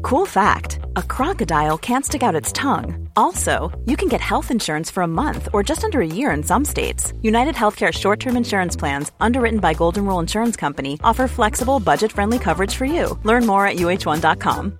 [0.00, 3.08] Cool fact a crocodile can't stick out its tongue.
[3.16, 6.42] Also, you can get health insurance for a month or just under a year in
[6.42, 7.12] some states.
[7.22, 12.12] United Healthcare short term insurance plans, underwritten by Golden Rule Insurance Company, offer flexible, budget
[12.12, 13.18] friendly coverage for you.
[13.24, 14.78] Learn more at uh1.com.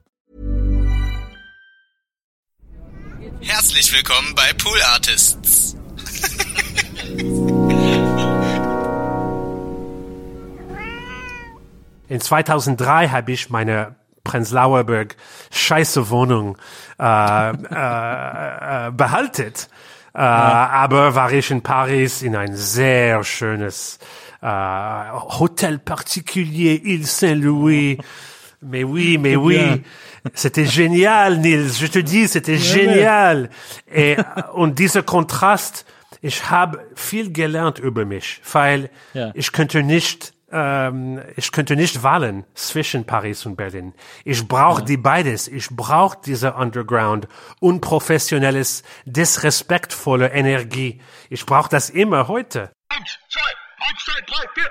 [3.40, 5.76] Herzlich willkommen bei Pool Artists.
[12.08, 15.16] In 2003 habe ich meine Prenzlauer Berg
[15.50, 16.56] scheiße Wohnung
[16.98, 19.68] äh, äh, äh, behaltet.
[20.14, 23.98] Äh, Aber war ich in Paris in ein sehr schönes
[24.42, 24.46] äh,
[25.38, 27.98] Hotel particulier Ile Saint-Louis.
[28.60, 29.82] Mais oui, mais oui.
[30.34, 31.78] C'était génial, Nils.
[31.80, 33.48] Je te dis, c'était génial.
[33.92, 34.16] Et,
[34.54, 35.84] und dieser Kontrast,
[36.20, 39.32] ich habe viel gelernt über mich, weil Ja.
[39.34, 43.94] ich könnte nicht, ähm, ich könnte nicht wählen zwischen Paris und Berlin.
[44.24, 45.48] Ich brauche die beides.
[45.48, 47.26] Ich brauche diese Underground,
[47.60, 51.00] unprofessionelles, disrespektvolle Energie.
[51.30, 52.70] Ich brauche das immer heute.
[52.88, 53.40] Eins, zwei,
[53.88, 54.70] eins, zwei, drei, vier.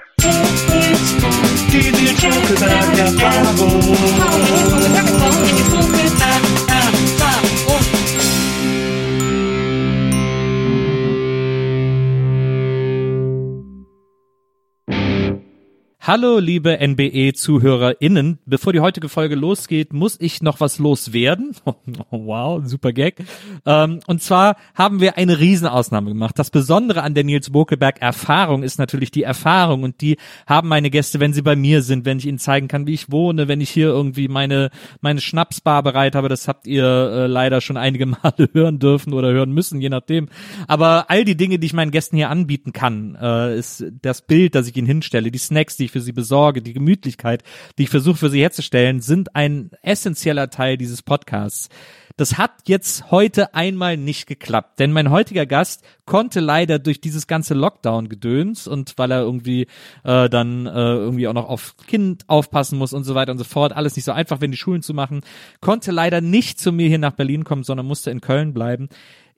[16.04, 18.40] Hallo, liebe NBE-ZuhörerInnen.
[18.48, 21.56] Bevor die heutige Folge losgeht, muss ich noch was loswerden.
[22.10, 23.24] wow, super Gag.
[23.68, 26.40] Ähm, und zwar haben wir eine Riesenausnahme gemacht.
[26.40, 30.18] Das Besondere an der Nils Bokelberg-Erfahrung ist natürlich die Erfahrung und die
[30.48, 33.12] haben meine Gäste, wenn sie bei mir sind, wenn ich ihnen zeigen kann, wie ich
[33.12, 34.72] wohne, wenn ich hier irgendwie meine,
[35.02, 36.30] meine Schnapsbar bereit habe.
[36.30, 40.30] Das habt ihr äh, leider schon einige Male hören dürfen oder hören müssen, je nachdem.
[40.68, 44.56] Aber all die Dinge, die ich meinen Gästen hier anbieten kann, äh, ist das Bild,
[44.56, 47.44] das ich ihnen hinstelle, die Snacks, die ich für sie besorge, die Gemütlichkeit,
[47.78, 51.70] die ich versuche für sie herzustellen, sind ein essentieller Teil dieses Podcasts.
[52.18, 57.26] Das hat jetzt heute einmal nicht geklappt, denn mein heutiger Gast konnte leider durch dieses
[57.26, 59.68] ganze Lockdown-Gedöns und weil er irgendwie
[60.04, 63.44] äh, dann äh, irgendwie auch noch auf Kind aufpassen muss und so weiter und so
[63.44, 65.22] fort, alles nicht so einfach, wenn die Schulen zu machen,
[65.62, 68.90] konnte leider nicht zu mir hier nach Berlin kommen, sondern musste in Köln bleiben.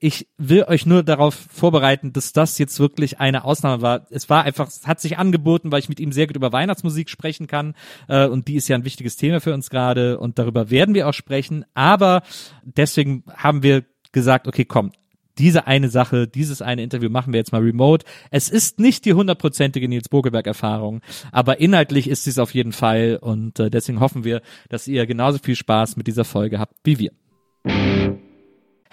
[0.06, 4.06] Ich will euch nur darauf vorbereiten, dass das jetzt wirklich eine Ausnahme war.
[4.10, 7.08] Es war einfach, es hat sich angeboten, weil ich mit ihm sehr gut über Weihnachtsmusik
[7.08, 7.74] sprechen kann.
[8.06, 10.18] Äh, und die ist ja ein wichtiges Thema für uns gerade.
[10.18, 11.64] Und darüber werden wir auch sprechen.
[11.72, 12.22] Aber
[12.64, 14.92] deswegen haben wir gesagt, okay, komm,
[15.38, 18.04] diese eine Sache, dieses eine Interview machen wir jetzt mal remote.
[18.30, 21.00] Es ist nicht die hundertprozentige Nils Bogelberg-Erfahrung,
[21.32, 23.18] aber inhaltlich ist es auf jeden Fall.
[23.22, 26.98] Und äh, deswegen hoffen wir, dass ihr genauso viel Spaß mit dieser Folge habt wie
[26.98, 28.23] wir.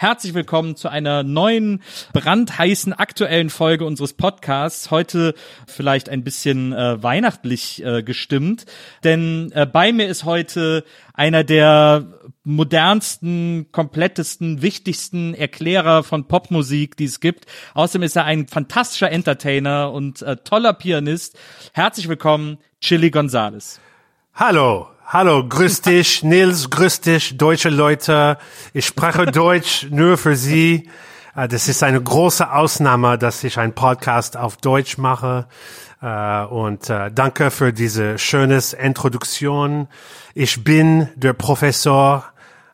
[0.01, 4.89] Herzlich willkommen zu einer neuen, brandheißen, aktuellen Folge unseres Podcasts.
[4.89, 5.35] Heute
[5.67, 8.65] vielleicht ein bisschen äh, weihnachtlich äh, gestimmt,
[9.03, 12.07] denn äh, bei mir ist heute einer der
[12.43, 17.45] modernsten, komplettesten, wichtigsten Erklärer von Popmusik, die es gibt.
[17.75, 21.37] Außerdem ist er ein fantastischer Entertainer und äh, toller Pianist.
[21.73, 23.79] Herzlich willkommen, Chili Gonzales.
[24.33, 28.37] Hallo, hallo, grüß dich, Nils, grüß dich, deutsche Leute.
[28.73, 30.89] Ich spreche Deutsch nur für Sie.
[31.35, 35.47] Äh, Das ist eine große Ausnahme, dass ich einen Podcast auf Deutsch mache.
[36.01, 39.89] Äh, Und äh, danke für diese schönes Introduktion.
[40.33, 42.23] Ich bin der Professor,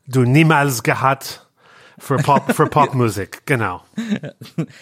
[0.05, 1.46] du niemals gehabt
[1.99, 3.41] für Pop, für Popmusik.
[3.45, 3.81] Genau.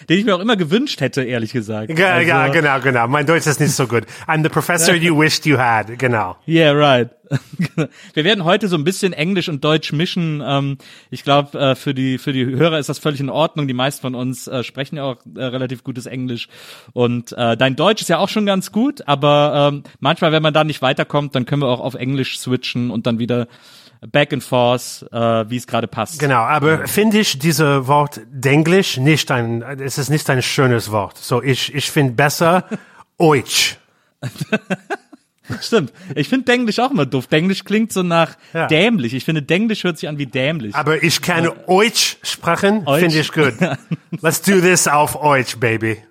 [0.08, 1.98] Den ich mir auch immer gewünscht hätte, ehrlich gesagt.
[1.98, 3.08] Ja, Also- ja, genau, genau.
[3.08, 4.04] Mein Deutsch ist nicht so gut.
[4.26, 5.98] I'm the professor you wished you had.
[5.98, 6.36] Genau.
[6.46, 7.10] Yeah, right.
[8.14, 10.40] Wir werden heute so ein bisschen Englisch und Deutsch mischen.
[10.46, 10.78] Ähm,
[11.10, 13.66] ich glaube, äh, für die für die Hörer ist das völlig in Ordnung.
[13.66, 16.48] Die meisten von uns äh, sprechen ja auch äh, relativ gutes Englisch
[16.92, 19.08] und dein Deutsch ist ja auch schon ganz gut.
[19.08, 22.90] Aber ähm, manchmal, wenn man da nicht weiterkommt, dann können wir auch auf Englisch switchen
[22.90, 23.48] und dann wieder
[24.10, 26.18] back and forth, äh, wie es gerade passt.
[26.18, 31.18] Genau, aber finde ich diese Wort Denglisch nicht ein, es ist nicht ein schönes Wort.
[31.18, 32.64] So, ich, ich finde besser
[33.18, 33.76] Deutsch.
[35.60, 35.92] Stimmt.
[36.16, 37.28] Ich finde Denglisch auch immer doof.
[37.28, 38.66] Denglisch klingt so nach Ja.
[38.66, 39.14] dämlich.
[39.14, 40.74] Ich finde Denglisch hört sich an wie dämlich.
[40.74, 43.54] Aber ich kann Deutsch sprechen, finde ich gut.
[44.20, 46.02] Let's do this auf Deutsch, baby.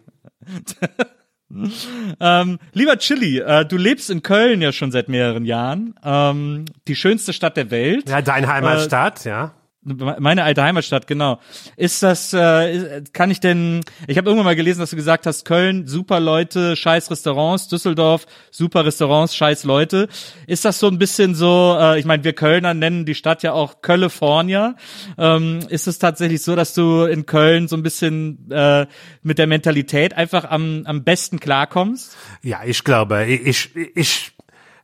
[2.19, 5.95] Ähm, lieber Chili, äh, du lebst in Köln ja schon seit mehreren Jahren.
[6.03, 8.09] Ähm, die schönste Stadt der Welt.
[8.09, 9.53] Ja, dein Heimatstadt, ja.
[9.85, 11.39] Meine alte Heimatstadt, genau.
[11.77, 15.45] Ist das, äh, kann ich denn, ich habe irgendwann mal gelesen, dass du gesagt hast,
[15.45, 20.07] Köln, super Leute, scheiß Restaurants, Düsseldorf, super Restaurants, scheiß Leute.
[20.47, 23.53] Ist das so ein bisschen so, äh, ich meine, wir Kölner nennen die Stadt ja
[23.53, 24.75] auch California.
[25.19, 28.87] Ähm, ist es tatsächlich so, dass du in Köln so ein bisschen äh,
[29.21, 32.17] mit der Mentalität einfach am, am besten klarkommst?
[32.41, 34.34] Ja, ich glaube, ich, ich,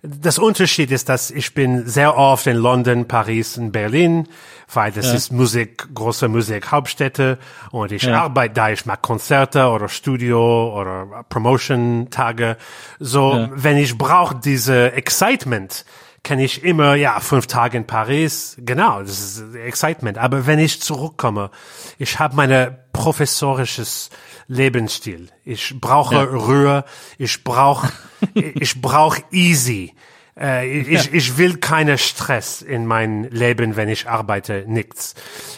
[0.04, 4.28] das Unterschied ist, dass ich bin sehr oft in London, Paris und Berlin,
[4.74, 5.14] weil das Ja.
[5.14, 7.38] ist Musik, große Musikhauptstädte
[7.72, 8.24] und ich Ja.
[8.24, 12.58] arbeite da, ich mache Konzerte oder Studio oder Promotion-Tage.
[13.00, 13.50] So, Ja.
[13.54, 15.86] wenn ich brauche diese Excitement,
[16.24, 20.18] kann ich immer, ja, fünf Tage in Paris, genau, das ist Excitement.
[20.18, 21.50] Aber wenn ich zurückkomme,
[21.98, 24.10] ich habe meine professorisches
[24.48, 25.30] Lebensstil.
[25.46, 26.24] Ich brauche Ja.
[26.24, 26.86] Ruhe,
[27.18, 27.92] ich brauche,
[28.34, 29.94] ich brauche easy.
[30.40, 35.14] Äh, ich, ich will keine Stress in mein Leben, wenn ich arbeite, nichts.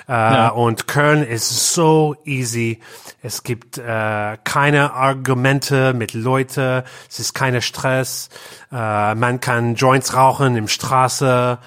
[0.07, 2.79] Äh, Und Köln ist so easy.
[3.21, 6.83] Es gibt äh, keine Argumente mit Leuten.
[7.09, 8.29] Es ist keine Stress.
[8.71, 11.59] Äh, man kann Joints rauchen im Straße.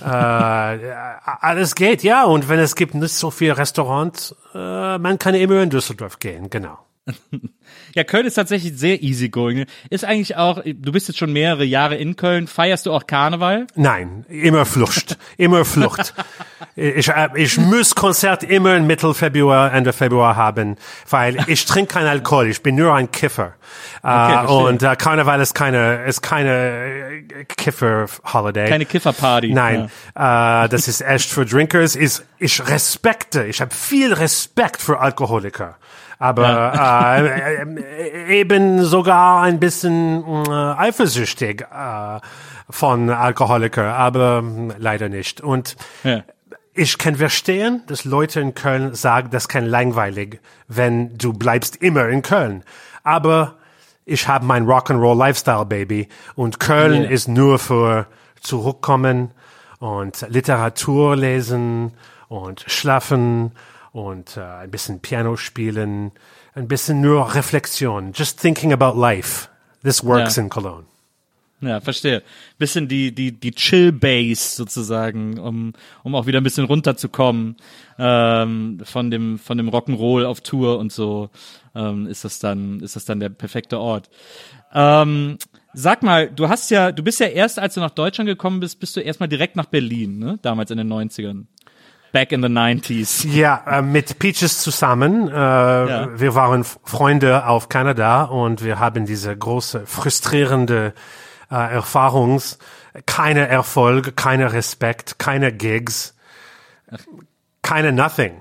[0.00, 2.24] Äh, alles geht, ja.
[2.24, 6.50] Und wenn es gibt nicht so viel Restaurants, äh, man kann immer in Düsseldorf gehen,
[6.50, 6.78] genau.
[7.94, 9.64] Ja, Köln ist tatsächlich sehr easygoing.
[9.90, 13.66] Ist eigentlich auch, du bist jetzt schon mehrere Jahre in Köln, feierst du auch Karneval?
[13.74, 16.14] Nein, immer Flucht, immer Flucht.
[16.76, 20.76] Ich, äh, ich muss Konzert immer in Mitte Februar, Ende Februar haben,
[21.08, 23.54] weil ich trinke keinen Alkohol, ich bin nur ein Kiffer.
[24.02, 24.56] äh, verstehe.
[24.56, 27.24] und äh, Karneval ist keine, ist keine
[27.56, 28.68] Kiffer-Holiday.
[28.68, 29.52] Keine Kifferparty.
[29.52, 31.96] Nein, äh, das ist echt für Drinkers.
[31.96, 35.76] Ist, ich respekte, ich habe viel Respekt für Alkoholiker.
[36.18, 42.18] Aber äh, äh, eben sogar ein bisschen äh, eifersüchtig äh,
[42.70, 45.40] von Alkoholiker, aber äh, leider nicht.
[45.40, 46.24] Und Ja.
[46.74, 52.08] ich kann verstehen, dass Leute in Köln sagen, das kann langweilig, wenn du bleibst immer
[52.08, 52.64] in Köln.
[53.04, 53.54] Aber
[54.04, 57.10] ich habe mein Rock'n'Roll Lifestyle Baby und Köln Ja.
[57.10, 58.06] ist nur für
[58.40, 59.30] zurückkommen
[59.78, 61.92] und Literatur lesen
[62.28, 63.52] und schlafen
[63.92, 66.12] und äh, ein bisschen Piano spielen,
[66.54, 69.48] ein bisschen nur Reflexion, just thinking about life.
[69.82, 70.42] This works Ja.
[70.42, 70.84] in Cologne.
[71.60, 72.22] Ja, verstehe.
[72.58, 75.72] Bisschen die, die, die Chill-Base sozusagen, um,
[76.04, 77.56] um auch wieder ein bisschen runterzukommen
[77.98, 81.30] ähm, von dem, von dem Rock'n'Roll auf Tour und so,
[81.74, 84.08] ähm, ist das dann, ist das dann der perfekte Ort.
[84.72, 85.38] Ähm,
[85.72, 88.78] sag mal, du hast ja, du bist ja erst, als du nach Deutschland gekommen bist,
[88.78, 90.38] bist du erstmal direkt nach Berlin, ne?
[90.42, 91.46] Damals in den 90ern.
[92.12, 93.26] Back in the 90s.
[93.28, 95.28] Ja, äh, mit Peaches zusammen.
[95.28, 100.94] Äh, Wir waren Freunde auf Kanada und wir haben diese große, frustrierende
[101.50, 102.40] äh, Erfahrung.
[103.06, 106.14] Keine Erfolg, keine Respekt, keine Gigs,
[107.62, 108.40] keine Nothing.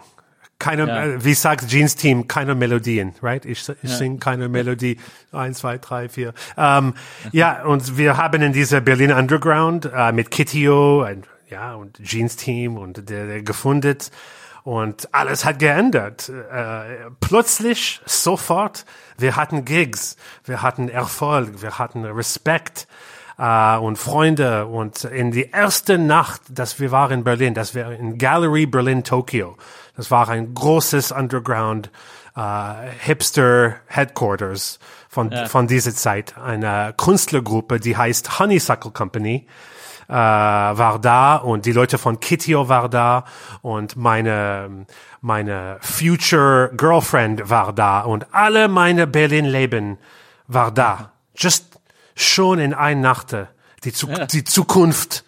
[0.60, 1.04] Keine, Ja.
[1.06, 3.46] äh, wie sagt Jeans Team, keine Melodien, right?
[3.46, 4.98] Ich, ich sing keine Melodie.
[5.32, 6.34] Eins, zwei, drei, vier.
[6.58, 6.96] Ähm,
[7.32, 12.36] ja, und wir haben in dieser Berlin Underground äh, mit Kitio und, ja, und Jeans
[12.36, 13.98] Team und der, der gefunden
[14.64, 16.30] und alles hat geändert.
[16.30, 18.86] Äh, plötzlich, sofort,
[19.18, 22.88] wir hatten Gigs, wir hatten Erfolg, wir hatten Respekt
[23.38, 27.94] äh, und Freunde und in die erste Nacht, dass wir waren in Berlin, das war
[27.94, 29.56] in Gallery Berlin Tokyo.
[29.96, 31.90] Das war ein großes Underground
[32.36, 36.38] äh, Hipster Headquarters von von dieser Zeit.
[36.38, 39.48] Eine Künstlergruppe, die heißt Honeysuckle Company
[40.08, 43.26] äh, war da und die Leute von Kitio war da
[43.62, 44.86] und meine
[45.22, 49.98] meine Future Girlfriend war da und alle meine Berlin Leben
[50.48, 51.12] war da.
[51.36, 51.80] Just
[52.16, 53.50] schon in ein Nachte.
[53.84, 55.24] Die, Zu die Zukunft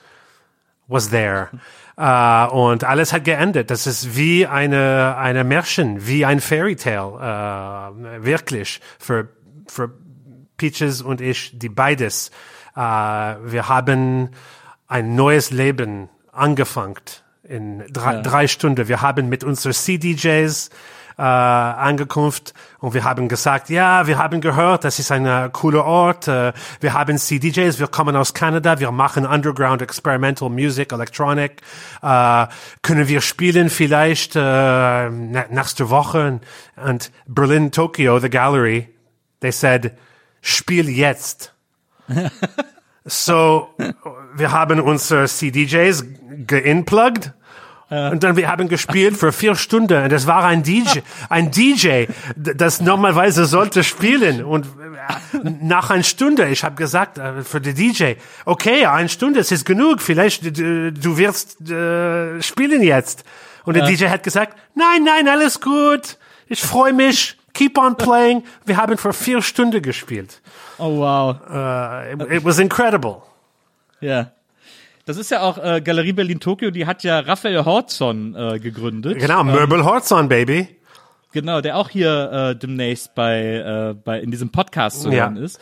[0.88, 1.50] was there.
[1.98, 3.70] Äh, und alles hat geendet.
[3.70, 8.82] Das ist wie eine, eine Märchen, wie ein Fairy Tale, äh, wirklich.
[8.98, 9.30] Für,
[9.68, 9.92] für
[10.58, 12.32] Peaches und ich, die beides.
[12.76, 14.32] Äh, wir haben
[14.90, 17.00] ein neues Leben angefangen
[17.44, 18.88] in drei, drei Stunden.
[18.88, 20.70] Wir haben mit unseren CDJs
[21.18, 25.86] äh, angekunft und wir haben gesagt, ja, wir haben gehört, das ist ein äh, cooler
[25.86, 26.28] Ort.
[26.28, 31.62] Äh, wir haben CDJs, wir kommen aus Kanada, wir machen Underground Experimental Music, Electronic.
[32.02, 32.48] Äh,
[32.82, 36.40] können wir spielen vielleicht äh, nächste Woche?
[36.84, 38.90] Und Berlin, Tokyo, the Gallery,
[39.42, 39.92] they said,
[40.42, 41.54] spiel jetzt.
[43.10, 43.70] So,
[44.36, 46.06] wir haben unsere CDJs
[46.46, 47.34] geinplugged
[47.90, 50.04] Und dann wir haben gespielt für vier Stunden.
[50.04, 54.44] Und das war ein DJ, ein DJ, das normalerweise sollte spielen.
[54.44, 58.14] Und äh, nach einer Stunde, ich habe gesagt äh, für den DJ,
[58.46, 60.04] okay, eine Stunde, es ist genug.
[60.04, 63.24] Vielleicht äh, du wirst äh, spielen jetzt.
[63.66, 66.20] Und der DJ hat gesagt, nein, nein, alles gut.
[66.48, 67.39] Ich freue mich.
[67.54, 68.44] Keep on playing.
[68.66, 70.42] Wir haben für vier Stunden gespielt.
[70.78, 71.36] Oh wow.
[71.50, 73.18] Uh, it, it was incredible.
[74.02, 74.32] Ja.
[75.06, 79.18] Das ist ja auch äh, Galerie Berlin Tokio, die hat ja Raphael Hortzon äh, gegründet.
[79.20, 80.68] Genau, Möbel Horzon, Baby.
[81.32, 85.26] Genau, der auch hier äh, demnächst bei, äh, bei in diesem Podcast zu Ja.
[85.26, 85.60] hören ist.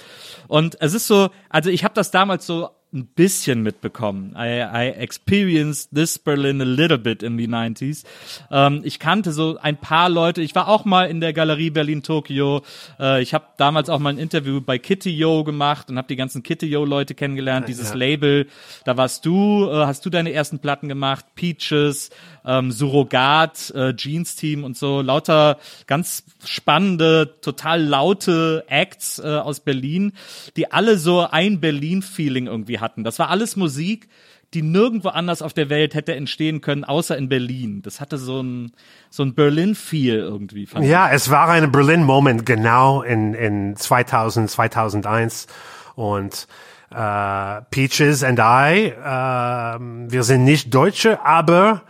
[0.48, 4.34] Und es ist so, also ich habe das damals so ein bisschen mitbekommen.
[4.38, 8.04] I, I experienced this Berlin a little bit in the 90s.
[8.50, 10.42] Ähm, ich kannte so ein paar Leute.
[10.42, 12.62] Ich war auch mal in der Galerie Berlin Tokio.
[12.98, 16.16] Äh, ich habe damals auch mal ein Interview bei Kitty Yo gemacht und habe die
[16.16, 17.68] ganzen Kitty Yo Leute kennengelernt.
[17.68, 18.48] Dieses Label,
[18.86, 22.10] da warst du, äh, hast du deine ersten Platten gemacht, Peaches,
[22.46, 29.60] ähm, Surrogat, äh, Jeans Team und so, lauter ganz spannende, total laute Acts äh, aus
[29.60, 30.14] Berlin,
[30.56, 33.04] die alle so ein Berlin-Feeling irgendwie hatten.
[33.04, 34.08] Das war alles Musik,
[34.54, 37.82] die nirgendwo anders auf der Welt hätte entstehen können, außer in Berlin.
[37.82, 38.72] Das hatte so ein,
[39.10, 40.68] so ein Berlin-Feel irgendwie.
[40.80, 45.48] Ja, es war ein Berlin-Moment genau in, in 2000, 2001
[45.96, 46.48] und
[46.92, 49.80] äh, Peaches and I, äh,
[50.10, 51.82] wir sind nicht Deutsche, aber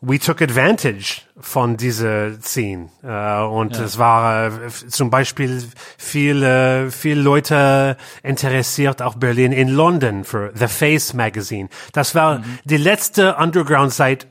[0.00, 2.88] we took advantage von dieser Scene.
[3.02, 5.62] Äh, und es war äh, zum Beispiel
[5.96, 11.68] viele, viele Leute interessiert auf Berlin in London für The Face Magazine.
[11.92, 14.26] Das war die letzte Underground-Site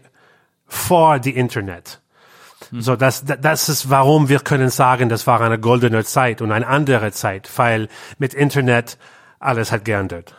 [0.67, 2.01] vor die Internet.
[2.71, 6.51] So, das, da- das ist, warum wir können sagen, das war eine goldene Zeit und
[6.51, 8.97] eine andere Zeit, weil mit Internet
[9.39, 10.33] alles hat geändert.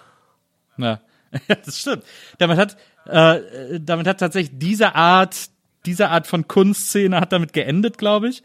[0.76, 1.00] Ja,
[1.48, 2.02] ja das stimmt.
[2.38, 2.76] Damit hat,
[3.08, 5.50] äh, damit hat tatsächlich diese Art,
[5.86, 8.42] diese Art von Kunstszene hat damit geendet, glaube ich.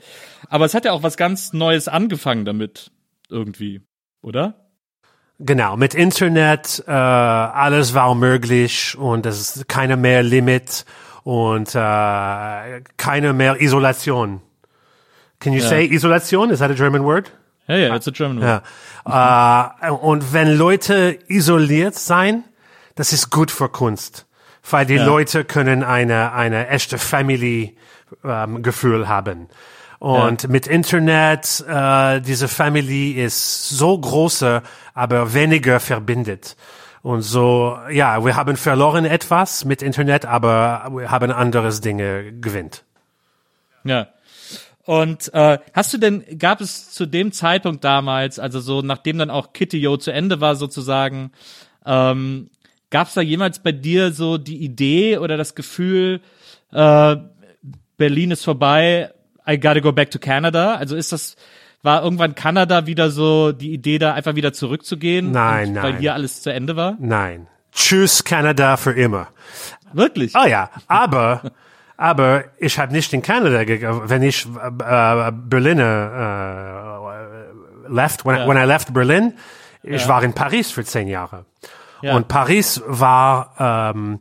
[0.49, 2.91] Aber es hat ja auch was ganz Neues angefangen damit,
[3.29, 3.81] irgendwie,
[4.21, 4.55] oder?
[5.39, 10.85] Genau, mit Internet, äh, alles war möglich und es ist keine mehr Limit
[11.23, 14.41] und äh, keine mehr Isolation.
[15.39, 16.49] Can you say Isolation?
[16.51, 17.31] Is that a German word?
[17.67, 18.63] Ja, ja, it's a German word.
[19.05, 19.75] Ja.
[19.81, 22.45] Äh, und wenn Leute isoliert sein,
[22.95, 24.25] das ist gut für Kunst,
[24.69, 27.77] weil die Leute können eine eine echte Family
[28.23, 29.49] ähm, Gefühl haben.
[29.99, 34.61] Und mit Internet, äh, diese Family ist so große,
[34.93, 36.57] aber weniger verbindet.
[37.03, 42.83] Und so, ja, wir haben verloren etwas mit Internet, aber wir haben anderes Dinge gewinnt.
[43.85, 44.07] Ja.
[44.85, 49.29] Und äh, hast du denn, gab es zu dem Zeitpunkt damals, also so nachdem dann
[49.29, 51.31] auch Kitty Yo zu Ende war sozusagen,
[51.85, 52.49] ähm,
[52.93, 56.21] gab es da jemals bei dir so die Idee oder das Gefühl,
[56.71, 57.15] äh,
[57.97, 59.11] Berlin ist vorbei,
[59.47, 60.75] I gotta go back to Canada?
[60.75, 61.35] Also ist das,
[61.81, 65.31] war irgendwann Kanada wieder so die Idee, da einfach wieder zurückzugehen?
[65.31, 66.01] Nein, und, Weil nein.
[66.01, 66.95] hier alles zu Ende war?
[66.99, 67.47] Nein.
[67.71, 69.29] Tschüss, Kanada für immer.
[69.91, 70.33] Wirklich?
[70.35, 71.51] Oh ja, aber
[71.97, 74.03] aber ich habe nicht in Kanada gegangen.
[74.05, 77.01] Wenn ich äh, Berliner
[77.89, 79.33] äh, left, when, I, when I left Berlin,
[79.81, 81.45] ich war in Paris für zehn Jahre.
[82.03, 82.15] Ja.
[82.15, 83.55] Und Paris war
[83.95, 84.19] ähm,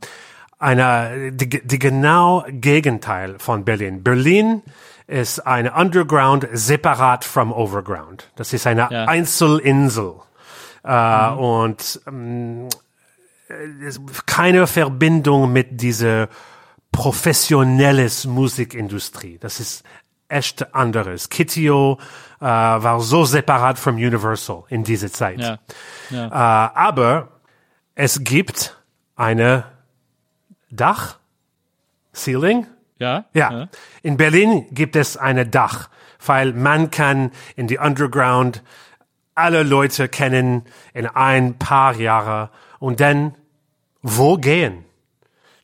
[0.59, 4.03] eine, die, die genau Gegenteil von Berlin.
[4.03, 4.63] Berlin
[5.07, 8.31] ist eine Underground separat from Overground.
[8.37, 9.05] Das ist eine Ja.
[9.07, 10.15] Einzelinsel.
[10.85, 12.69] Äh, Und ähm,
[14.27, 16.29] keine Verbindung mit dieser
[16.93, 19.39] professionelles Musikindustrie.
[19.39, 19.85] Das ist
[20.29, 21.29] echt anderes.
[21.29, 21.99] Kitio
[22.41, 25.41] äh, war so separat from Universal in dieser Zeit.
[25.41, 25.59] Ja.
[26.11, 26.29] Äh,
[26.75, 27.32] aber
[27.95, 28.77] es gibt
[29.17, 29.65] eine
[30.71, 31.19] Dach,
[32.15, 32.67] Ceiling,
[32.99, 33.25] Ja?
[33.35, 33.69] ja.
[34.03, 35.89] In Berlin gibt es eine Dach,
[36.25, 38.63] weil man kann in die Underground
[39.35, 43.35] alle Leute kennen in ein paar Jahre und dann
[44.03, 44.85] wo gehen?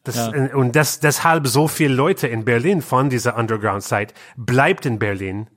[0.04, 0.54] Das, Ja.
[0.54, 5.49] Und das, deshalb so viele Leute in Berlin von dieser Underground-Zeit bleibt in Berlin,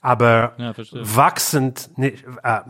[0.00, 2.60] aber Ja, wachsend, nicht, äh,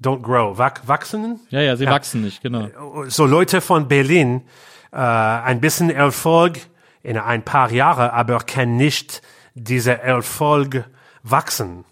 [0.00, 1.40] don't grow, wach, wachsen?
[1.50, 2.68] Ja, ja, sie wachsen nicht, genau.
[3.08, 4.42] so Leute von Berlin
[4.92, 6.58] äh, ein bisschen Erfolg
[7.02, 9.22] in ein paar Jahre, aber kann nicht
[9.54, 10.84] dieser Erfolg
[11.22, 11.84] wachsen.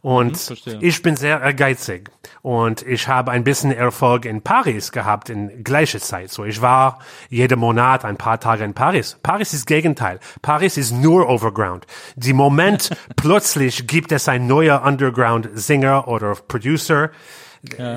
[0.00, 0.78] Und verstehe.
[0.80, 2.10] ich bin sehr ehrgeizig
[2.42, 6.30] und ich habe ein bisschen Erfolg in Paris gehabt in gleicher Zeit.
[6.32, 9.16] So, ich war jeden Monat ein paar Tage in Paris.
[9.22, 10.18] Paris ist Gegenteil.
[10.42, 11.86] Paris ist nur Overground.
[12.16, 17.10] Die Moment plötzlich gibt es ein neuer Underground-Singer oder Producer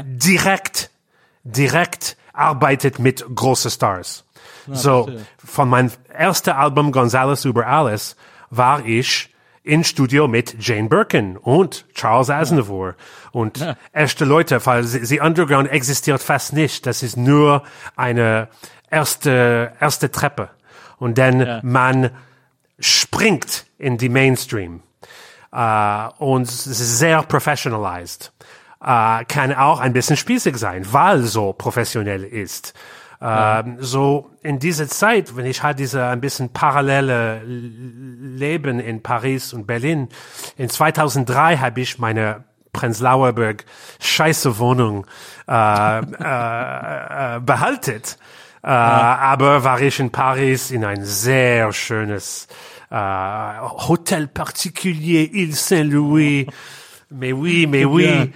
[0.03, 0.91] direkt
[1.43, 4.25] direkt arbeitet mit großen Stars.
[4.71, 5.25] so, verstehe.
[5.37, 8.15] von meinem ersten Album Gonzales über alles
[8.49, 9.35] war ich
[9.65, 12.95] in Studio mit Jane Birkin und Charles Aznavour
[13.31, 16.86] und echte Leute, weil sie, Underground existiert fast nicht.
[16.86, 17.63] Das ist nur
[17.95, 18.48] eine
[18.89, 20.50] erste, erste Treppe.
[20.98, 22.12] Und dann man
[22.79, 24.84] springt in die Mainstream.
[25.51, 28.34] Äh, und sehr professionalized.
[28.81, 32.74] Äh, kann auch ein bisschen spießig sein, weil so professionell ist.
[33.22, 39.53] Ähm, so in dieser Zeit, wenn ich halt diese ein bisschen parallele Leben in Paris
[39.53, 40.10] und Berlin,
[40.57, 42.43] in 2003 habe ich meine
[42.74, 43.65] Prenzlauer Berg
[44.00, 45.07] scheiße Wohnung
[45.48, 48.17] äh, äh, äh, behaltet.
[48.62, 52.48] Äh, Aber war ich in Paris in ein sehr schönes
[52.91, 56.48] äh, Hotel particulier Ile Saint-Louis.
[57.12, 58.31] Mais oui, mais oui.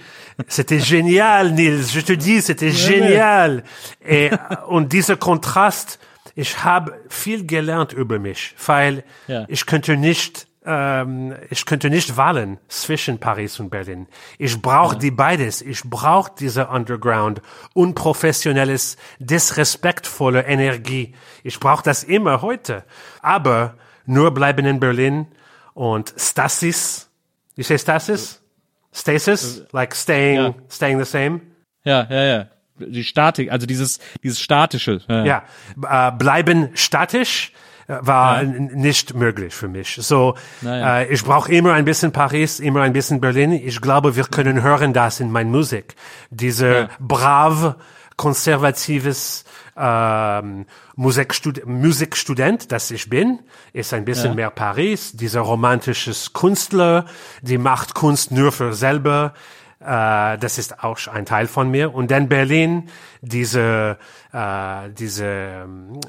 [0.48, 1.92] C'était génial, Nils.
[1.92, 3.62] Je te dis, c'était génial.
[4.00, 4.30] Et,
[4.68, 5.98] und dieser Kontrast,
[6.34, 9.44] ich habe viel gelernt über mich, weil Ja.
[9.48, 14.06] ich könnte nicht, ähm, ich könnte nicht wählen zwischen Paris und Berlin.
[14.38, 15.62] Ich brauche die beides.
[15.62, 17.40] Ich brauche diese Underground,
[17.74, 21.14] unprofessionelles, disrespektvolle Energie.
[21.42, 22.84] Ich brauche das immer heute.
[23.22, 23.74] Aber
[24.06, 25.26] nur bleiben in Berlin
[25.74, 27.08] und Stasis.
[27.56, 28.39] You say Stasis?
[28.92, 29.62] Stasis?
[29.72, 30.54] Like staying, Ja.
[30.70, 31.40] staying the same?
[31.84, 32.46] Ja, ja, ja.
[32.78, 35.00] Die Statik, also dieses, dieses statische.
[35.08, 35.24] Ja.
[35.24, 37.52] Ja, äh, bleiben statisch
[37.88, 39.96] äh, war n- nicht möglich für mich.
[40.00, 41.00] So, Naja.
[41.00, 43.52] äh, ich brauche immer ein bisschen Paris, immer ein bisschen Berlin.
[43.52, 45.94] Ich glaube, wir können hören das in meiner Musik.
[46.30, 47.76] Diese brav,
[48.16, 49.44] konservatives
[49.76, 53.40] ähm, Musikstud Musikstudent, das ich bin,
[53.72, 55.12] ist ein bisschen mehr Paris.
[55.12, 57.06] Dieser romantisches Künstler,
[57.42, 59.34] die macht Kunst nur für selber.
[59.80, 61.94] Äh, das ist auch ein Teil von mir.
[61.94, 62.90] Und dann Berlin,
[63.22, 63.98] diese,
[64.32, 66.00] äh, diese ähm,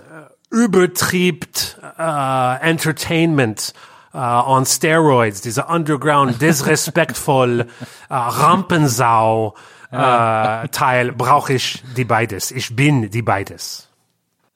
[0.50, 3.74] übertriebt äh, Entertainment
[4.14, 9.56] äh, on steroids, diese Underground, disrespektvoll, äh, Rampensau
[9.92, 12.52] äh, Teil, brauche ich die beides.
[12.52, 13.92] Ich bin die beides.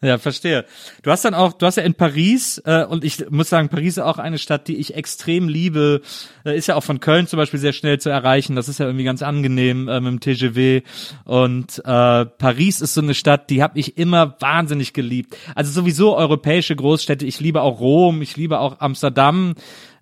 [0.06, 0.66] Ja, verstehe.
[1.02, 3.98] Du hast dann auch, du hast ja in Paris, äh, und ich muss sagen, Paris
[3.98, 6.02] ist auch eine Stadt, die ich extrem liebe.
[6.46, 8.56] Äh, ist ja auch von Köln zum Beispiel sehr schnell zu erreichen.
[8.56, 10.86] Das ist ja irgendwie ganz angenehm äh, mit dem TGV.
[11.24, 15.36] Und äh, Paris ist so eine Stadt, die habe ich immer wahnsinnig geliebt.
[15.56, 17.26] Also sowieso europäische Großstädte.
[17.26, 19.56] Ich liebe auch Rom, ich liebe auch Amsterdam.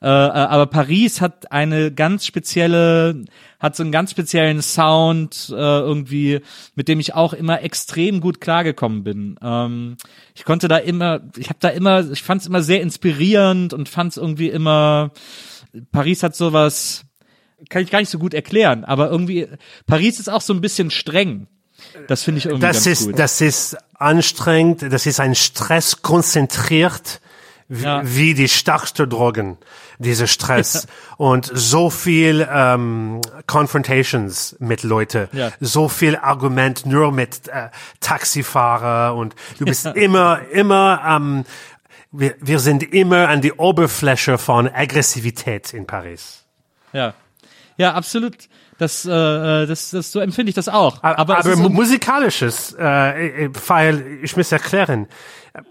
[0.03, 3.23] Äh, äh, aber Paris hat eine ganz spezielle,
[3.57, 6.41] hat so einen ganz speziellen Sound äh, irgendwie,
[6.75, 9.39] mit dem ich auch immer extrem gut klargekommen bin.
[9.41, 9.95] Ähm,
[10.35, 13.87] ich konnte da immer, ich habe da immer, ich fand es immer sehr inspirierend und
[13.87, 15.11] fand es irgendwie immer.
[15.93, 17.05] Paris hat sowas,
[17.69, 19.47] kann ich gar nicht so gut erklären, aber irgendwie
[19.87, 21.47] Paris ist auch so ein bisschen streng.
[22.09, 23.19] Das finde ich irgendwie Das ganz ist, gut.
[23.19, 27.21] das ist anstrengend, das ist ein Stress konzentriert,
[27.67, 28.01] wie, Ja.
[28.03, 29.57] wie die stärkste Drogen,
[29.99, 30.87] dieser Stress.
[31.17, 35.51] Und so viel ähm, Confrontations mit Leute, Ja.
[35.59, 37.69] so viel Argument nur mit äh,
[38.01, 41.45] Taxifahrer und du bist immer, immer ähm,
[42.11, 46.43] wir, wir sind immer an die Oberfläche von Aggressivität in Paris.
[46.93, 47.13] ja,
[47.77, 48.35] ja, absolut.
[48.77, 49.09] Das, äh,
[49.65, 51.01] das, das so empfinde ich das auch.
[51.03, 55.07] Aber, Aber, aber musikalisches, äh, äh, weil ich muss erklären,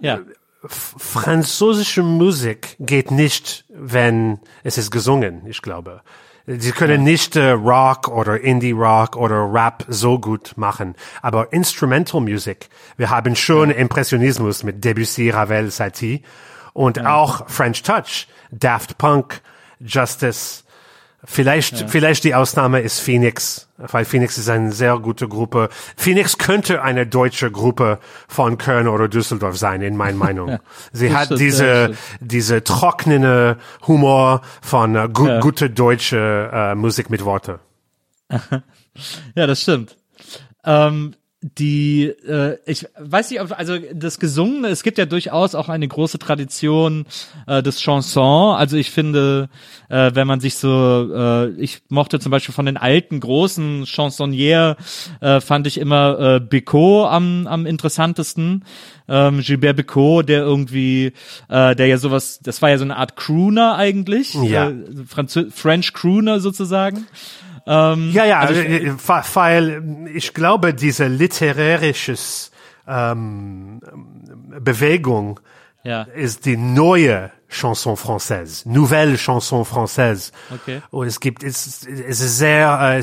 [0.01, 0.19] ja.
[0.67, 6.03] Französische Musik geht nicht, wenn es ist gesungen, ich glaube.
[6.47, 12.21] Sie können nicht äh, Rock oder Indie Rock oder Rap so gut machen, aber Instrumental
[12.21, 12.69] Music.
[12.97, 16.23] Wir haben schon Impressionismus mit Debussy, Ravel, Satie
[16.73, 19.41] und auch French Touch, Daft Punk,
[19.81, 20.65] Justice.
[21.25, 25.69] Vielleicht, vielleicht die Ausnahme ist Phoenix, weil Phoenix ist eine sehr gute Gruppe.
[25.97, 30.59] Phoenix könnte eine deutsche Gruppe von Köln oder Düsseldorf sein, in meiner Meinung.
[30.93, 31.89] Sie das hat stimmt, diese, ja,
[32.21, 33.57] diese trockene
[33.87, 35.39] Humor von äh, gu Ja.
[35.41, 37.61] gute deutsche äh, Musik mit Worte.
[39.35, 39.97] Ja, das stimmt.
[40.65, 45.69] Ähm, die, äh, ich weiß nicht, ob, also das Gesungene, es gibt ja durchaus auch
[45.69, 47.05] eine große Tradition
[47.49, 48.55] äh, des Chanson.
[48.55, 49.49] Also ich finde,
[49.89, 54.77] äh, wenn man sich so, äh, ich mochte zum Beispiel von den alten großen Chansonniers,
[55.21, 58.65] äh, fand ich immer äh, Bicot am, am interessantesten.
[59.09, 61.13] Ähm, Gilbert Bicot, der irgendwie,
[61.49, 64.71] äh, der ja sowas, das war ja so eine Art Crooner eigentlich, Ja.
[64.71, 67.07] äh, French Crooner sozusagen.
[67.65, 72.51] Ja, ja, Also also, äh, fa- weil ich glaube, diese literarisches
[72.89, 73.81] ähm,
[74.61, 75.39] Bewegung
[75.85, 76.03] Ja.
[76.03, 80.33] ist die neue Chanson française, nouvelle Chanson française.
[80.53, 80.81] Okay.
[80.91, 83.03] Und es gibt, es, es ist sehr, äh,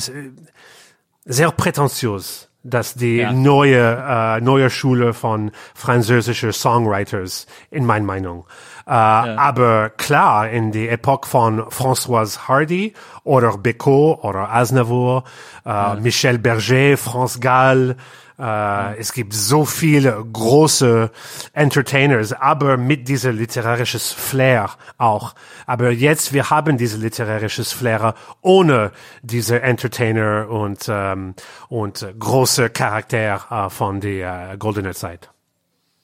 [1.26, 2.46] sehr prätentiös.
[2.62, 3.32] dass die Ja.
[3.32, 8.46] neue äh, neue Schule von französischer Songwriters in meiner Meinung.
[8.90, 15.26] Äh, Aber klar, in die Epoche von Françoise Hardy oder Becot oder Aznavour,
[15.64, 17.96] äh, Michel Berger, France Gall,
[18.40, 21.12] äh, Es gibt so viele große
[21.54, 25.36] Entertainers, aber mit dieser literarisches Flair auch.
[25.66, 31.36] Aber jetzt, wir haben diese literarisches Flair ohne diese Entertainer und, ähm,
[31.68, 35.30] und große Charakter äh, von der äh, goldenen Zeit.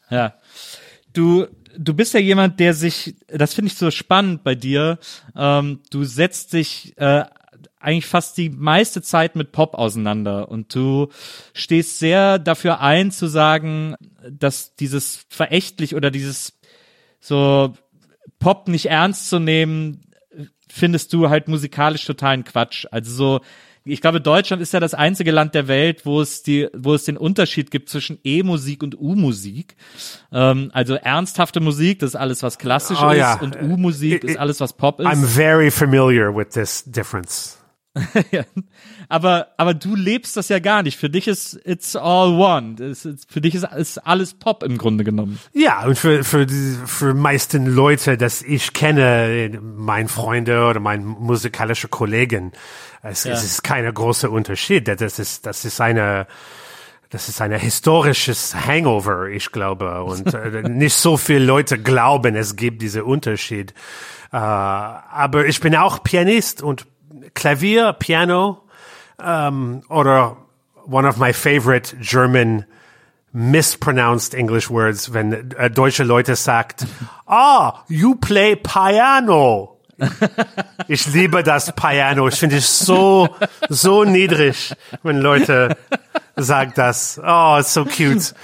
[0.09, 0.33] Ja.
[1.13, 4.99] Du, du bist ja jemand, der sich, das finde ich so spannend bei dir,
[5.35, 7.25] ähm, du setzt dich äh,
[7.79, 11.09] eigentlich fast die meiste Zeit mit Pop auseinander und du
[11.53, 13.95] stehst sehr dafür ein zu sagen,
[14.29, 16.59] dass dieses verächtlich oder dieses
[17.19, 17.73] so
[18.39, 20.01] Pop nicht ernst zu nehmen,
[20.67, 22.85] findest du halt musikalisch totalen Quatsch.
[22.91, 23.41] Also so,
[23.87, 27.05] ich glaube, Deutschland ist ja das einzige Land der Welt, wo es die, wo es
[27.05, 29.75] den Unterschied gibt zwischen E-Musik und U-Musik.
[30.31, 33.39] Ähm, also ernsthafte Musik, das ist alles, was klassisch Oh ist, ja.
[33.39, 35.05] und U-Musik ist alles, was Pop ist.
[35.05, 37.57] I'm very familiar with this difference.
[38.31, 38.43] Ja.
[39.07, 40.97] aber, aber du lebst das ja gar nicht.
[40.97, 42.75] Für dich ist it's all one.
[42.83, 45.39] Ist, für dich ist, ist alles Pop im Grunde genommen.
[45.53, 51.05] Ja, und für, für, die, für meisten Leute, das ich kenne, mein Freunde oder mein
[51.05, 52.51] musikalische Kollegen,
[53.01, 53.33] es, Ja.
[53.33, 54.87] es ist keine große Unterschied.
[54.87, 56.27] Das ist, das ist eine,
[57.11, 60.03] das ist ein historisches Hangover, ich glaube.
[60.03, 63.73] Und äh, nicht so viele Leute glauben, es gibt diese Unterschied.
[64.33, 66.87] Äh, aber ich bin auch Pianist und
[67.33, 68.61] Klavier, Piano,
[69.23, 70.37] ähm, oder
[70.85, 72.65] one of my favorite German
[73.33, 76.85] mispronounced English words, wenn äh, deutsche Leute sagt,
[77.27, 79.71] ah, you play piano.
[80.87, 82.27] Ich liebe das Piano.
[82.27, 83.29] Ich finde es so,
[83.69, 85.77] so niedrig, wenn Leute
[86.35, 87.19] sagen das.
[87.25, 88.35] Oh, it's so cute.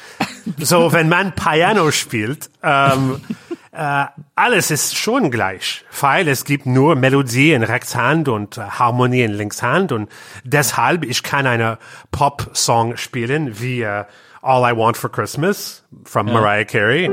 [0.58, 3.22] So, wenn man Piano spielt, ähm,
[3.72, 4.06] äh,
[4.36, 9.32] alles ist schon gleich, weil es gibt nur Melodie in Rechtshand und äh, Harmonie in
[9.32, 10.10] Linkshand und
[10.44, 11.78] deshalb ich kann eine
[12.12, 14.04] Pop-Song spielen wie äh,
[14.42, 17.10] All I Want for Christmas from Mariah Carey.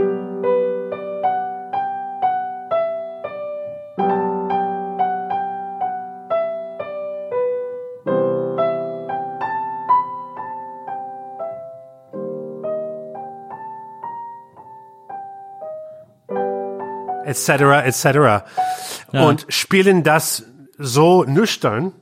[17.29, 17.85] Etc.
[17.87, 18.45] etc.
[19.13, 20.45] Und spielen das
[20.79, 21.93] so nüchtern,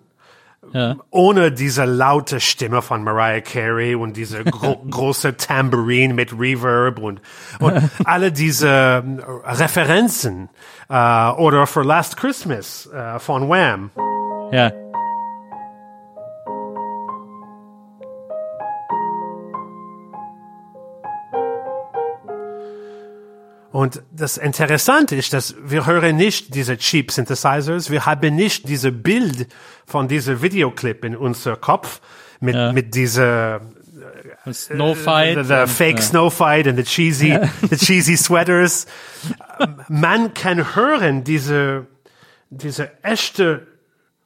[0.72, 0.96] Ja.
[1.10, 7.20] ohne diese laute Stimme von Mariah Carey und diese gro große Tambourine mit Reverb und,
[7.60, 10.48] und alle diese ähm, Referenzen
[10.88, 13.90] äh, oder For Last Christmas äh, von Wham.
[14.52, 14.70] Ja.
[23.76, 28.90] Und das Interessante ist, dass wir hören nicht diese Cheap Synthesizers, wir haben nicht diese
[28.90, 29.48] Bild
[29.84, 32.00] von dieser Videoclip in unser Kopf
[32.40, 32.72] mit, Ja.
[32.72, 33.60] mit dieser
[34.50, 35.36] Snow Fight.
[35.36, 36.02] the, the und, fake ja.
[36.02, 38.86] snow fight and the cheesy, the cheesy sweaters.
[39.88, 41.86] Man kann hören diese,
[42.48, 43.66] diese echte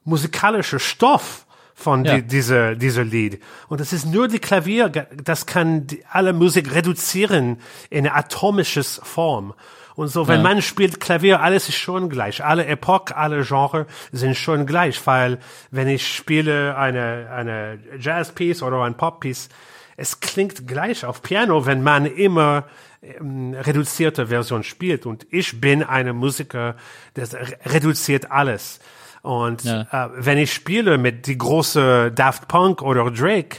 [0.05, 1.45] musikalische Stoff
[1.81, 2.15] von Ja.
[2.15, 3.41] die, dieser, dieser Lied.
[3.67, 7.57] Und es ist nur die Klavier, das kann die, alle Musik reduzieren
[7.89, 9.53] in eine atomisches Form.
[9.95, 10.43] Und so, wenn Ja.
[10.43, 12.43] man spielt Klavier, alles ist schon gleich.
[12.43, 15.37] Alle Epochen, alle Genre sind schon gleich, weil
[15.69, 19.49] wenn ich spiele eine, eine Jazz-Piece oder ein Pop-Piece,
[19.97, 22.63] es klingt gleich auf Piano, wenn man immer
[23.03, 25.05] ähm, reduzierte Version spielt.
[25.05, 26.75] Und ich bin eine Musiker,
[27.13, 28.79] das re- reduziert alles.
[29.21, 29.81] Und Ja.
[29.91, 33.57] äh, wenn ich spiele mit die große Daft Punk oder Drake,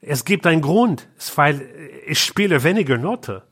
[0.00, 1.62] es gibt einen Grund, weil
[2.06, 3.42] ich spiele weniger Note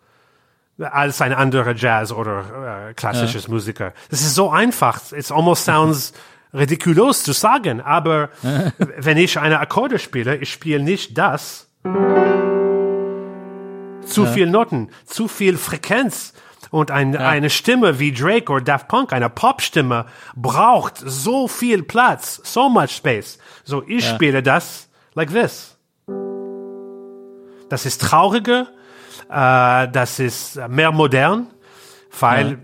[0.78, 3.92] als ein anderer Jazz oder äh, klassisches Musiker.
[4.10, 5.00] Das ist so einfach.
[5.12, 6.12] It almost sounds
[6.52, 8.30] ridiculous zu sagen, aber
[8.78, 11.68] wenn ich eine Akkorde spiele, ich spiele nicht das.
[14.04, 16.34] Zu viel Noten, zu viel Frequenz.
[16.72, 22.40] Und ein, eine Stimme wie Drake oder Daft Punk, eine Popstimme, braucht so viel Platz,
[22.44, 23.38] so much space.
[23.62, 25.76] So, ich spiele das like this.
[27.68, 28.68] Das ist trauriger,
[29.30, 31.46] äh, das ist mehr modern,
[32.20, 32.56] weil äh,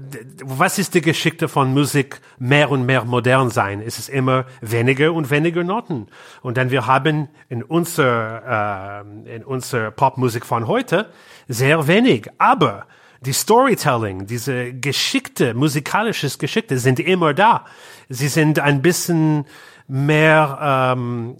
[0.00, 3.82] d- was ist die Geschichte von Musik mehr und mehr modern sein?
[3.86, 6.08] Es ist immer weniger und weniger Noten.
[6.42, 11.10] Und dann wir haben in unserer äh, in unserer Popmusik von heute
[11.48, 12.86] sehr wenig, aber
[13.20, 17.66] die Storytelling, diese geschickte, musikalisches Geschickte sind immer da.
[18.08, 19.44] Sie sind ein bisschen
[19.88, 21.36] mehr ähm,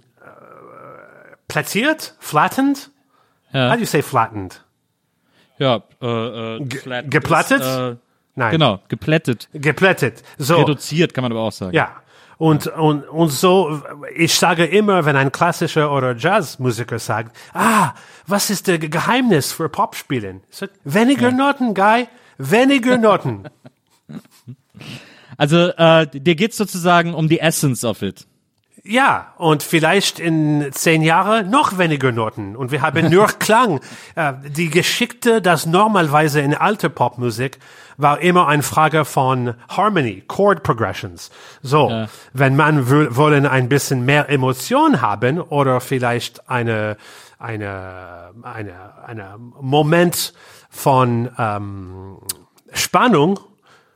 [1.47, 2.91] plattiert, flattened.
[3.51, 3.69] Ja.
[3.69, 4.63] How do you say flattened?
[5.57, 7.61] Ja, äh, äh, flat geplattet?
[7.61, 7.95] Ist, äh,
[8.35, 8.51] Nein.
[8.51, 9.49] genau, geplättet.
[9.53, 10.23] Geplättet.
[10.37, 10.57] So.
[10.57, 11.75] Reduziert kann man aber auch sagen.
[11.75, 12.00] Ja.
[12.41, 13.83] Und, und, und so,
[14.15, 17.93] ich sage immer, wenn ein klassischer oder Jazzmusiker sagt, ah,
[18.25, 20.41] was ist der Ge- Geheimnis für Popspielen?
[20.83, 22.07] Weniger Noten, Guy,
[22.39, 23.43] weniger Noten.
[25.37, 28.25] Also äh, dir geht's sozusagen um die Essence of it.
[28.83, 32.55] Ja, und vielleicht in zehn Jahren noch weniger Noten.
[32.55, 33.79] Und wir haben nur Klang.
[34.15, 37.59] Äh, die Geschickte, das normalerweise in alter Popmusik
[37.97, 41.29] war immer eine Frage von Harmony, Chord Progressions.
[41.61, 42.07] So, Ja.
[42.33, 46.97] wenn man will, wollen ein bisschen mehr Emotion haben oder vielleicht eine,
[47.37, 48.73] eine, eine,
[49.05, 50.33] eine Moment
[50.71, 52.17] von ähm,
[52.73, 53.39] Spannung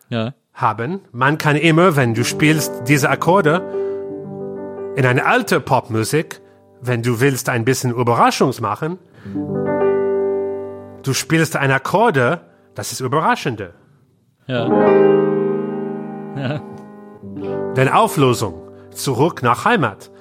[0.10, 0.34] Ja.
[0.54, 1.00] haben.
[1.12, 3.64] Man kann immer, wenn du spielst diese Akkorde
[4.96, 6.42] in eine alte Popmusik,
[6.82, 8.98] wenn du willst ein bisschen Überraschungs machen,
[11.04, 12.42] du spielst eine Akkorde,
[12.76, 13.74] das ist überraschende.
[14.48, 14.68] Ja.
[17.76, 20.12] Denn Auflösung, zurück nach Heimat.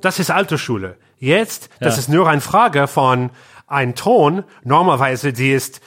[0.00, 0.96] Das ist alte Schule.
[1.18, 2.00] Jetzt, das Ja.
[2.00, 3.30] ist nur eine Frage von
[3.66, 5.80] ein Ton, normalerweise die ist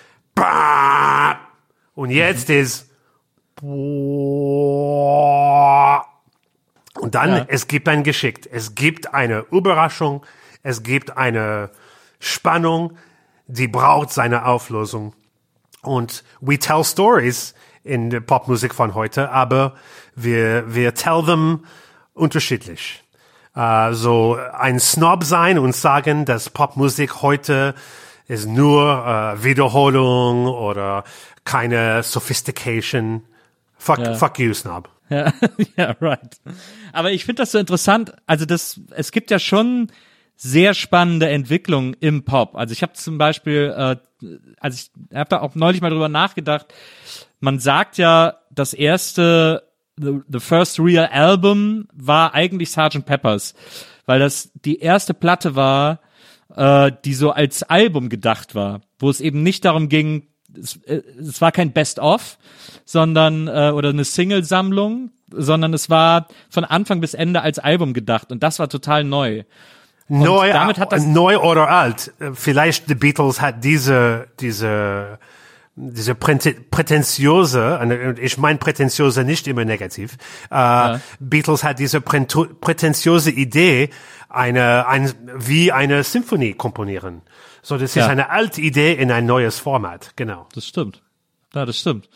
[1.95, 2.89] und jetzt ist
[7.03, 7.45] und dann, Ja.
[7.47, 10.25] es gibt ein Geschick, es gibt eine Überraschung,
[10.63, 11.69] es gibt eine
[12.19, 12.97] Spannung,
[13.47, 15.13] die braucht seine Auflösung.
[15.81, 19.73] Und we tell stories in der Popmusik von heute, aber
[20.15, 21.65] wir, wir tell them
[22.13, 23.03] unterschiedlich.
[23.55, 27.75] Äh, so ein Snob sein und sagen, dass Popmusik heute
[28.27, 31.03] ist nur äh, Wiederholung oder
[31.43, 33.23] keine Sophistication.
[33.77, 34.13] Fuck, Ja.
[34.15, 34.87] fuck you, Snob.
[35.13, 35.33] Ja,
[35.77, 36.37] ja, right.
[36.91, 38.13] Aber ich finde das so interessant.
[38.25, 39.91] Also das, es gibt ja schon
[40.35, 42.55] sehr spannende Entwicklungen im Pop.
[42.55, 43.95] Also ich habe zum Beispiel, äh,
[44.59, 46.73] also ich habe da auch neulich mal drüber nachgedacht.
[47.39, 49.63] Man sagt ja, das erste,
[49.97, 53.05] the, the first real album war eigentlich Sgt.
[53.05, 53.53] Peppers,
[54.05, 55.99] weil das die erste Platte war,
[56.55, 61.01] äh, die so als Album gedacht war, wo es eben nicht darum ging, es, äh,
[61.19, 62.37] es war kein Best-of,
[62.85, 68.31] sondern äh, oder eine Single-Sammlung, sondern es war von Anfang bis Ende als Album gedacht
[68.31, 69.43] und das war total neu.
[70.09, 72.13] Neu, damit hat das- neu oder alt.
[72.19, 75.17] Äh, Vielleicht die Beatles hat diese, diese,
[75.75, 80.17] diese Prä- prätentiöse, ich meine prätentiöse nicht immer negativ,
[80.51, 83.89] äh, Beatles hat diese prätentiöse Idee,
[84.29, 87.21] eine, ein, wie eine Symphonie komponieren.
[87.63, 88.07] So, das ist Ja.
[88.07, 90.47] eine alte Idee in ein neues Format, genau.
[90.53, 91.01] Das stimmt.
[91.55, 92.09] Ja, das stimmt.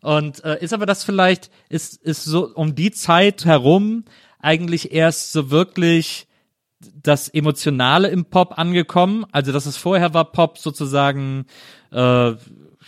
[0.00, 4.04] Und äh, ist aber das vielleicht, ist, ist so um die Zeit herum
[4.40, 6.26] eigentlich erst so wirklich
[7.02, 9.24] das Emotionale im Pop angekommen.
[9.32, 11.46] Also, dass es vorher war Pop sozusagen,
[11.92, 12.32] äh,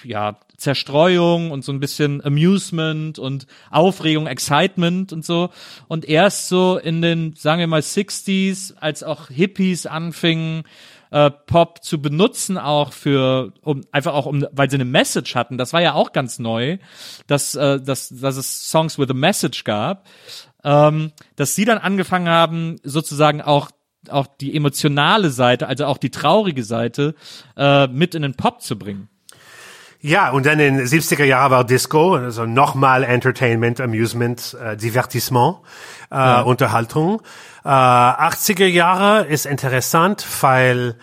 [0.05, 5.51] ja, Zerstreuung und so ein bisschen Amusement und Aufregung, Excitement und so.
[5.89, 10.65] Und erst so in den, sagen wir mal, 60s, als auch Hippies anfingen,
[11.17, 15.57] äh, Pop zu benutzen, auch für, um einfach auch um, weil sie eine Message hatten.
[15.57, 16.77] Das war ja auch ganz neu,
[17.27, 20.07] dass, äh, dass, dass es Songs with a Message gab,
[20.63, 23.71] ähm, dass sie dann angefangen haben, sozusagen auch
[24.09, 27.17] auch die emotionale Seite, also auch die traurige Seite,
[27.57, 29.09] äh, mit in den Pop zu bringen.
[30.01, 35.59] Ja, und dann in den 70er Jahren war Disco, also nochmal Entertainment, Amusement, äh, Divertissement,
[36.11, 37.23] äh, Unterhaltung.
[37.65, 40.97] Äh, 80er Jahre ist interessant, weil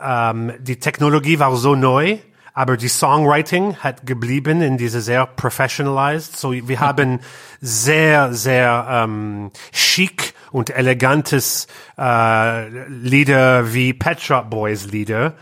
[0.00, 2.18] ähm, die Technologie war so neu,
[2.52, 6.36] aber die Songwriting hat geblieben in diese sehr professionalized.
[6.36, 7.20] So, wir haben
[7.60, 15.34] sehr, sehr ähm, chic und elegantes äh, Lieder wie Pet Shop Boys Lieder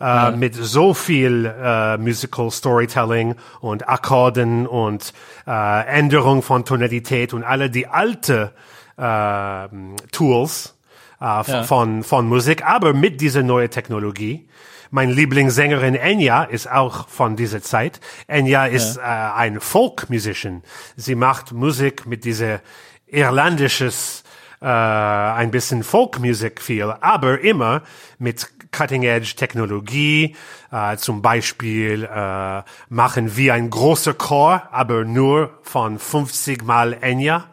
[0.00, 5.12] äh, mit so viel äh, Musical Storytelling und Akkorden und
[5.46, 8.52] äh, Änderung von Tonalität und alle die alte
[8.96, 9.68] äh,
[10.12, 10.74] Tools
[11.20, 11.62] äh, Ja.
[11.64, 14.48] von von Musik, aber mit dieser neuen Technologie.
[14.90, 18.00] Mein Lieblingssängerin Enya ist auch von dieser Zeit.
[18.28, 20.62] Enya ist äh, ein Folk-Musician.
[20.96, 22.60] Sie macht Musik mit dieser
[23.08, 24.22] irlandisches
[24.60, 27.82] äh, ein bisschen Folkmusik viel, aber immer
[28.18, 30.36] mit Cutting-Edge-Technologie,
[30.72, 37.44] äh, zum Beispiel äh, machen wir ein großer Chor, aber nur von 50 mal Enya.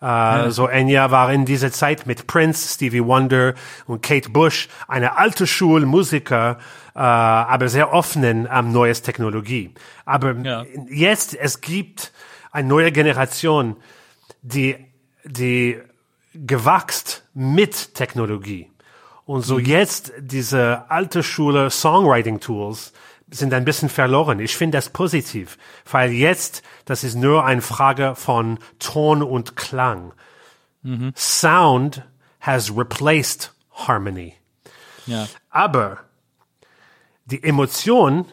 [0.00, 3.54] Äh, So Enya war in dieser Zeit mit Prince, Stevie Wonder
[3.86, 6.58] und Kate Bush eine alte Schulmusiker,
[6.94, 9.72] äh, aber sehr offenen am neues Technologie.
[10.04, 10.64] Aber Ja.
[10.88, 12.12] jetzt es gibt
[12.52, 13.76] eine neue Generation,
[14.42, 14.76] die
[15.24, 15.78] die
[16.34, 18.70] gewachst mit Technologie.
[19.24, 22.92] Und so jetzt diese alte Schule Songwriting Tools
[23.30, 24.38] sind ein bisschen verloren.
[24.38, 25.56] Ich finde das positiv,
[25.90, 30.12] weil jetzt, das ist nur eine Frage von Ton und Klang.
[31.16, 32.02] Sound
[32.40, 34.34] has replaced harmony.
[35.06, 35.26] Ja.
[35.48, 36.00] Aber
[37.24, 38.26] die Emotion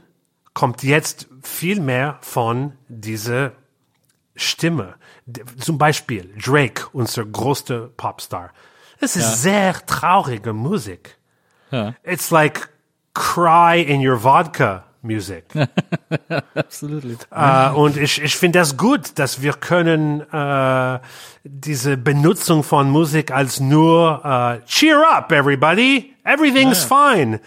[0.53, 3.53] kommt jetzt viel mehr von dieser
[4.35, 4.95] Stimme.
[5.59, 8.51] Zum Beispiel Drake, unser größter Popstar.
[8.99, 11.17] Es ist sehr traurige Musik.
[11.71, 11.95] Ja.
[12.03, 12.69] It's like
[13.13, 15.45] cry in your vodka music.
[16.55, 17.27] Absolut.
[17.31, 20.99] Äh, und ich, ich finde das gut, dass wir können äh,
[21.43, 27.39] diese Benutzung von Musik als nur äh, Cheer up, everybody, everything's fine.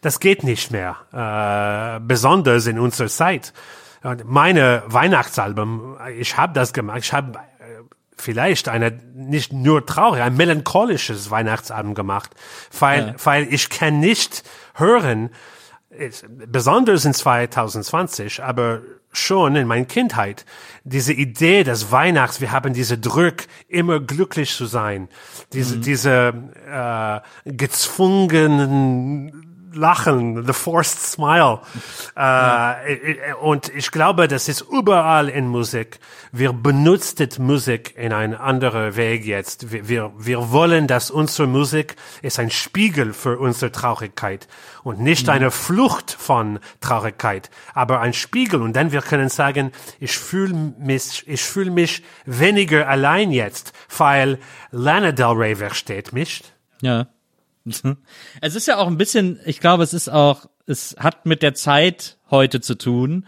[0.00, 3.52] Das geht nicht mehr, äh, besonders in unserer Zeit.
[4.24, 7.40] Meine Weihnachtsalbum, ich habe das gemacht, ich habe äh,
[8.16, 12.34] vielleicht eine nicht nur traurig, ein melancholisches Weihnachtsalbum gemacht,
[12.78, 14.42] weil, weil ich kann nicht
[14.74, 15.30] hören,
[16.46, 18.80] besonders in 2020, aber
[19.12, 20.46] schon in meiner Kindheit,
[20.84, 25.08] diese Idee des Weihnachts, wir haben diese Druck, immer glücklich zu sein,
[25.52, 26.32] diese, diese
[26.66, 27.20] äh,
[27.52, 31.60] gezwungenen Lachen, the forced smile.
[32.14, 35.98] Äh, und ich glaube, das ist überall in Musik.
[36.30, 39.72] Wir benutzen Musik in einen anderen Weg jetzt.
[39.72, 44.48] Wir, wir, wir wollen, dass unsere Musik ist ein Spiegel für unsere Traurigkeit
[44.82, 48.62] und nicht eine Flucht von Traurigkeit, aber ein Spiegel.
[48.62, 54.38] Und dann wir können sagen, ich fühle mich, ich fühle mich weniger allein jetzt, weil
[54.70, 56.42] Lana Del Rey versteht mich.
[56.80, 57.06] Ja.
[58.40, 61.54] Es ist ja auch ein bisschen, ich glaube, es ist auch, es hat mit der
[61.54, 63.26] Zeit heute zu tun.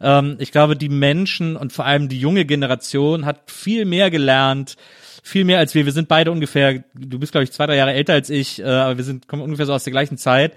[0.00, 4.76] Ähm, ich glaube, die Menschen und vor allem die junge Generation hat viel mehr gelernt,
[5.22, 5.86] viel mehr als wir.
[5.86, 8.64] Wir sind beide ungefähr, du bist, glaube ich, zwei, drei Jahre älter als ich, äh,
[8.64, 10.54] aber wir sind kommen ungefähr so aus der gleichen Zeit.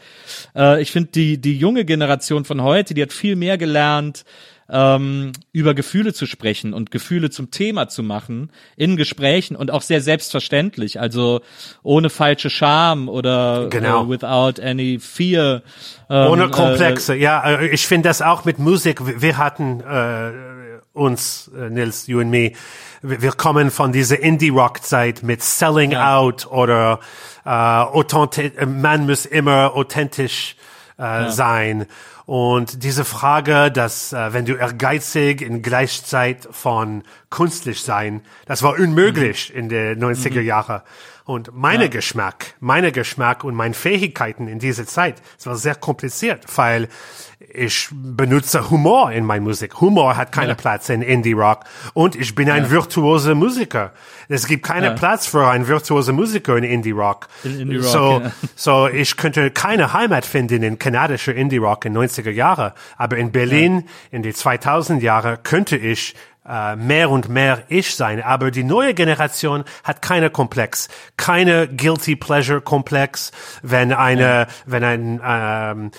[0.56, 4.26] Äh, ich finde, die, die junge Generation von heute, die hat viel mehr gelernt,
[4.70, 9.82] ähm, über Gefühle zu sprechen und Gefühle zum Thema zu machen in Gesprächen und auch
[9.82, 11.42] sehr selbstverständlich, also
[11.84, 14.06] ohne falsche Scham oder Genau.
[14.06, 15.62] äh, without any fear.
[16.10, 17.44] Ähm, Ohne Komplexe, ja.
[17.60, 19.02] äh, Ich finde das auch mit Musik.
[19.22, 20.32] Wir hatten äh,
[20.94, 22.52] uns, äh, Nils, you and me,
[23.02, 27.00] wir kommen von dieser Indie-Rock-Zeit mit Selling Out oder
[27.46, 30.56] äh, äh, man muss immer authentisch
[30.98, 31.86] äh, sein.
[32.28, 38.74] Und diese Frage, dass äh, wenn du ehrgeizig in Gleichzeit von künstlich sein, das war
[38.74, 40.84] unmöglich in den 90er Jahre.
[41.24, 46.44] Und meine Geschmack, meine Geschmack und meine Fähigkeiten in dieser Zeit, es war sehr kompliziert,
[46.58, 46.90] weil
[47.50, 49.80] ich benutze Humor in meiner Musik.
[49.80, 53.94] Humor hat keinen Platz in Indie Rock und ich bin ein virtuoser Musiker.
[54.28, 54.94] Es gibt keinen Ja.
[54.94, 57.28] Platz für einen virtuosen Musiker in Indie Rock.
[57.44, 58.32] In Indie Rock, so, ja.
[58.56, 63.32] so ich könnte keine Heimat finden in kanadischer Indie Rock in 90er Jahre, aber in
[63.32, 66.16] Berlin in die 2000 Jahre könnte ich
[66.76, 68.22] mehr und mehr ich sein.
[68.22, 73.32] Aber die neue Generation hat keine Komplex, keine Guilty Pleasure Komplex.
[73.62, 75.92] Wenn eine, wenn ein, ähm,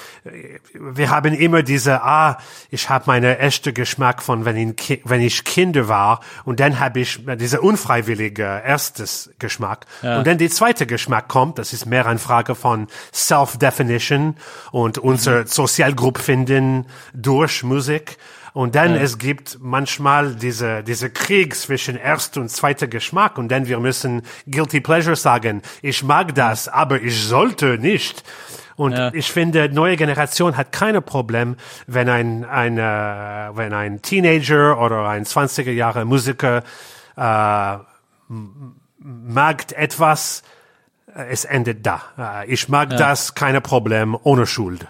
[0.72, 2.38] wir haben immer diese, ah,
[2.70, 7.00] ich habe meine echte Geschmack von wenn ich, wenn ich Kinder war und dann habe
[7.00, 11.58] ich diese unfreiwillige erstes Geschmack und dann die zweite Geschmack kommt.
[11.58, 14.36] Das ist mehr eine Frage von Self-Definition
[14.70, 18.16] und unser Sozialgruppe finden durch Musik.
[18.58, 23.68] Und dann es gibt manchmal diese, diese Krieg zwischen erst und zweiter Geschmack und dann
[23.68, 28.24] wir müssen Guilty Pleasure sagen, ich mag das, aber ich sollte nicht.
[28.74, 29.14] Und Ja.
[29.14, 31.54] ich finde, neue Generation hat keine Problem,
[31.86, 32.82] wenn ein, ein, äh,
[33.56, 36.64] wenn ein Teenager oder ein 20er Jahre Musiker
[37.16, 37.76] äh,
[38.98, 40.42] mag etwas,
[41.14, 42.02] äh, es endet da.
[42.18, 44.88] Äh, ich mag das, keine Problem, ohne Schuld.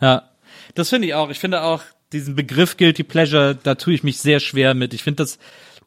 [0.00, 0.22] Ja,
[0.76, 1.30] das finde ich auch.
[1.30, 1.82] Ich finde auch
[2.14, 4.94] diesen Begriff Guilty Pleasure, da tue ich mich sehr schwer mit.
[4.94, 5.38] Ich finde das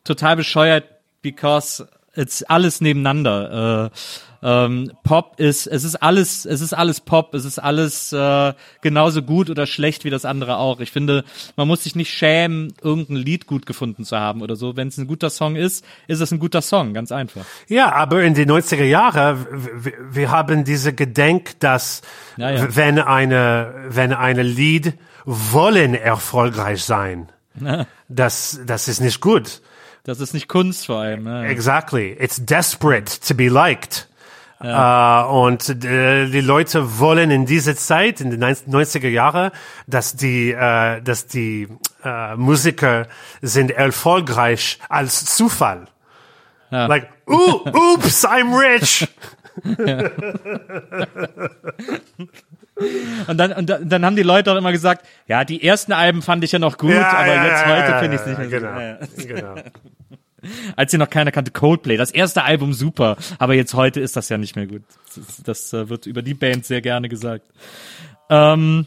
[0.03, 0.85] total bescheuert,
[1.21, 3.91] because it's alles nebeneinander.
[3.93, 3.97] Äh,
[4.43, 9.23] ähm, Pop ist, es ist alles, es ist alles Pop, es ist alles äh, genauso
[9.23, 10.79] gut oder schlecht wie das andere auch.
[10.79, 11.23] Ich finde,
[11.55, 14.77] man muss sich nicht schämen, irgendein Lied gut gefunden zu haben oder so.
[14.77, 17.45] Wenn es ein guter Song ist, ist es ein guter Song, ganz einfach.
[17.67, 19.45] Ja, aber in den 90er Jahren,
[20.11, 22.01] wir haben diese Gedenk, dass
[22.37, 22.75] Ja, ja.
[22.75, 24.93] wenn eine, wenn eine Lied
[25.27, 27.29] wollen erfolgreich sein,
[28.07, 29.61] das, das ist nicht gut.
[30.03, 31.23] Das ist nicht Kunst vor allem.
[31.25, 31.47] Ne?
[31.47, 32.15] Exactly.
[32.17, 34.07] It's desperate to be liked.
[34.61, 39.51] Äh, und äh, die Leute wollen in dieser Zeit, in den 90er Jahre,
[39.85, 41.67] dass die, äh, dass die
[42.05, 43.07] äh, Musiker
[43.41, 45.87] sind erfolgreich als Zufall.
[46.69, 49.07] Like, ooh, oops, I'm rich.
[53.27, 56.21] Und dann, und dann, dann haben die Leute auch immer gesagt, ja, die ersten Alben
[56.21, 58.47] fand ich ja noch gut, Ja, aber ja, jetzt heute finde ich es nicht mehr
[58.47, 58.99] genau, ja.
[59.17, 59.55] genau.
[60.75, 64.29] Als sie noch keiner kannte, Coldplay, das erste Album super, aber jetzt heute ist das
[64.29, 64.83] ja nicht mehr gut.
[65.15, 67.47] Das, das äh, wird über die Band sehr gerne gesagt.
[68.29, 68.85] Ähm,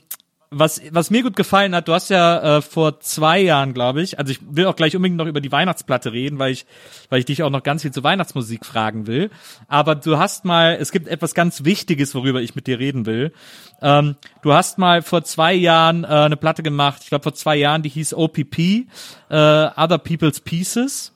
[0.53, 4.18] was, was mir gut gefallen hat, du hast ja äh, vor zwei Jahren, glaube ich,
[4.18, 6.66] also ich will auch gleich unbedingt noch über die Weihnachtsplatte reden, weil ich,
[7.09, 9.30] weil ich dich auch noch ganz viel zu Weihnachtsmusik fragen will.
[9.68, 13.32] Aber du hast mal, es gibt etwas ganz Wichtiges, worüber ich mit dir reden will.
[13.80, 17.55] Ähm, du hast mal vor zwei Jahren äh, eine Platte gemacht, ich glaube vor zwei
[17.55, 18.86] Jahren, die hieß OPP, äh,
[19.30, 21.12] Other People's Pieces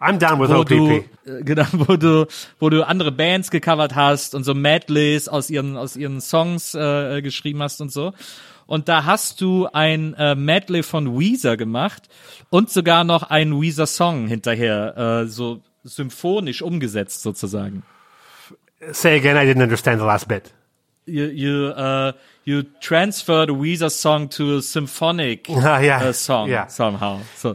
[0.00, 0.68] I'm down with wo OPP.
[0.68, 0.90] du,
[1.30, 2.26] äh, genau, wo du,
[2.60, 7.22] wo du andere Bands gecovert hast und so Medleys aus ihren, aus ihren Songs äh,
[7.22, 8.12] geschrieben hast und so.
[8.66, 12.08] Und da hast du ein äh, Medley von Weezer gemacht
[12.50, 17.84] und sogar noch einen Weezer-Song hinterher, äh, so symphonisch umgesetzt sozusagen.
[18.90, 20.52] Say again, I didn't understand the last bit.
[21.06, 22.12] You, you, uh,
[22.44, 26.08] you transferred a Weezer song to a symphonic Ah, ja.
[26.08, 26.68] uh, song Ja.
[26.68, 27.20] somehow.
[27.36, 27.54] So.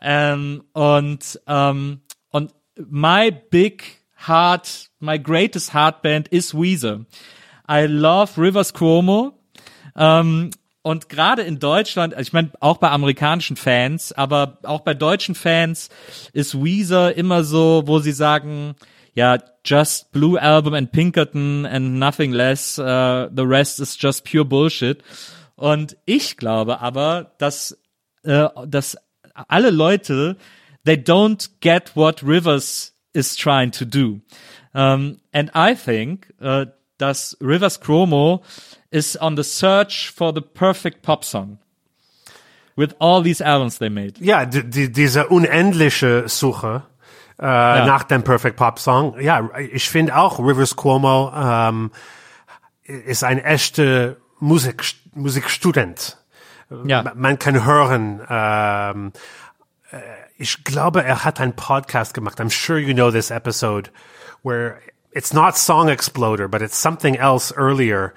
[0.00, 2.00] Ähm, und, ähm,
[2.30, 2.52] und
[2.88, 3.82] my big
[4.26, 7.04] heart, my greatest heartband is Weezer.
[7.68, 9.34] I love Rivers Cuomo.
[9.96, 10.50] Ähm,
[10.82, 15.88] und gerade in Deutschland, ich meine auch bei amerikanischen Fans, aber auch bei deutschen Fans
[16.32, 18.76] ist Weezer immer so, wo sie sagen,
[19.14, 24.44] ja, just Blue Album and Pinkerton and nothing less, uh, the rest is just pure
[24.44, 25.02] Bullshit.
[25.56, 27.76] Und ich glaube aber, dass,
[28.22, 28.96] äh, dass
[29.48, 30.36] alle Leute,
[30.84, 34.20] they don't get what Rivers is trying to do.
[34.72, 36.66] Um, and I think uh,
[36.98, 38.42] dass Rivers Cuomo
[38.96, 41.58] is on the search for the perfect pop song.
[42.76, 44.14] With all these albums they made.
[44.20, 46.82] Ja, die, die, diese unendliche Suche
[47.38, 49.18] äh, nach dem Perfect Pop Song.
[49.20, 51.90] Ja, ich finde auch Rivers Cuomo ähm,
[52.84, 54.84] ist ein echter Musik,
[55.14, 56.18] Musikstudent.
[56.84, 57.12] Ja.
[57.14, 58.20] Man kann hören.
[58.28, 59.12] Ähm,
[59.90, 59.98] äh,
[60.38, 62.40] ich glaube, er hat einen Podcast gemacht.
[62.40, 63.90] I'm sure you know this episode
[64.42, 64.78] where
[65.12, 68.12] it's not Song Exploder, but it's something else earlier,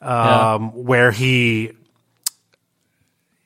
[0.00, 0.58] um, Ja.
[0.74, 1.74] where he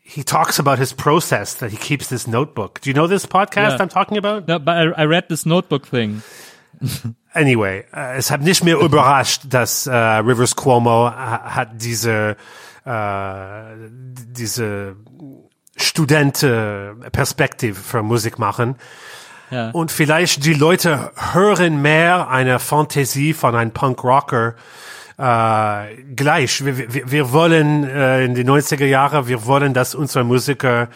[0.04, 2.80] he talks about his process that he keeps this notebook.
[2.82, 3.82] Do you know this podcast Yeah.
[3.82, 4.46] I'm talking about?
[4.46, 6.22] No, but I, I read this notebook thing.
[7.34, 12.36] Anyway, äh, es hat nicht mehr überrascht, dass äh, Rivers Cuomo ha- hat diese
[12.84, 14.96] äh, diese
[15.78, 18.76] Studenten-Perspektive für Musik machen.
[19.50, 19.70] Ja.
[19.70, 24.54] Und vielleicht die Leute hören mehr eine Fantasie von einem Punk-Rocker
[25.22, 26.64] äh, gleich.
[26.64, 30.88] Wir, wir, wir wollen äh, in die 90er Jahre, wir wollen, dass unsere Musiker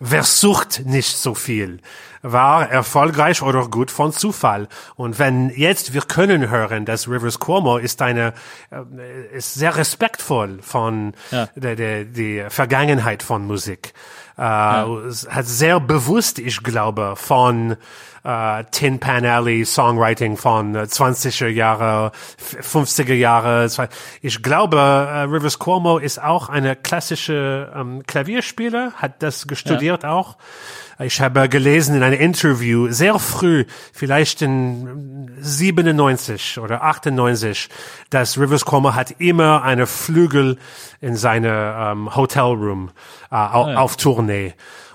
[0.00, 1.80] versucht nicht so viel.
[2.22, 4.68] War erfolgreich oder gut von Zufall.
[4.96, 8.32] Und wenn jetzt wir können hören, dass Rivers Cuomo ist eine,
[8.70, 11.48] äh, ist sehr respektvoll von Ja.
[11.54, 13.92] der, der, die Vergangenheit von Musik.
[14.36, 17.76] Äh, es hat sehr bewusst, ich glaube, von
[18.24, 23.68] äh, Tin Pan Alley Songwriting von äh, 20er Jahre, f- 50er Jahre.
[24.22, 30.36] Ich glaube, äh, Rivers Cuomo ist auch eine klassische ähm, Klavierspieler, hat das gestudiert auch.
[31.00, 37.68] Ich habe gelesen in einem Interview sehr früh, vielleicht in 97 oder 98,
[38.10, 40.56] dass Rivers Cuomo hat immer eine Flügel
[41.00, 42.90] in seine ähm, Hotelroom
[43.30, 44.54] äh, au- auf Tournee.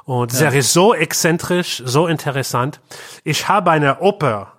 [0.09, 2.79] Und er ist so exzentrisch, so interessant.
[3.23, 4.53] Ich habe eine Oper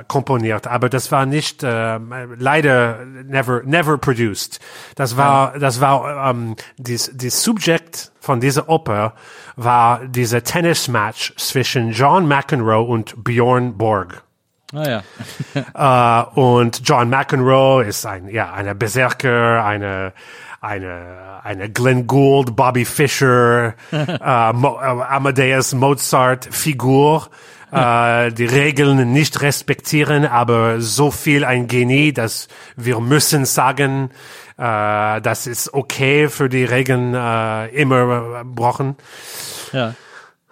[0.00, 1.98] äh, komponiert, aber das war nicht äh,
[2.38, 4.58] leider never never produced.
[4.94, 9.12] Das war das war ähm, das das Subject von dieser Oper
[9.56, 14.22] war dieser Tennismatch zwischen John McEnroe und Bjorn Borg.
[14.72, 15.02] Ah ja.
[16.34, 20.12] Äh, und John McEnroe ist ein, ja, eine Berserker, eine,
[20.60, 27.28] eine, eine Glenn Gould, Bobby Fischer, äh, Mo, äh, Amadeus Mozart Figur,
[27.72, 34.10] äh, die Regeln nicht respektieren, aber so viel ein Genie, dass wir müssen sagen,
[34.56, 38.96] äh, das ist okay für die Regeln äh, immer äh, brauchen.
[39.72, 39.94] ja.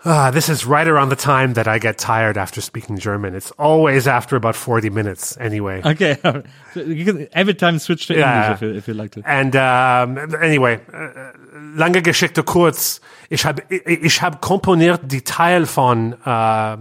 [0.07, 3.35] Ah, this is right around the time that I get tired after speaking German.
[3.35, 5.81] It's always after about 40 minutes anyway.
[5.85, 6.19] Okay.
[6.75, 8.27] You can every time switch to Ja.
[8.43, 9.23] English if you, if you like to.
[9.25, 13.01] And um, anyway, äh, lange Geschichte kurz.
[13.31, 16.77] Ich habe ich, hab komponiert die Teil von äh, äh,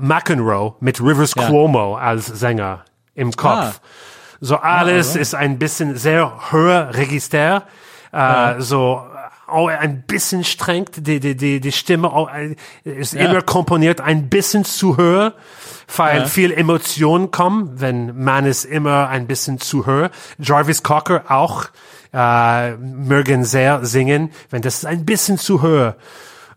[0.00, 1.46] McEnroe mit Rivers Ja.
[1.46, 2.84] Cuomo als Sänger
[3.14, 3.80] im Kopf.
[4.40, 5.22] So alles alright.
[5.22, 7.62] ist ein bisschen sehr höher Register.
[8.12, 9.00] Äh, So
[9.54, 14.28] auch ein bisschen streng, die, die, die, die Stimme auch, ein- ist immer komponiert ein
[14.28, 15.32] bisschen zu höher,
[15.96, 16.26] weil Ja.
[16.26, 20.10] viel Emotionen kommen, wenn man es immer ein bisschen zu höher.
[20.38, 21.66] Jarvis Cocker auch,
[22.12, 25.96] äh, mögen sehr singen, wenn das ist ein bisschen zu höher.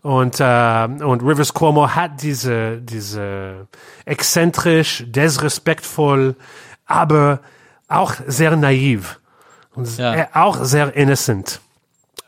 [0.02, 3.66] Und, äh, und Rivers Cuomo hat diese, diese
[4.04, 6.36] exzentrisch, desrespektvoll,
[6.86, 7.40] aber
[7.88, 9.18] auch sehr naiv.
[9.74, 10.14] Und Ja.
[10.14, 11.60] äh, auch sehr innocent.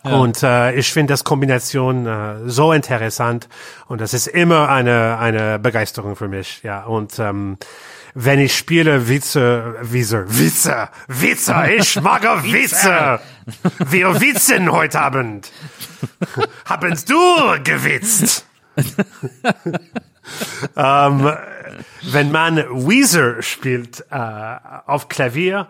[0.03, 3.49] Und äh, ich finde das Kombination äh, so interessant
[3.87, 6.63] und das ist immer eine eine Begeisterung für mich.
[6.63, 7.59] Ja und ähm,
[8.15, 13.21] wenn ich spiele Witze, Witze, Witze, Witze, ich mag Witze.
[13.79, 15.53] Wir witzen heute Abend.
[16.65, 17.17] Habenst du
[17.63, 18.47] gewitzt?
[20.77, 21.33] ähm,
[22.03, 22.57] wenn man
[22.89, 24.17] Weezer spielt äh,
[24.87, 25.69] auf Klavier,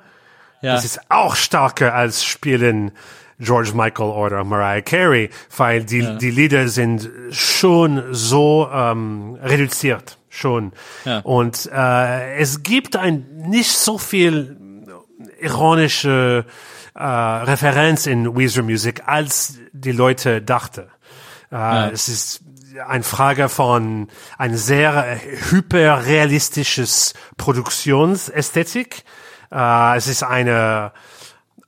[0.63, 0.75] Ja.
[0.75, 2.93] das ist auch stärker als spielen
[3.41, 10.73] George Michael oder Mariah Carey, weil die, die Lieder sind schon so ähm, reduziert, schon.
[11.05, 11.21] Ja.
[11.21, 14.57] Und äh, es gibt ein nicht so viel
[15.41, 16.45] ironische
[16.95, 20.85] äh, Referenz in Weezer Music, als die Leute dachten.
[21.51, 22.43] Äh, Es ist
[22.87, 25.19] eine Frage von ein sehr
[25.51, 29.05] hyperrealistisches Produktionsästhetik.
[29.51, 30.93] Äh, es ist eine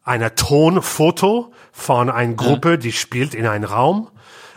[0.04, 4.08] eine Tonfoto von einer Gruppe, die spielt in einem Raum.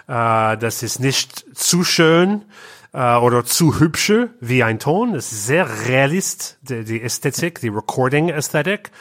[0.07, 2.45] Äh, das ist nicht zu schön
[2.93, 5.15] äh, oder zu hübsche wie ein Ton.
[5.15, 8.91] Es ist sehr realist, die, die Ästhetik, die Recording-Ästhetik.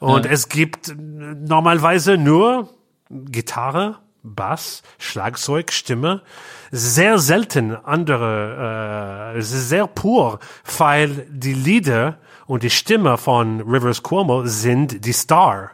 [0.00, 2.70] Und es gibt normalerweise nur
[3.10, 6.22] Gitarre, Bass, Schlagzeug, Stimme.
[6.70, 10.40] Sehr selten andere, äh, es ist sehr pur,
[10.78, 15.72] weil die Lieder und die Stimme von Rivers Cuomo sind die Star.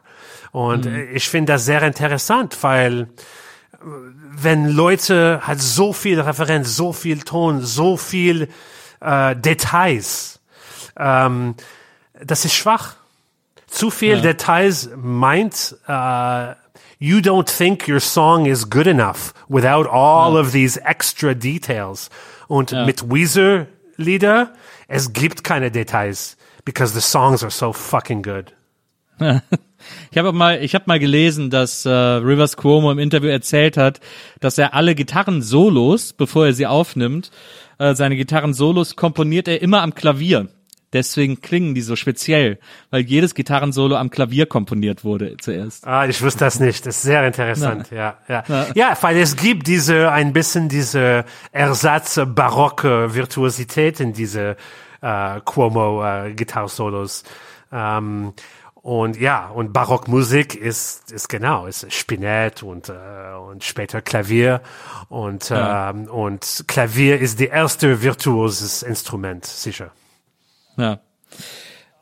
[0.53, 3.07] Und äh, ich finde das sehr interessant, weil äh,
[3.83, 8.49] wenn Leute halt so viel Referenz, so viel Ton, so viel
[9.01, 10.41] äh, Details,
[10.99, 11.55] ähm,
[12.23, 12.97] das ist schwach.
[13.67, 16.55] Zu viel Details meint, uh,
[16.99, 22.11] you don't think your song is good enough without all of these extra details.
[22.49, 24.53] Und mit Weezer Lieder,
[24.89, 28.53] es gibt keine Details, because the songs are so fucking good.
[30.11, 34.01] Ich habe mal, ich habe mal gelesen, dass äh, Rivers Cuomo im Interview erzählt hat,
[34.41, 37.31] dass er alle Gitarren-Solos, bevor er sie aufnimmt,
[37.79, 40.49] äh, seine Gitarren-Solos komponiert er immer am Klavier.
[40.93, 42.59] Deswegen klingen die so speziell,
[42.91, 45.87] weil jedes Gitarrensolo am Klavier komponiert wurde zuerst.
[45.87, 46.85] Ah, ich wusste das nicht.
[46.85, 47.91] Das ist sehr interessant.
[47.93, 48.43] Ja, ja.
[48.75, 54.57] Ja, weil es gibt diese, ein bisschen diese Ersatz-barocke Virtuosität in diese
[55.01, 57.23] äh, Cuomo äh, Gitarrsolos.
[57.73, 58.33] Ähm,
[58.83, 64.63] und ja, und Barockmusik ist, ist genau, ist Spinett und, äh, und später Klavier.
[65.11, 69.93] Und, ähm, und Klavier ist die erste virtuoses Instrument, sicher.
[70.79, 71.01] Ja.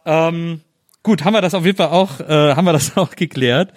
[0.06, 0.60] Ähm,
[1.02, 3.72] gut, haben wir das auf jeden Fall auch, äh, haben wir das auch geklärt.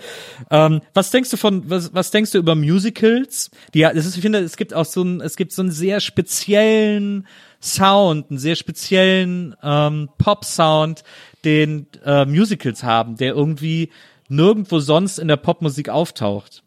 [0.51, 3.49] Ähm, was denkst du von, was, was denkst du über Musicals?
[3.73, 5.71] Die, ja, das ist, ich finde, es gibt auch so einen, es gibt so einen
[5.71, 7.25] sehr speziellen
[7.61, 11.03] Sound, einen sehr speziellen ähm, Pop-Sound,
[11.45, 13.91] den äh, Musicals haben, der irgendwie
[14.27, 16.63] nirgendwo sonst in der Popmusik auftaucht.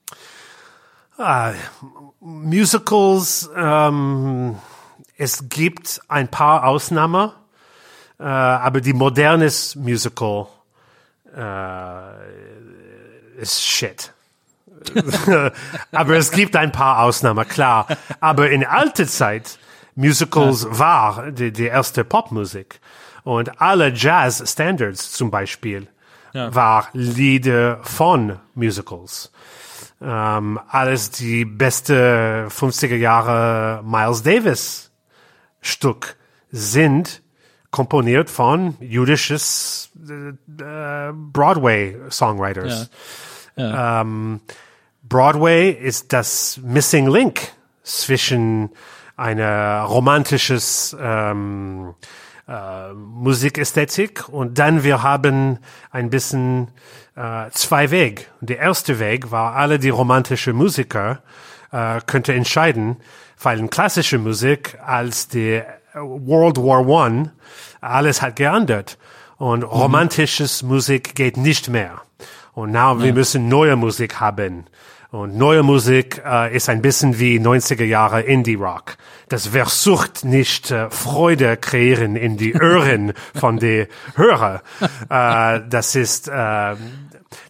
[1.17, 1.53] Ah,
[2.21, 4.57] Musicals, ähm,
[5.17, 7.31] es gibt ein paar Ausnahmen,
[8.19, 10.49] äh, aber die modernes Musical
[11.37, 12.01] äh,
[13.41, 14.13] ist shit.
[15.93, 17.87] aber es gibt ein paar Ausnahmen, klar.
[18.21, 19.59] Aber in alter Zeit,
[19.95, 22.81] Musicals war die, die erste Popmusik.
[23.25, 25.89] Und alle Jazz-Standards zum Beispiel
[26.53, 29.33] war Lieder von Musicals.
[30.03, 34.91] Ähm, alles die beste 50er Jahre Miles Davis
[35.61, 36.17] Stück
[36.51, 37.23] sind
[37.71, 42.91] komponiert von jüdisches äh, Broadway Songwriters.
[43.57, 44.41] Ähm,
[45.03, 47.53] Broadway ist das Missing Link
[47.83, 48.71] zwischen
[49.17, 51.95] einer romantisches ähm,
[52.49, 55.59] äh, Musikästhetik und dann wir haben
[55.91, 56.69] ein bisschen
[57.17, 58.31] äh, zwei Weg.
[58.41, 61.23] Der erste Weg war alle die romantische Musiker
[61.73, 62.97] äh, könnte entscheiden,
[63.43, 65.63] weil in klassische Musik als die
[65.95, 67.33] World War One
[67.81, 68.99] alles hat geändert
[69.37, 72.03] und romantisches Musik geht nicht mehr.
[72.53, 74.67] Und now wir müssen neue Musik haben.
[75.15, 78.97] Und neue Musik äh, ist ein bisschen wie 90er Jahre Indie Rock.
[79.29, 83.87] Das versucht nicht äh, Freude kreieren in die Ohren von den
[84.17, 84.63] Hörer.
[85.09, 86.75] Äh, das ist äh,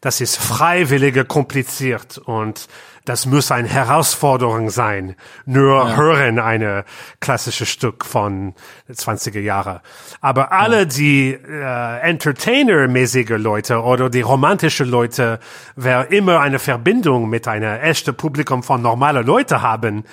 [0.03, 2.69] das ist freiwillige kompliziert und
[3.05, 5.15] das muss eine Herausforderung sein.
[5.45, 6.85] Nur hören eine
[7.21, 8.55] klassische Stück von
[8.91, 9.83] 20er Jahre.
[10.23, 15.39] Aber alle die äh, Entertainer-mäßige Leute oder die romantische Leute,
[15.77, 20.05] wer immer eine Verbindung mit einer echten Publikum von normale Leute haben,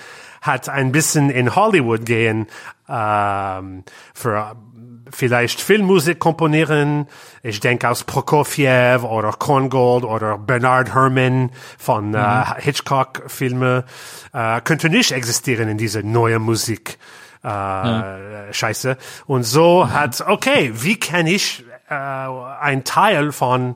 [0.41, 2.47] hat ein bisschen in Hollywood gehen
[2.89, 3.83] ähm,
[4.13, 4.55] für
[5.11, 7.07] vielleicht Filmmusik komponieren.
[7.43, 13.85] Ich denke aus Prokofiev oder Korngold oder Bernard Herrmann von äh, Hitchcock-Filme
[14.33, 16.97] äh, könnte nicht existieren in diese neue Musik.
[17.43, 18.97] Äh, Scheiße.
[19.25, 23.75] Und so hat, okay, wie kann ich äh, ein Teil von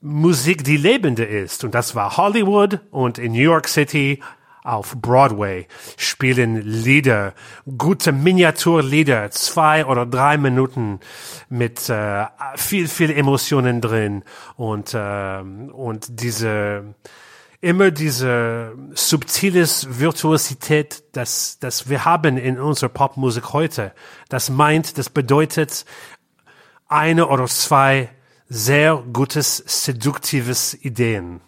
[0.00, 1.64] Musik, die lebende ist.
[1.64, 4.22] Und das war Hollywood und in New York City
[4.62, 7.34] auf Broadway spielen Lieder,
[7.76, 11.00] gute Miniaturlieder, zwei oder drei Minuten
[11.48, 14.24] mit äh, viel, viel Emotionen drin
[14.56, 16.94] und, äh, und diese,
[17.60, 23.92] immer diese subtiles Virtuosität, das, das wir haben in unserer Popmusik heute.
[24.28, 25.84] Das meint, das bedeutet
[26.88, 28.10] eine oder zwei
[28.48, 31.40] sehr gutes, seduktives Ideen.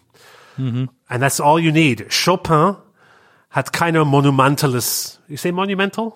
[1.07, 2.09] And that's all you need.
[2.09, 2.75] Chopin
[3.51, 6.13] hat keine monumentales, you say monumental?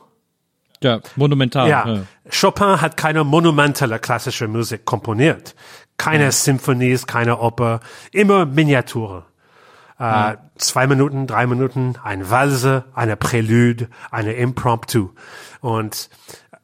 [0.81, 1.69] Ja, monumental.
[1.69, 1.99] Ja.
[2.29, 5.55] Chopin hat keine monumentale klassische Musik komponiert.
[5.97, 7.79] Keine Symphonies, keine Oper,
[8.11, 9.25] immer Miniature.
[9.97, 15.09] Äh, Zwei Minuten, drei Minuten, ein Walse, eine Prälude, eine Impromptu.
[15.59, 16.09] Und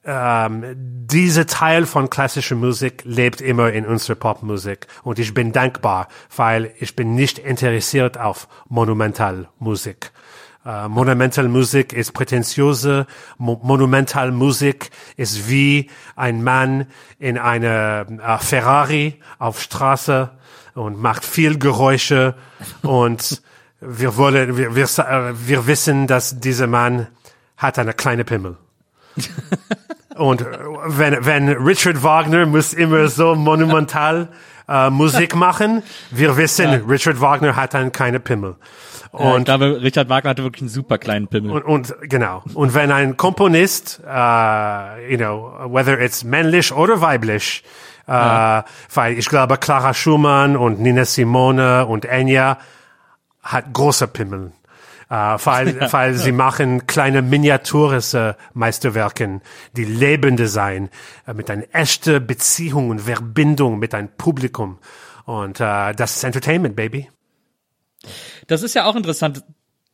[0.06, 4.88] ähm, diese Teil von klassischer Musik lebt immer in unserer Popmusik.
[5.04, 10.12] Und ich bin dankbar, weil ich bin nicht interessiert auf Monumentalmusik.
[10.64, 13.08] Äh, Monumentalmusik ist prätentiöse.
[13.38, 16.86] Mo Monumentalmusik ist wie ein Mann
[17.18, 20.30] in einer äh, Ferrari auf Straße
[20.76, 22.36] und macht viel Geräusche
[22.84, 23.42] und
[23.80, 27.08] wir wollen, wir, wir, äh, wir wissen, dass dieser Mann
[27.58, 28.58] hat eine kleine Pimmel.
[30.16, 30.46] Und
[30.86, 34.28] wenn, wenn Richard Wagner muss immer so monumental
[34.72, 38.56] äh, Musik machen, wir wissen, Richard Wagner hat dann keine Pimmel.
[39.12, 41.52] Und ich glaube, Richard Wagner hatte wirklich einen super kleinen Pimmel.
[41.52, 42.44] und, und genau.
[42.54, 47.64] Und wenn ein Komponist, äh, you know, whether it's männlich oder weiblich,
[48.08, 48.64] äh,
[48.94, 52.58] weil ich glaube, Clara Schumann und Nina Simone und Enya
[53.44, 54.54] hat große Pimmel.
[55.12, 59.42] Äh, weil, weil sie machen kleine miniaturische Meisterwerken,
[59.76, 60.90] die lebende sein,
[61.28, 64.80] äh, mit einer echten Beziehung und Verbindung mit einem Publikum.
[65.26, 67.10] Und äh, das ist Entertainment, Baby.
[68.48, 69.44] Das ist ja auch interessant.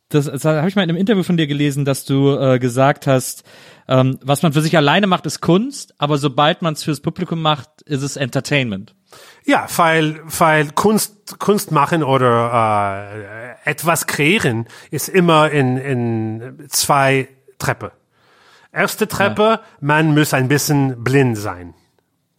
[0.09, 3.07] Das, das habe ich mal in einem Interview von dir gelesen, dass du äh, gesagt
[3.07, 3.43] hast,
[3.87, 7.41] ähm, was man für sich alleine macht, ist Kunst, aber sobald man es fürs Publikum
[7.41, 8.93] macht, ist es Entertainment.
[9.45, 17.29] Ja, weil, weil Kunst, Kunst machen oder äh, etwas kreieren ist immer in, in zwei
[17.57, 17.93] Treppe.
[18.73, 21.73] Erste Treppe, man muss ein bisschen blind sein.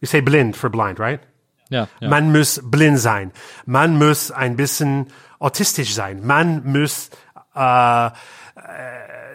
[0.01, 1.21] You say blind for blind, right?
[1.69, 2.09] Ja, ja.
[2.09, 3.31] Man muss blind sein.
[3.65, 5.07] Man muss ein bisschen
[5.39, 6.25] autistisch sein.
[6.25, 7.09] Man muss
[7.55, 8.11] äh, äh,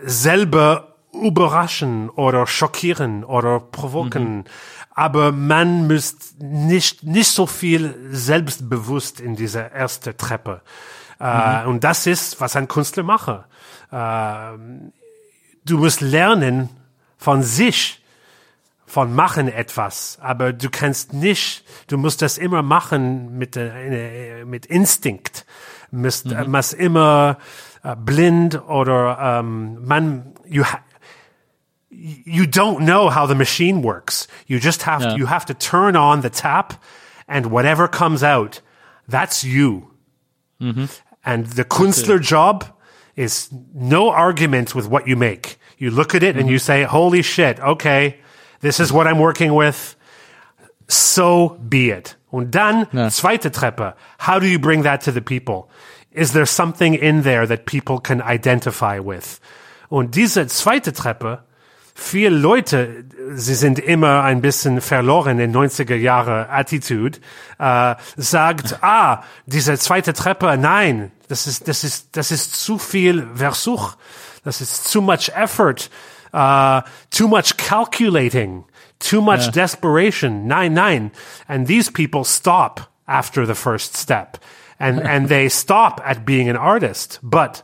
[0.04, 4.44] selber überraschen oder schockieren oder provoken.
[4.94, 10.62] Aber man muss nicht, nicht so viel selbstbewusst in dieser erste Treppe.
[11.18, 13.44] Äh, Und das ist, was ein Künstler mache.
[13.90, 14.58] Äh,
[15.64, 16.68] du musst lernen
[17.16, 18.02] von sich,
[18.86, 24.66] von machen etwas, aber du kannst nicht, du musst das immer machen mit, äh, mit
[24.66, 25.46] Instinkt,
[25.90, 27.38] musst, äh, musst immer
[27.82, 30.78] äh, blind oder ähm, man, you ha
[31.96, 34.26] you don't know how the machine works.
[34.46, 35.16] You just have Yeah.
[35.16, 36.74] you have to turn on the tap,
[37.28, 38.60] and whatever comes out,
[39.08, 39.90] that's you.
[40.60, 40.86] Mm-hmm.
[41.24, 42.64] And the Kunstler job
[43.16, 45.58] is no argument with what you make.
[45.78, 46.82] You look at it and you mm-hmm.
[46.82, 47.60] say, "Holy shit!
[47.60, 48.16] Okay,
[48.60, 49.96] this is what I'm working with.
[50.88, 53.10] So be it." Und dann Ja.
[53.10, 53.94] zweite Treppe.
[54.18, 55.68] How do you bring that to the people?
[56.12, 59.40] Is there something in there that people can identify with?
[59.88, 61.44] Und diese zweite Treppe,
[61.94, 67.20] viele Leute, sie sind immer ein bisschen verloren in 90er Jahre Attitude,
[67.58, 73.28] äh, sagt, ah, diese zweite Treppe, nein, das ist, das ist, das ist zu viel
[73.34, 73.96] Versuch,
[74.42, 75.88] das ist too much effort,
[76.34, 78.64] uh, too much calculating,
[78.98, 81.12] too much desperation, nein, nein.
[81.48, 84.38] And these people stop after the first step.
[84.78, 87.20] And, and they stop at being an artist.
[87.22, 87.62] But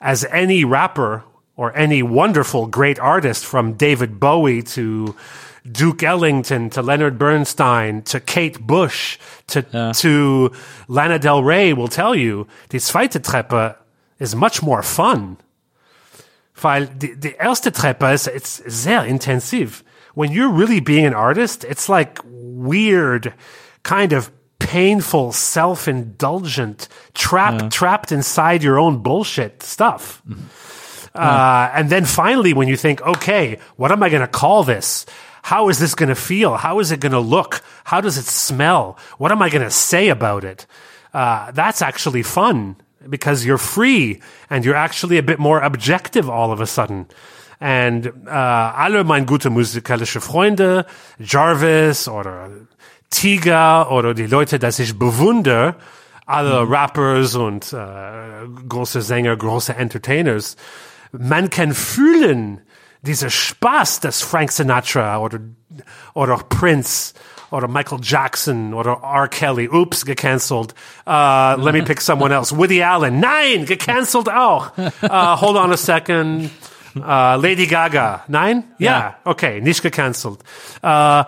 [0.00, 1.24] as any rapper
[1.56, 5.14] or any wonderful great artist from David Bowie to
[5.70, 9.62] Duke Ellington to Leonard Bernstein to Kate Bush to,
[9.94, 10.52] to
[10.88, 13.76] Lana Del Rey will tell you, die zweite Treppe
[14.18, 15.38] is much more fun.
[16.62, 19.82] Weil die, die erste Treppe ist it's sehr intensiv.
[20.14, 23.34] When you're really being an artist, it's like weird,
[23.82, 30.22] kind of painful, self-indulgent, trapped, trapped inside your own bullshit stuff.
[30.26, 30.44] Mm-hmm.
[31.16, 35.06] Uh, and then finally, when you think, okay, what am I going to call this?
[35.42, 36.56] How is this going to feel?
[36.56, 37.62] How is it going to look?
[37.84, 38.98] How does it smell?
[39.18, 40.66] What am I going to say about it?
[41.14, 42.76] Uh, that's actually fun
[43.08, 47.06] because you're free and you're actually a bit more objective all of a sudden.
[47.60, 50.84] And äh, alle meine gute musikalische Freunde,
[51.18, 52.50] Jarvis oder
[53.10, 55.76] Tiger oder die Leute, dass ich bewundere,
[56.26, 60.56] alle Rappers und äh, große Sänger, große Entertainers,
[61.12, 62.60] man kann fühlen
[63.02, 65.38] dieser Spaß, dass Frank Sinatra oder,
[66.14, 67.14] oder Prince
[67.50, 69.28] oder Michael Jackson oder R.
[69.28, 70.74] Kelly, oops, gecancelt.
[71.06, 72.56] Uh, let me pick someone else.
[72.56, 74.72] Woody Allen, nein, gecancelt auch.
[74.76, 76.50] Uh, hold on a second.
[76.96, 78.64] Uh, Lady Gaga, nein?
[78.78, 80.40] Yeah, okay, nicht gecancelt.
[80.82, 81.24] Uh,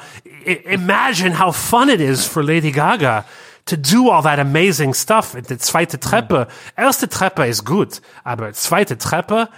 [0.65, 3.25] imagine how fun it is for Lady Gaga
[3.67, 5.37] to do all that amazing stuff.
[5.37, 9.49] Die zweite Treppe, erste Treppe ist gut, aber zweite Treppe,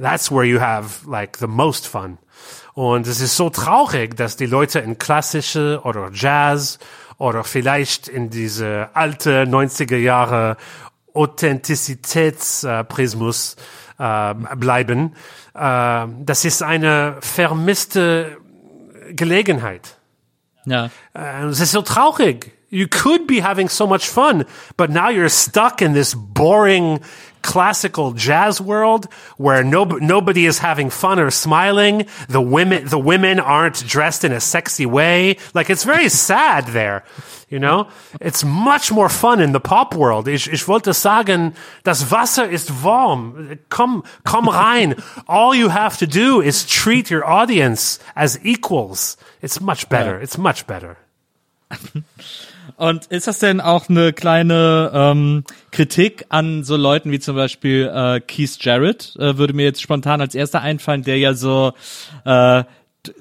[0.00, 2.18] that's where you have like the most fun.
[2.74, 6.78] Und es ist so traurig, dass die Leute in klassische oder Jazz
[7.18, 10.56] oder vielleicht in diese alte 90er Jahre
[11.12, 13.56] Authentizitätsprismus
[13.98, 15.14] äh, bleiben.
[15.54, 18.38] Äh, das ist eine vermisste
[19.10, 19.96] Gelegenheit.
[20.64, 20.90] Ja.
[21.14, 22.52] Uh, es ist so traurig.
[22.70, 24.44] You could be having so much fun,
[24.76, 27.00] but now you're stuck in this boring
[27.42, 32.06] classical jazz world where no, nobody is having fun or smiling.
[32.28, 35.36] The women, the women aren't dressed in a sexy way.
[35.54, 37.04] Like it's very sad there.
[37.48, 37.88] You know,
[38.20, 40.28] it's much more fun in the pop world.
[40.28, 43.58] Ich, ich wollte sagen, das Wasser ist warm.
[43.68, 44.94] Komm, komm rein.
[45.26, 49.16] All you have to do is treat your audience as equals.
[49.42, 50.20] It's much better.
[50.20, 50.96] It's much better.
[52.80, 57.92] Und ist das denn auch eine kleine ähm, Kritik an so Leuten wie zum Beispiel
[57.94, 59.14] äh, Keith Jarrett?
[59.18, 61.74] Äh, würde mir jetzt spontan als erster einfallen, der ja so
[62.24, 62.64] äh,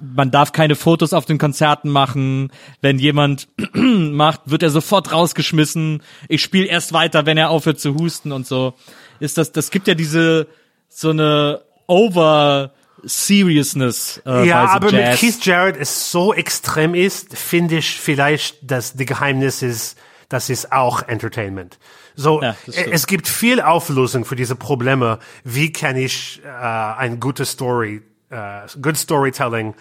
[0.02, 2.54] man darf keine Fotos auf den Konzerten machen.
[2.80, 6.04] Wenn jemand macht, wird er sofort rausgeschmissen.
[6.30, 8.76] Ich spiele erst weiter, wenn er aufhört zu husten und so.
[9.20, 10.48] Ist das, das gibt ja diese
[10.88, 12.72] so eine Over
[13.04, 15.20] Seriousness äh, Ja, aber mit Jazz.
[15.20, 19.98] Keith Jarrett es so extrem ist, finde ich vielleicht, dass die Geheimnis ist,
[20.30, 21.80] das ist auch Entertainment.
[22.16, 22.88] So, Ja, stimmt.
[22.92, 25.20] es gibt viel Auflösung für diese Probleme.
[25.44, 29.74] Wie kann ich äh, ein gutes Story, äh, good Storytelling,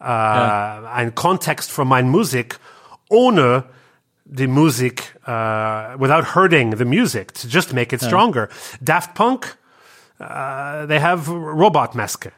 [0.00, 2.58] äh, ein Kontext für meine Musik,
[3.08, 3.64] ohne
[4.24, 8.48] die Musik, äh, without hurting the music, to just make it stronger.
[8.80, 9.56] Daft Punk,
[10.20, 12.32] uh, they have robot maske.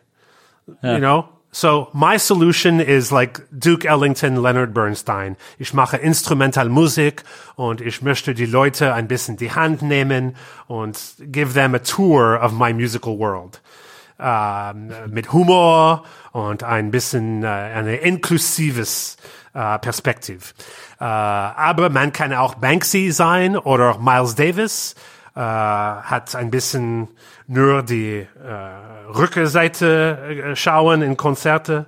[0.82, 1.28] You know?
[1.50, 5.36] So my solution is like Duke Ellington, Leonard Bernstein.
[5.58, 7.22] Ich mache Instrumental Musik
[7.56, 10.98] und ich möchte die Leute ein bisschen die Hand nehmen und
[11.32, 13.62] give them a tour of my musical world.
[14.20, 19.16] Ähm, mit Humor und ein bisschen äh, eine inklusives
[19.54, 20.54] äh, Perspektiv.
[21.00, 24.96] Äh, aber man kann auch Banksy sein oder Miles Davis
[25.38, 27.06] äh, hat ein bisschen
[27.46, 28.26] nur die äh,
[29.16, 30.18] Rückseite
[30.50, 31.86] äh, schauen in Konzerte.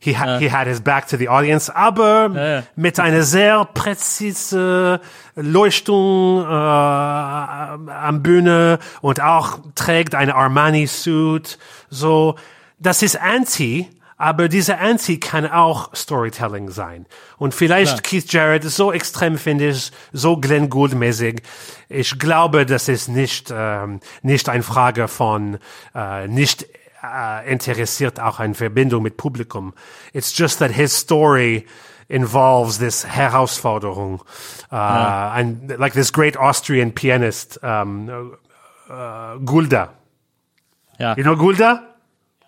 [0.00, 2.62] He, ha he had his back to the audience, aber ja.
[2.76, 5.00] mit einer sehr präzise
[5.34, 11.58] Leuchtung äh, am Bühne und auch trägt eine Armani-Suit.
[11.88, 12.34] So,
[12.78, 17.06] das ist Anti, aber diese Anti kann auch Storytelling sein.
[17.36, 18.02] Und vielleicht Klar.
[18.02, 21.42] Keith Jarrett ist so extrem, finde ich, so Glenn Gould-mäßig.
[21.88, 25.58] Ich glaube, das ist nicht, ähm, nicht eine Frage von
[25.94, 26.66] äh, nicht
[27.02, 29.74] äh, interessiert auch eine Verbindung mit Publikum.
[30.12, 31.66] It's just that his story
[32.08, 34.22] involves this Herausforderung.
[34.70, 34.74] Uh,
[35.34, 38.36] and like this great Austrian pianist, um,
[38.88, 39.90] uh, Gulda.
[40.98, 41.93] ja, You know Gulda?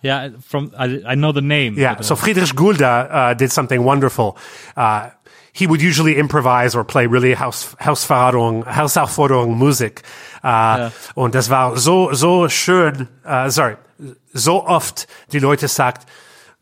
[0.06, 1.74] Ja, from I, I know the name.
[1.76, 1.94] Yeah.
[1.94, 4.36] but, uh, So Friedrich Gulda uh, did something wonderful.
[4.76, 5.10] Uh,
[5.52, 10.02] he would usually improvise or play really Haus, Hausverratung, Hausaufforderung Musik.
[10.42, 13.76] Uh, Und das war so, so schön, uh, sorry,
[14.34, 16.06] so oft die Leute sagt,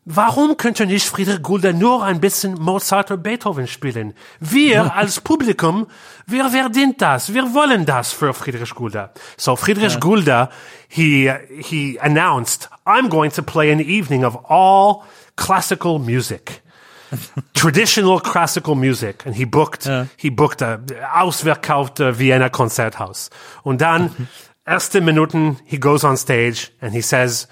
[0.05, 4.15] warum könnte nicht Friedrich Gulda nur ein bisschen Mozart oder Beethoven spielen?
[4.41, 5.87] Wir als Publikum,
[6.27, 9.11] wir verdient das, wir wollen das für Friedrich Gulda.
[9.37, 10.51] So Friedrich Gulda,
[10.89, 11.31] he,
[11.61, 15.03] he announced, I'm going to play an evening of all
[15.37, 16.63] classical music.
[17.55, 20.81] traditional classical music and he booked he booked a
[21.15, 23.31] ausverkaufte Vienna Konzerthaus
[23.63, 24.11] und dann
[24.67, 27.49] erste Minuten, he goes on stage and he says,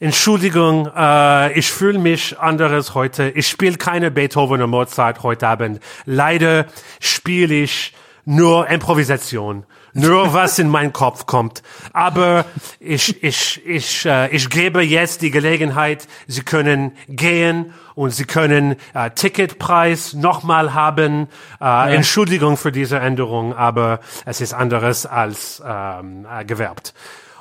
[0.00, 3.30] Entschuldigung, äh, ich fühle mich anderes heute.
[3.30, 5.80] Ich spiele keine Beethoven und Mozart heute Abend.
[6.04, 6.66] Leider
[7.00, 7.94] spiele ich
[8.24, 9.64] nur Improvisation.
[9.96, 11.62] Nur was in meinen Kopf kommt.
[11.92, 12.44] Aber
[12.80, 18.76] ich, ich, ich, äh, ich gebe jetzt die Gelegenheit, Sie können gehen und Sie können
[18.94, 21.28] äh, Ticketpreis nochmal haben.
[21.60, 26.94] Äh, Entschuldigung für diese Änderung, aber es ist anderes als ähm, äh, gewerbt.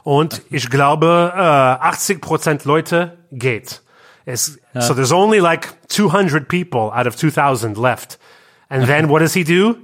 [0.04, 3.82] Und ich glaube, äh, 80 Prozent Leute geht.
[4.26, 8.18] Es, So there's only like 200 people out of 2000 left.
[8.70, 9.78] And then what does he do?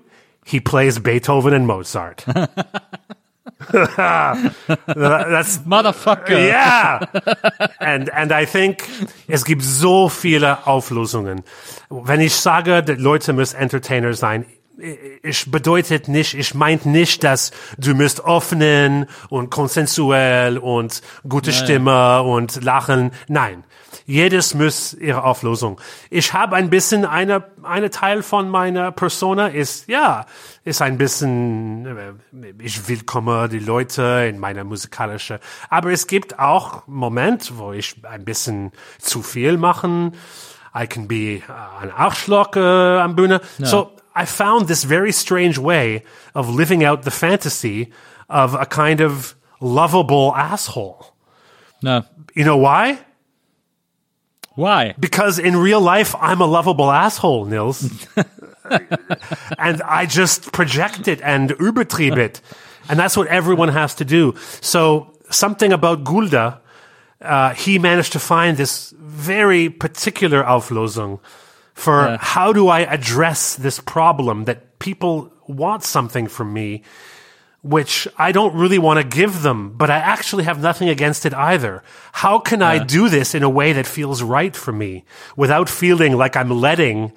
[0.45, 2.25] He plays Beethoven and Mozart.
[3.71, 6.29] That's Motherfucker.
[6.29, 7.05] yeah.
[7.79, 8.83] And and I think
[9.27, 11.43] es gibt so viele Auflösungen.
[11.89, 14.45] Wenn ich sage, Leute müssen Entertainer sein,
[15.23, 22.23] ich bedeutet nicht, ich meint nicht, dass du müsst offenen und konsensuell und gute Stimme
[22.23, 23.11] und lachen.
[23.27, 23.63] Nein.
[24.06, 25.80] Jedes muss ihre Auflösung.
[26.10, 30.26] Ich habe ein bisschen eine, eine Teil von meiner Persona ist, ja,
[30.64, 32.14] ist ein bisschen, äh,
[32.60, 35.39] ich willkomme die Leute in meiner musikalische,
[35.70, 40.14] aber es gibt auch Moment, wo ich ein bisschen zu viel machen.
[40.74, 41.41] I can be
[41.82, 42.60] ein Arschloch äh,
[42.99, 43.41] am Bühne.
[43.60, 47.91] So I found this very strange way of living out the fantasy
[48.30, 51.06] of a kind of lovable asshole.
[51.82, 52.97] Na, You know why?
[54.56, 54.95] Why?
[54.99, 58.08] Because in real life, I'm a lovable asshole, Nils.
[59.58, 62.41] and I just project it and übertrieb it.
[62.89, 64.36] And that's what everyone has to do.
[64.60, 66.60] So something about Gulda,
[67.22, 71.20] uh, he managed to find this very particular Auflösung
[71.74, 76.84] for how do I address this problem that people want something from me
[77.64, 81.34] which I don't really want to give them, but I actually have nothing against it
[81.34, 81.84] either.
[82.12, 85.05] How can I do this in a way that feels right for me
[85.36, 87.14] without feeling like I'm letting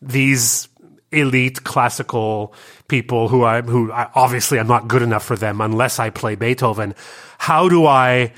[0.00, 0.68] these
[1.12, 2.54] elite classical
[2.88, 6.36] people who I, who I, obviously I'm not good enough for them unless I play
[6.36, 6.94] Beethoven.
[7.36, 8.32] How do I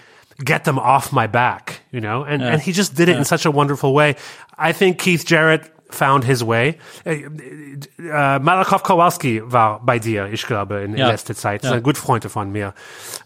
[0.45, 1.83] get them off my back?
[1.93, 4.17] You know, and, and he just did it in such a wonderful way.
[4.59, 6.79] I think Keith Jarrett found his way.
[7.05, 7.23] Äh,
[7.99, 11.09] äh, Malakow Kowalski war bei dir, ich glaube, in, in Ja.
[11.09, 11.63] letzter Zeit.
[11.63, 11.71] Ja.
[11.71, 12.75] ist ein guter Freund von mir.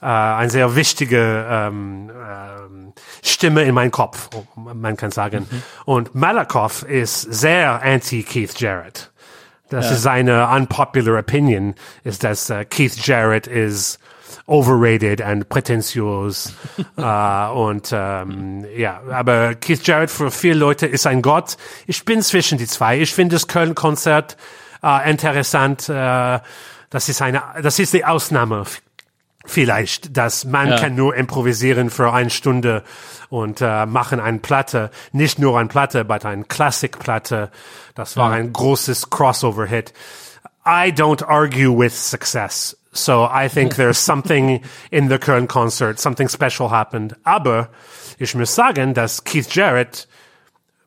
[0.01, 2.93] Äh, eine sehr wichtige ähm, ähm,
[3.23, 5.49] Stimme in meinem Kopf, man kann sagen.
[5.85, 9.11] Und Malakow ist sehr anti-Keith Jarrett.
[9.71, 13.99] Das ist seine unpopular opinion, ist, dass äh, Keith Jarrett ist
[14.47, 16.55] overrated and prätentiös.
[16.97, 21.57] äh, und ähm, ja, aber Keith Jarrett für viele Leute ist ein Gott.
[21.87, 22.99] Ich bin zwischen die zwei.
[23.01, 24.37] Ich finde das Köln-Konzert
[24.83, 25.89] äh, interessant.
[25.89, 26.41] Äh,
[26.91, 28.65] das ist eine, das ist die Ausnahme
[29.45, 30.77] vielleicht, dass man Ja.
[30.79, 32.85] kann nur improvisieren für eine Stunde
[33.31, 37.51] und äh, machen eine Platte, nicht nur eine Platte, aber eine Klassikplatte.
[37.95, 39.93] Das war ein großes Crossover-Hit.
[40.67, 42.77] I don't argue with success.
[42.93, 47.15] So I think there's something in the current concert, something special happened.
[47.25, 47.69] Aber
[48.19, 50.09] ich muss sagen, dass Keith Jarrett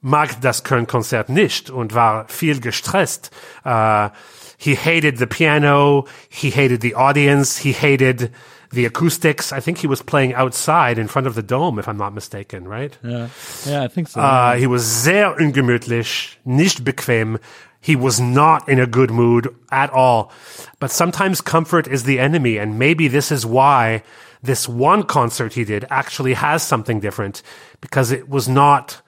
[0.01, 3.31] mag das Köln-Konzert nicht und war viel gestresst.
[3.63, 4.09] Uh,
[4.57, 8.31] he hated the piano, he hated the audience, he hated
[8.71, 9.51] the acoustics.
[9.51, 12.67] I think he was playing outside in front of the dome, if I'm not mistaken,
[12.67, 12.97] right?
[13.03, 13.27] Yeah,
[13.67, 14.19] yeah, I think so.
[14.19, 17.37] Uh, he was sehr ungemütlich, nicht bequem.
[17.81, 20.31] He was not in a good mood at all.
[20.79, 24.03] But sometimes comfort is the enemy, and maybe this is why
[24.43, 27.41] this one concert he did actually has something different
[27.81, 29.01] because it was not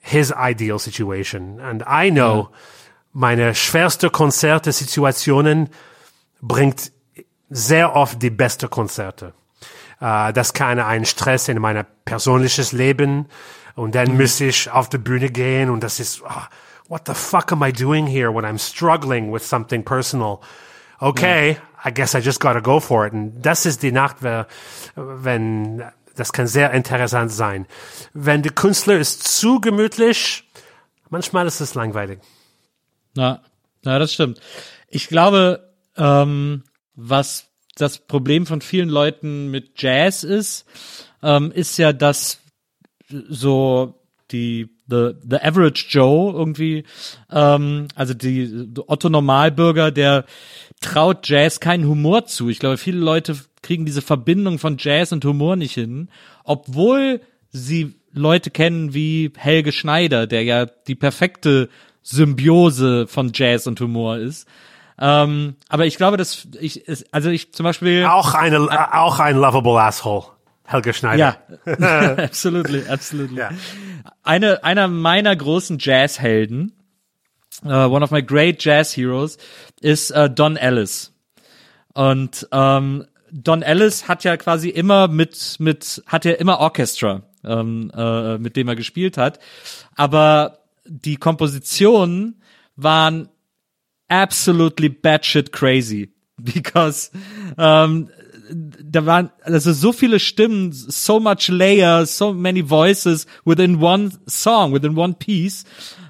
[0.00, 1.60] his ideal situation.
[1.60, 2.50] And I know
[3.12, 5.68] meine schwerste Konzerte Situationen
[6.40, 6.92] bringt
[7.50, 9.32] sehr oft die beste Konzerte.
[10.00, 13.26] Äh, das kann ein Stress in meiner persönliches Leben
[13.74, 16.48] und dann muss ich auf die Bühne gehen und das ist, ah,
[16.88, 20.42] what the fuck am I doing here when I'm struggling with something personal?
[21.00, 23.12] Okay, I guess I just gotta go for it.
[23.12, 24.16] Und das ist die Nacht,
[24.96, 25.84] wenn,
[26.16, 27.66] das kann sehr interessant sein.
[28.14, 30.44] Wenn der Künstler ist zu gemütlich,
[31.10, 32.18] manchmal ist es langweilig.
[33.14, 33.42] Na,
[33.84, 34.40] na, das stimmt.
[34.88, 36.64] Ich glaube, ähm,
[36.96, 40.66] was das Problem von vielen Leuten mit Jazz ist,
[41.22, 42.40] ähm, ist ja, dass
[43.08, 46.84] so die the, the average Joe irgendwie,
[47.30, 50.24] ähm, also die Otto Normalbürger, der
[50.80, 52.48] traut Jazz keinen Humor zu.
[52.48, 56.08] Ich glaube, viele Leute kriegen diese Verbindung von Jazz und Humor nicht hin,
[56.44, 57.20] obwohl
[57.50, 61.68] sie Leute kennen wie Helge Schneider, der ja die perfekte
[62.02, 64.48] Symbiose von Jazz und Humor ist.
[65.00, 68.04] Ähm, aber ich glaube, dass ich, also ich zum Beispiel.
[68.04, 70.24] Auch eine, auch ein lovable asshole.
[70.68, 71.38] Helge Schneider.
[71.66, 73.38] Ja, absolutely, absolutely.
[73.38, 73.50] Ja.
[74.22, 76.72] Eine, einer meiner großen Jazzhelden,
[77.64, 79.38] uh, one of my great Jazz Heroes,
[79.80, 81.14] ist äh, Don Ellis.
[81.94, 87.90] Und ähm, Don Ellis hat ja quasi immer mit, mit, hat ja immer Orchestra, ähm,
[87.96, 89.38] äh, mit dem er gespielt hat.
[89.96, 92.42] Aber die Kompositionen
[92.76, 93.30] waren
[94.08, 96.12] absolutely batshit crazy.
[96.36, 97.10] Because
[97.56, 98.10] ähm,
[98.50, 104.72] da waren also so viele Stimmen, so much layers, so many voices within one song,
[104.72, 105.64] within one piece,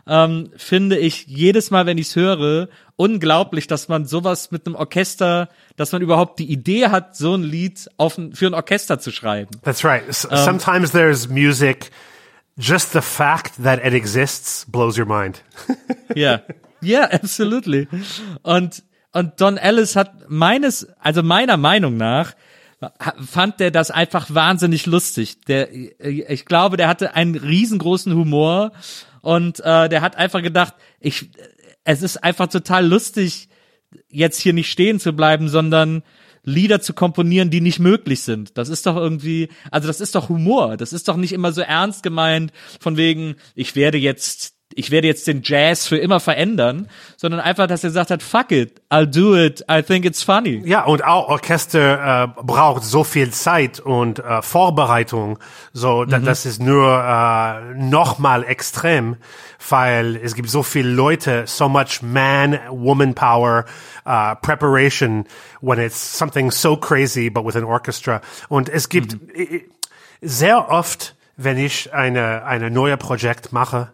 [0.06, 4.74] ähm, finde ich jedes Mal, wenn ich es höre, unglaublich, dass man sowas mit einem
[4.76, 9.10] Orchester, dass man überhaupt die Idee hat, so ein Lied auf für ein Orchester zu
[9.12, 9.50] schreiben.
[9.62, 10.02] That's right.
[10.08, 11.90] S- Sometimes there's music.
[12.60, 15.42] Just the fact that it exists blows your mind.
[16.16, 16.42] Ja,
[16.80, 17.86] ja, absolutely.
[18.42, 18.82] Und
[19.12, 22.34] und Don Ellis hat meines, also meiner Meinung nach,
[23.20, 25.40] fand der das einfach wahnsinnig lustig.
[25.46, 28.72] Der, ich glaube, der hatte einen riesengroßen Humor
[29.20, 31.30] und äh, der hat einfach gedacht, ich,
[31.84, 33.48] es ist einfach total lustig,
[34.08, 36.02] jetzt hier nicht stehen zu bleiben, sondern
[36.44, 38.56] Lieder zu komponieren, die nicht möglich sind.
[38.56, 40.76] Das ist doch irgendwie, also das ist doch Humor.
[40.76, 45.06] Das ist doch nicht immer so ernst gemeint, von wegen, ich werde jetzt, ich werde
[45.06, 49.06] jetzt den Jazz für immer verändern, sondern einfach, dass er gesagt hat, fuck it, I'll
[49.06, 50.62] do it, I think it's funny.
[50.64, 55.38] Ja, und auch Orchester äh, braucht so viel Zeit und äh, Vorbereitung.
[55.72, 59.16] So, da, das ist nur äh, noch mal extrem,
[59.68, 63.64] weil es gibt so viele Leute, so much man, woman power,
[64.06, 65.24] uh, preparation
[65.60, 68.20] when it's something so crazy, but with an orchestra.
[68.48, 69.62] Und es gibt äh,
[70.20, 73.92] sehr oft, wenn ich eine eine neue Projekt mache,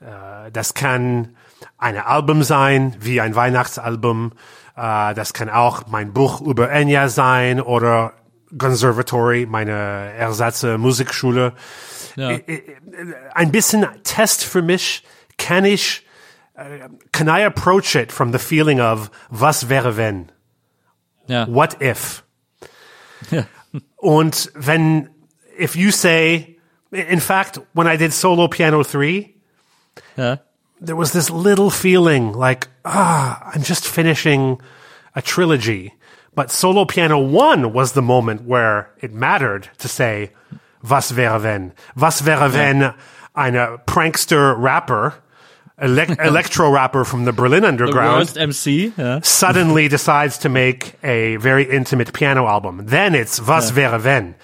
[0.00, 1.36] äh, das kann
[1.78, 4.32] ein Album sein, wie ein Weihnachtsalbum.
[4.76, 8.12] Äh, das kann auch mein Buch über Enya sein oder
[8.58, 11.52] Conservatory, meine Ersatze Musikschule.
[12.14, 12.38] Ja.
[13.34, 15.04] Ein bisschen Test für mich,
[15.36, 16.06] kann ich,
[16.54, 20.32] äh, can I approach it from the feeling of, was wäre wenn?
[21.26, 21.46] Ja.
[21.48, 22.24] What if?
[23.30, 23.46] Ja.
[23.96, 25.10] Und wenn,
[25.58, 26.58] if you say,
[26.90, 29.35] in fact, when I did Solo Piano three,
[30.80, 34.60] There was this little feeling like, ah, I'm just finishing
[35.14, 35.94] a trilogy.
[36.34, 40.32] But Solo Piano 1 was the moment where it mattered to say,
[40.82, 41.72] Was wäre wenn?
[41.96, 42.94] Was wäre wenn
[43.34, 45.14] eine prankster rapper,
[45.78, 49.20] electro rapper from the Berlin Underground, the MC, yeah.
[49.22, 52.82] suddenly decides to make a very intimate piano album?
[52.84, 53.76] Then it's Was yeah.
[53.76, 54.34] wäre wenn?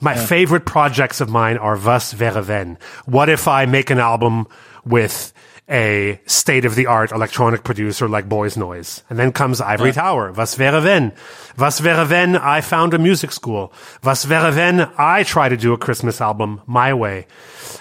[0.00, 0.26] My yeah.
[0.26, 2.76] favorite projects of mine are Was wäre wenn?
[3.06, 4.48] What if I make an album
[4.84, 5.32] with
[5.68, 9.02] a state of the art electronic producer like Boys Noise?
[9.08, 10.32] And then comes Ivory Tower.
[10.32, 11.12] Was wäre wenn?
[11.56, 13.72] Was wäre wenn I found a music school?
[14.02, 17.26] Was wäre wenn I try to do a Christmas album my way?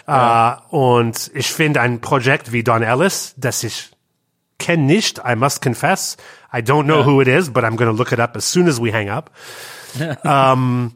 [0.07, 3.91] Uh, und ich finde ein Projekt wie Don Ellis, das ich
[4.57, 6.17] kenne nicht, I must confess.
[6.51, 8.67] I don't know who it is, but I'm going to look it up as soon
[8.67, 9.29] as we hang up.
[10.25, 10.95] um,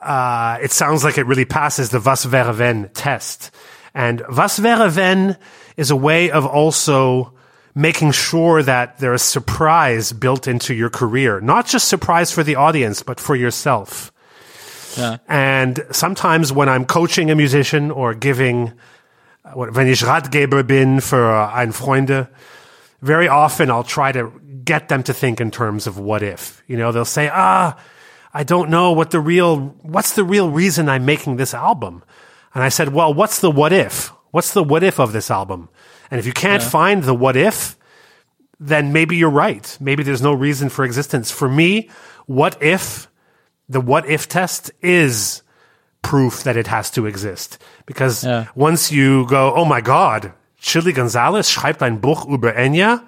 [0.00, 3.50] uh, it sounds like it really passes the Was wäre wenn test.
[3.94, 5.36] And Was wäre wenn
[5.76, 7.32] is a way of also
[7.74, 11.40] making sure that there is surprise built into your career.
[11.40, 14.12] Not just surprise for the audience, but for yourself.
[15.28, 18.72] And sometimes when I'm coaching a musician or giving,
[19.54, 22.28] oder wenn ich Ratgeber bin für ein Freunde,
[23.02, 24.32] very often I'll try to
[24.64, 26.62] get them to think in terms of what if.
[26.66, 27.76] You know, they'll say, ah,
[28.34, 32.02] I don't know what the real, what's the real reason I'm making this album?
[32.54, 34.12] And I said, well, what's the what if?
[34.30, 35.68] What's the what if of this album?
[36.10, 37.76] And if you can't find the what if,
[38.58, 39.76] then maybe you're right.
[39.80, 41.30] Maybe there's no reason for existence.
[41.30, 41.88] For me,
[42.26, 43.08] what if,
[43.68, 45.42] the what if test is
[46.02, 47.58] proof that it has to exist.
[47.86, 48.46] Because Yeah.
[48.54, 53.02] once you go, oh my God, Chili Gonzalez schreibt ein Buch über Enya,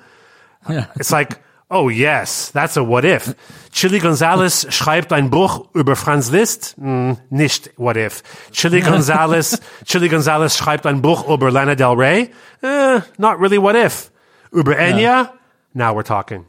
[0.96, 1.40] it's like,
[1.72, 3.34] oh yes, that's a what if.
[3.72, 8.22] Chili Gonzalez schreibt ein Buch über Franz Liszt, mm, nicht what if.
[8.52, 12.30] Chili Gonzalez, Chili Gonzalez schreibt ein Buch über Lana Del Rey,
[12.62, 14.10] eh, not really what if.
[14.52, 15.30] Über Enya,
[15.74, 16.44] now we're talking.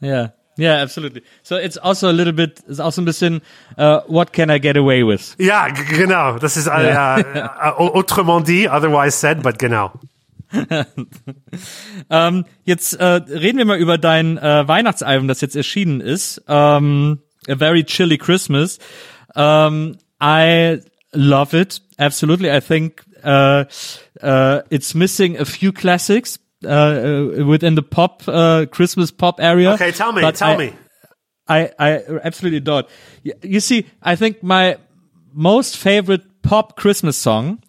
[0.00, 0.30] Yeah.
[0.58, 1.22] Yeah, absolutely.
[1.42, 3.42] So it's also a little bit, it's also ein bisschen,
[3.76, 5.36] uh, what can I get away with?
[5.38, 6.38] Ja, g- genau.
[6.38, 7.42] Das ist äh, äh, äh,
[7.76, 9.92] autrement dit, otherwise said, but genau.
[12.10, 16.42] Ähm, jetzt äh, reden wir mal über dein äh, Weihnachtsalbum, das jetzt erschienen ist.
[16.48, 18.78] Ähm, A Very Chilly Christmas.
[19.34, 20.78] Ähm, I
[21.12, 21.82] love it.
[21.98, 22.50] Absolutely.
[22.50, 23.64] I think uh,
[24.22, 29.72] uh, it's missing a few classics, uh, uh, within the pop uh, Christmas pop area.
[29.74, 30.72] Okay, tell me, tell I- me.
[31.48, 32.86] I, I absolutely don't.
[33.42, 34.78] You see, I think my
[35.32, 37.60] most favorite pop Christmas song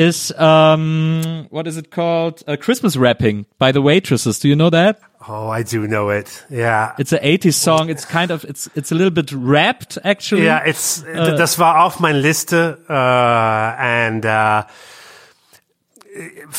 [0.00, 2.42] is um what is it called?
[2.46, 4.38] Uh, Christmas rapping by the Waitresses.
[4.38, 5.00] Do you know that?
[5.28, 6.44] Oh, I do know it.
[6.48, 6.94] Yeah.
[6.98, 7.90] It's an 80s song.
[7.90, 10.44] It's kind of it's it's a little bit rapped actually.
[10.44, 14.64] Yeah, it's, das war auf meiner Liste äh, and äh,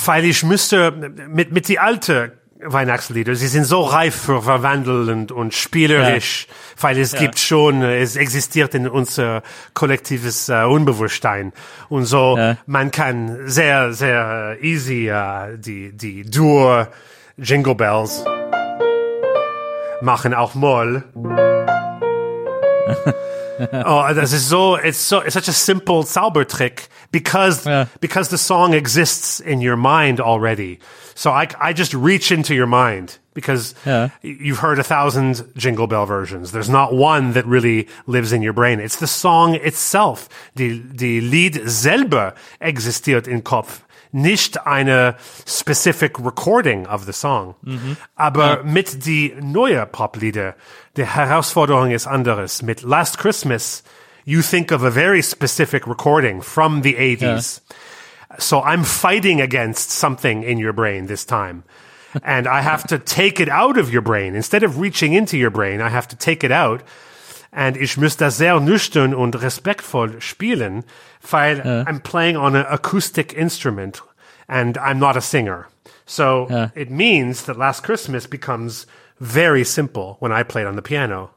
[0.05, 5.53] weil ich müsste mit mit die alte Weihnachtslieder, sie sind so reif für verwandelnd und
[5.53, 6.47] spielerisch,
[6.79, 9.41] weil es gibt schon, äh, es existiert in unser
[9.73, 11.53] kollektives äh, Unbewusstsein
[11.89, 12.57] und so, Ja.
[12.67, 16.87] man kann sehr, sehr easy äh, die, die Dur
[17.37, 18.23] Jingle Bells
[20.01, 21.03] machen, auch Moll.
[23.85, 27.85] Oh, das ist so, it's so, it's such a simple Zaubertrick because, Yeah.
[27.99, 30.79] because the song exists in your mind already.
[31.15, 34.09] So I, I just reach into your mind because Yeah.
[34.21, 36.51] you've heard a thousand Jingle Bell versions.
[36.51, 38.79] There's not one that really lives in your brain.
[38.79, 40.27] It's the song itself.
[40.55, 43.83] Die, die Lied selber existiert im Kopf.
[44.13, 47.55] Nicht eine specific recording of the song.
[47.63, 47.93] Mm-hmm.
[48.17, 50.55] Aber mit die neue Poplieder,
[50.97, 52.61] die Herausforderung ist anderes.
[52.61, 53.83] Mit Last Christmas,
[54.25, 57.61] you think of a very specific recording from the 80s.
[58.39, 61.63] So I'm fighting against something in your brain this time.
[62.23, 64.35] And I have to take it out of your brain.
[64.35, 66.81] Instead of reaching into your brain, I have to take it out.
[67.53, 70.83] And ich muss das sehr nüchtern und respektvoll spielen,
[71.29, 74.01] weil I'm playing on an acoustic instrument
[74.47, 75.67] and I'm not a singer.
[76.05, 76.69] So Yeah.
[76.75, 78.85] it means that Last Christmas becomes
[79.19, 81.29] very simple when I played on the piano.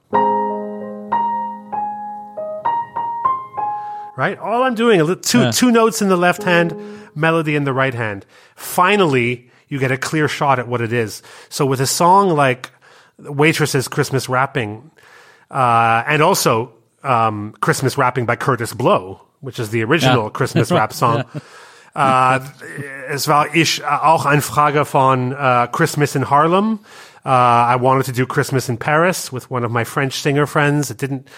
[4.17, 4.39] Right?
[4.39, 5.51] All I'm doing, a li- two, Yeah.
[5.51, 6.75] two notes in the left hand,
[7.15, 8.25] melody in the right hand.
[8.57, 11.23] Finally, you get a clear shot at what it is.
[11.49, 12.71] So with a song like
[13.19, 14.91] Waitress's Christmas Wrapping,
[15.51, 20.29] uh, and also um, Christmas Wrapping by Curtis Blow, which is the original Ja.
[20.39, 21.25] Christmas rap song.
[21.97, 22.41] Äh,
[23.09, 26.81] es war ich äh, auch eine Frage von äh, Christmas in Harlem.
[27.27, 30.91] Uh, I wanted to do Christmas in Paris with one of my French singer friends.
[30.91, 31.29] It didn't.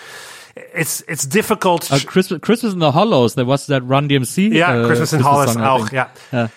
[0.74, 1.90] It's it's difficult.
[1.92, 3.34] Uh, Christmas, Christmas in the Hollows.
[3.34, 4.54] There was that Run DMC.
[4.54, 6.08] Ja, uh, Christmas in Hollis song, auch, ja.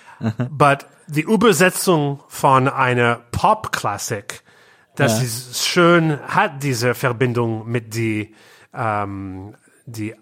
[0.50, 4.44] But die Übersetzung von einer Pop-Klassik,
[4.96, 8.36] das ist schön, hat diese Verbindung mit die,
[8.74, 10.16] ähm, die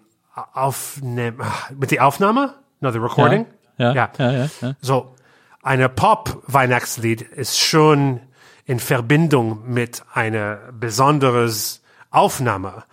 [0.54, 1.34] Aufnahme,
[1.76, 2.54] mit die Aufnahme?
[2.80, 3.46] No, the recording?
[3.76, 4.74] Ja, ja, ja, ja, ja.
[4.80, 5.14] So,
[5.62, 8.20] eine Pop-Weihnachtslied ist schon
[8.64, 12.84] in Verbindung mit einer besonderes Aufnahme.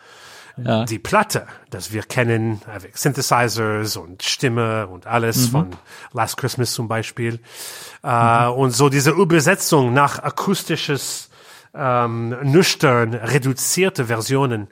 [0.57, 0.85] Ja.
[0.85, 5.71] Die Platte, das wir kennen, avec Synthesizers und Stimme und alles von
[6.13, 7.39] Last Christmas zum Beispiel.
[8.03, 11.29] Äh, und so diese Übersetzung nach akustisches,
[11.73, 14.69] ähm, nüchtern, reduzierte Versionen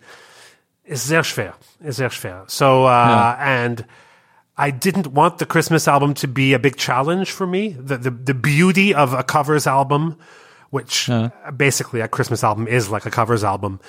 [0.84, 2.44] ist sehr schwer, ist sehr schwer.
[2.48, 3.86] So, uh, and
[4.58, 7.76] I didn't want the Christmas album to be a big challenge for me.
[7.80, 10.16] The, the, the beauty of a covers album,
[10.70, 11.10] which
[11.56, 13.80] basically a Christmas album is like a covers album,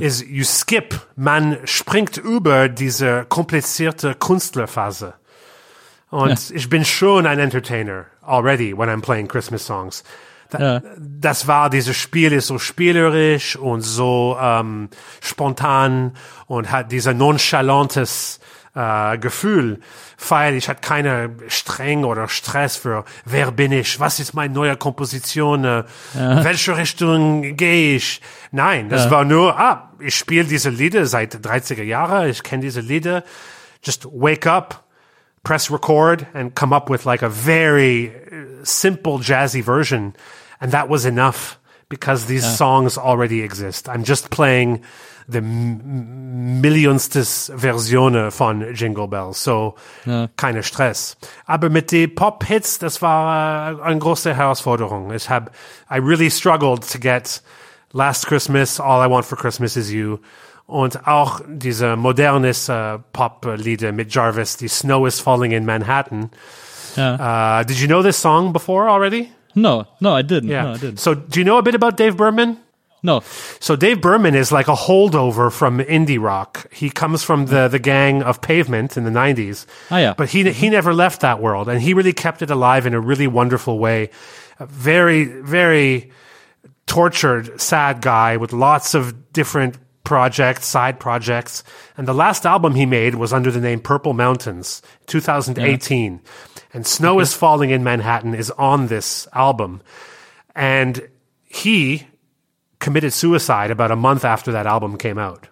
[0.00, 5.14] is you skip, man springt über diese komplizierte Künstlerphase.
[6.10, 10.04] Und ich bin schon ein Entertainer already when I'm playing Christmas songs.
[10.50, 14.88] Da, Das war, dieses Spiel ist so spielerisch und so ähm,
[15.20, 16.12] spontan
[16.46, 18.38] und hat dieser nonchalantes
[18.74, 19.80] äh, Gefühl,
[20.28, 24.76] weil ich hatte keine Streng oder Stress für wer bin ich, was ist meine neue
[24.76, 28.20] Komposition, äh, welche Richtung gehe ich.
[28.50, 32.80] Nein, das war nur, ah, ich spiele diese Lieder seit 30er Jahren, ich kenne diese
[32.80, 33.24] Lieder,
[33.82, 34.84] just wake up,
[35.44, 40.14] press record and come up with like a very uh, simple jazzy version.
[40.60, 41.58] And that was enough
[41.88, 43.88] because these songs already exist.
[43.88, 44.82] I'm just playing
[45.26, 49.42] the millionstes Version von Jingle Bells.
[49.42, 49.74] So
[50.36, 51.16] keine Stress.
[51.46, 55.12] Aber mit den Pop-Hits, das war äh, eine große Herausforderung.
[55.12, 55.50] Ich hab,
[55.90, 57.42] I really struggled to get
[57.92, 60.18] Last Christmas, All I Want for Christmas is You.
[60.66, 66.30] Und auch diese modernes äh, Pop-Lieder mit Jarvis, die Snow is Falling in Manhattan.
[66.96, 67.60] Ja.
[67.60, 69.30] Uh, did you know this song before already?
[69.54, 70.48] No, no, I didn't.
[70.48, 70.64] Yeah.
[70.64, 71.00] No, I didn't.
[71.00, 72.58] So do you know a bit about Dave Berman?
[73.04, 73.20] No.
[73.60, 76.72] So Dave Berman is like a holdover from indie rock.
[76.72, 79.66] He comes from the, the gang of Pavement in the 90s.
[79.90, 80.14] Ah, yeah.
[80.16, 83.00] But he, he never left that world and he really kept it alive in a
[83.00, 84.08] really wonderful way.
[84.58, 86.10] A very, very
[86.86, 91.62] tortured, sad guy with lots of different projects, side projects.
[91.98, 96.22] And the last album he made was under the name Purple Mountains, 2018.
[96.72, 99.82] And Snow is Falling in Manhattan is on this album.
[100.54, 101.06] And
[101.42, 102.06] he
[102.84, 105.48] committed suicide about a month after that album came out.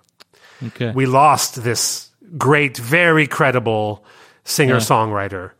[0.67, 0.93] Okay.
[0.93, 4.05] We lost this great, very credible
[4.45, 5.53] singer songwriter,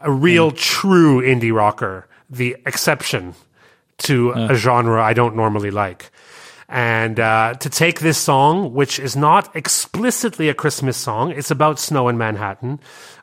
[0.00, 3.34] a real true indie rocker, the exception
[3.98, 6.12] to a genre I don't normally like.
[6.68, 11.80] And uh, to take this song, which is not explicitly a Christmas song, it's about
[11.80, 12.78] snow in Manhattan,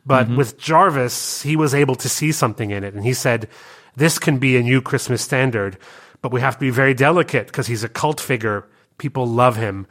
[0.06, 2.94] but with Jarvis, he was able to see something in it.
[2.94, 3.48] And he said,
[3.96, 5.78] This can be a new Christmas standard,
[6.24, 8.66] but we have to be very delicate because he's a cult figure.
[8.98, 9.86] People love him.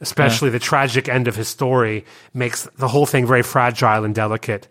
[0.00, 2.04] Especially the tragic end of his story
[2.34, 4.68] makes the whole thing very fragile and delicate.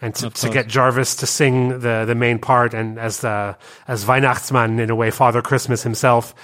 [0.00, 3.56] And to, to get Jarvis to sing the, the main part and as the
[3.88, 6.34] as Weihnachtsmann in a way, Father Christmas himself,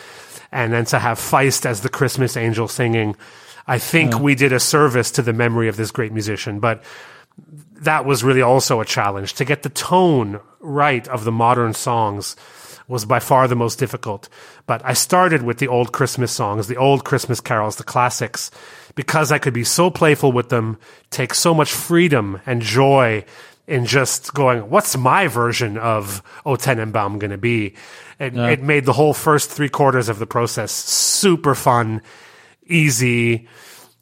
[0.51, 3.15] and then to have Feist as the Christmas angel singing,
[3.67, 6.59] I think we did a service to the memory of this great musician.
[6.59, 6.83] But
[7.83, 12.37] that was really also a challenge to get the tone right of the modern songs
[12.87, 14.29] was by far the most difficult.
[14.67, 18.51] But I started with the old Christmas songs, the old Christmas carols, the classics,
[18.95, 20.79] because I could be so playful with them,
[21.11, 23.25] take so much freedom and joy
[23.67, 27.75] in just going, what's my version of O Tenenbaum going to be?
[28.21, 32.03] It, it made the whole first three quarters of the process super fun,
[32.67, 33.49] easy,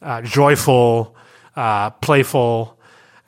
[0.02, 1.16] uh, joyful,
[1.54, 2.78] uh, playful,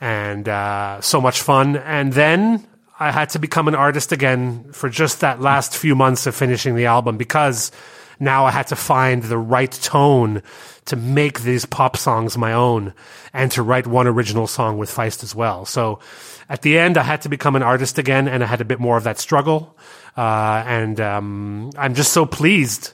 [0.00, 1.76] and uh, so much fun.
[1.76, 2.66] And then
[2.98, 6.76] I had to become an artist again for just that last few months of finishing
[6.76, 7.72] the album because
[8.20, 10.42] now I had to find the right tone
[10.84, 12.92] to make these pop songs my own
[13.32, 15.64] and to write one original song with Feist as well.
[15.64, 15.98] So
[16.48, 18.78] at the end, I had to become an artist again and I had a bit
[18.78, 19.76] more of that struggle.
[20.16, 22.92] Uh, and um, I'm just so pleased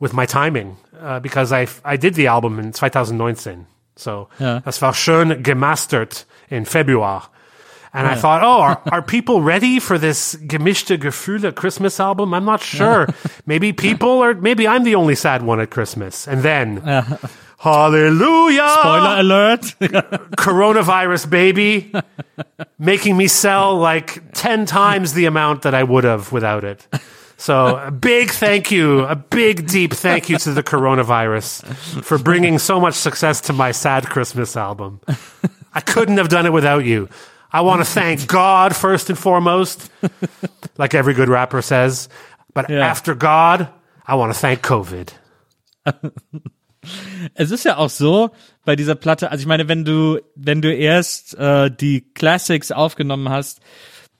[0.00, 3.66] with my timing uh, because I, I did the album in 2019.
[3.96, 4.60] So Ja.
[4.60, 7.28] das war schön gemastert in Februar.
[7.94, 12.32] And I thought, oh, are, are people ready for this gemischte Gefühle Christmas album?
[12.32, 13.08] I'm not sure.
[13.44, 16.26] maybe people or maybe I'm the only sad one at Christmas.
[16.26, 16.78] And then,
[17.58, 18.68] hallelujah!
[18.80, 19.60] Spoiler alert.
[20.38, 21.92] Coronavirus, baby.
[22.78, 26.86] making me sell like 10 times the amount that I would have without it.
[27.36, 31.64] So a big thank you, a big deep thank you to the coronavirus
[32.04, 35.00] for bringing so much success to my sad Christmas album.
[35.74, 37.08] I couldn't have done it without you.
[37.52, 39.90] I want to thank God first and foremost,
[40.78, 42.08] like every good rapper says.
[42.54, 42.86] But Yeah.
[42.90, 43.68] after God,
[44.06, 45.12] I want to thank COVID.
[47.34, 48.30] Es ist ja auch so
[48.64, 53.28] bei dieser Platte, also ich meine, wenn du, wenn du erst äh, die Classics aufgenommen
[53.28, 53.60] hast,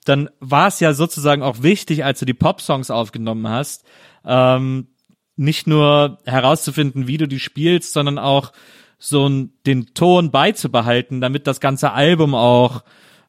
[0.04, 3.84] dann war es ja sozusagen auch wichtig, als du die Pop-Songs aufgenommen hast,
[4.24, 4.86] ähm,
[5.34, 8.52] nicht nur herauszufinden, wie du die spielst, sondern auch
[8.96, 9.28] so
[9.66, 12.82] den Ton beizubehalten, damit das ganze Album auch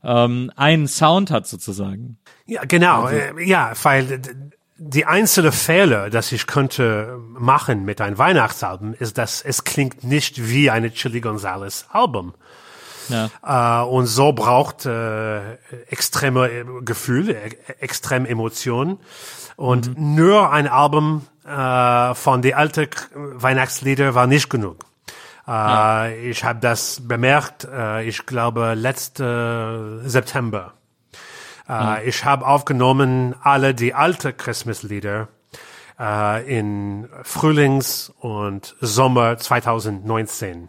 [0.03, 2.17] ähm, einen Sound hat sozusagen.
[2.45, 3.07] Ja, genau.
[3.07, 4.21] äh, Ja, weil
[4.77, 10.49] die einzelne Fehler, das ich könnte machen mit einem Weihnachtsalbum, ist, dass es klingt nicht
[10.49, 12.33] wie eine Chili Gonzalez Album.
[13.09, 13.29] Ja.
[13.81, 15.53] Äh, und so braucht äh,
[15.89, 18.99] extreme äh, Gefühle, e extrem Emotionen.
[19.55, 24.85] Und nur ein Album äh, von den alten Weihnachtslieder war nicht genug.
[25.47, 30.73] Äh, Ich habe das bemerkt, äh, ich glaube, letzte September.
[31.67, 35.27] Äh, Ich habe aufgenommen alle die alte Christmaslieder
[36.47, 40.67] in Frühlings- und Sommer 2019.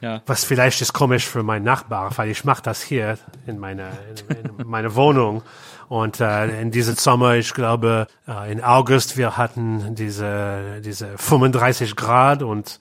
[0.00, 0.22] Ja.
[0.26, 3.90] Was vielleicht ist komisch für meinen Nachbar, weil ich mache das hier in meiner
[4.28, 5.42] in, in meiner Wohnung.
[5.88, 11.96] Und äh, in diesem Sommer, ich glaube, äh, in August, wir hatten diese diese 35
[11.96, 12.78] Grad und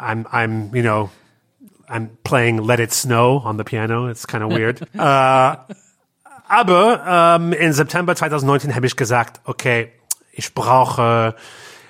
[0.00, 1.10] I'm I'm you know
[1.88, 4.08] I'm playing Let It Snow on the piano.
[4.08, 4.82] It's kind of weird.
[4.94, 5.56] äh,
[6.48, 9.90] aber ähm, in September 2019 habe ich gesagt, okay,
[10.32, 11.34] ich brauche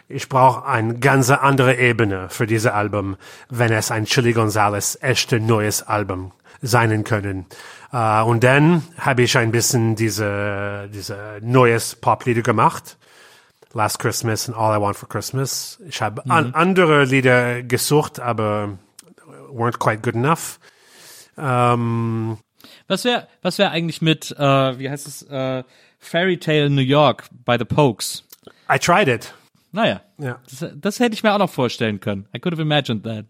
[0.09, 3.17] ich brauche eine ganz andere Ebene für dieses Album,
[3.51, 6.33] wenn es ein Chili Gonzalez echte neues Album
[6.63, 7.47] sein können.
[7.93, 12.98] Äh, und dann habe ich ein bisschen diese diese neues Poplieder gemacht.
[13.75, 15.79] Last Christmas and All I Want for Christmas.
[15.89, 18.79] Ich habe an andere Lieder gesucht, aber
[19.53, 20.59] weren't quite good enough.
[21.37, 22.39] Ähm,
[22.89, 25.63] Was wäre was wär eigentlich mit, äh, wie heißt es, äh,
[25.99, 28.25] Fairy Tale New York by the Pokes?
[28.73, 29.35] I tried it.
[29.71, 30.39] Naja, Ja.
[30.49, 32.27] das, das hätte ich mir auch noch vorstellen können.
[32.35, 33.27] I could have imagined that.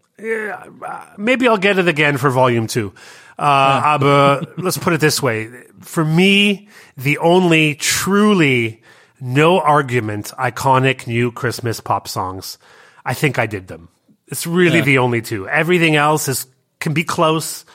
[1.17, 2.93] maybe I'll get it again for volume two.
[3.37, 5.49] Uh, aber let's put it this way.
[5.81, 6.67] For me,
[6.97, 8.81] the only truly
[9.21, 12.57] no argument iconic new Christmas pop songs,
[13.05, 13.89] I think I did them.
[14.27, 14.85] It's really Yeah.
[14.85, 15.47] the only two.
[15.47, 16.45] Everything else is,
[16.79, 17.65] can be close,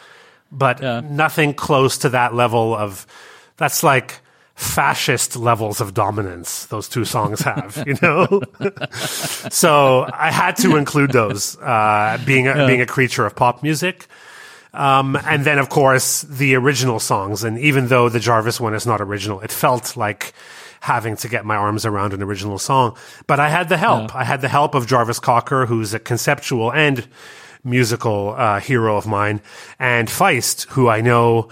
[0.53, 1.01] but Yeah.
[1.05, 3.07] nothing close to that level of
[3.57, 4.21] that's like
[4.55, 8.41] fascist levels of dominance those two songs have, you know?
[9.51, 14.07] so I had to include those, uh, being a, being a creature of pop music.
[14.73, 17.45] Um, and then of course the original songs.
[17.45, 20.33] And even though the Jarvis one is not original, it felt like
[20.85, 22.95] having to get my arms around an original song.
[23.27, 24.15] But I had the help.
[24.15, 27.09] I had the help of Jarvis Cocker, who's a conceptual and
[27.65, 29.41] musical uh, hero of mine,
[29.79, 31.49] and Feist, who I know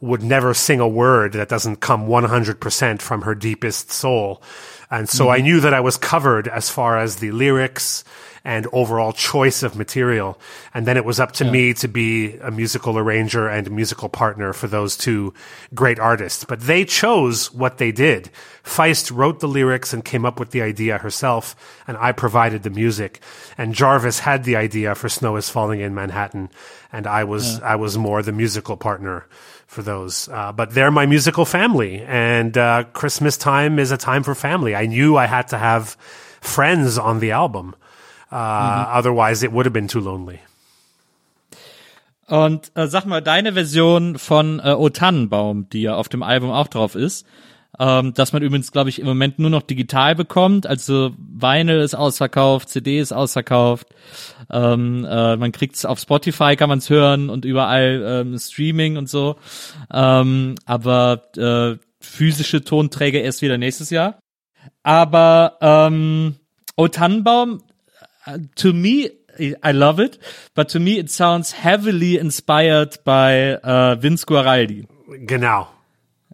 [0.00, 4.40] would never sing a word that doesn't come 100% from her deepest soul.
[4.88, 8.04] And so I knew that I was covered as far as the lyrics
[8.46, 10.38] and overall choice of material.
[10.72, 14.08] And then it was up to me to be a musical arranger and a musical
[14.08, 15.34] partner for those two
[15.74, 16.44] great artists.
[16.44, 18.30] But they chose what they did.
[18.62, 21.56] Feist wrote the lyrics and came up with the idea herself,
[21.88, 23.20] and I provided the music.
[23.58, 26.48] And Jarvis had the idea for Snow is Falling in Manhattan,
[26.92, 29.26] and I was, I was more the musical partner
[29.66, 30.28] for those.
[30.28, 34.76] Uh, but they're my musical family, and uh, Christmas time is a time for family.
[34.76, 35.96] I knew I had to have
[36.40, 37.74] friends on the album.
[38.30, 40.40] Uh, Otherwise, it would have been too lonely.
[42.26, 46.50] Und äh, sag mal, deine Version von äh, O Tannenbaum, die ja auf dem Album
[46.50, 47.24] auch drauf ist,
[47.78, 50.66] ähm, dass man übrigens, glaube ich, im Moment nur noch digital bekommt.
[50.66, 53.88] Also Vinyl ist ausverkauft, CD ist ausverkauft.
[54.50, 59.36] Ähm, äh, man kriegt's auf Spotify, kann man's hören und überall ähm, Streaming und so.
[59.92, 64.18] Ähm, aber äh, physische Tonträger erst wieder nächstes Jahr.
[64.82, 66.36] Aber ähm,
[66.76, 67.62] O Tannenbaum,
[68.56, 69.10] to me,
[69.62, 70.18] I love it,
[70.54, 74.86] but to me it sounds heavily inspired by uh, Vince Guaraldi.
[75.26, 75.68] Genau.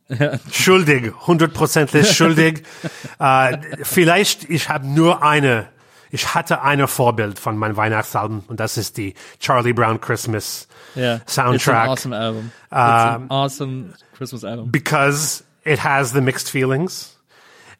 [0.51, 2.65] schuldig, hundertprozentig schuldig.
[3.19, 5.69] äh, vielleicht, ich habe nur eine,
[6.11, 11.21] ich hatte eine Vorbild von meinem Weihnachtsalbum und das ist die Charlie Brown Christmas Yeah,
[11.27, 11.93] soundtrack.
[11.93, 12.53] It's an awesome album.
[12.67, 14.71] It's an awesome Christmas album.
[14.71, 17.17] because it has the mixed feelings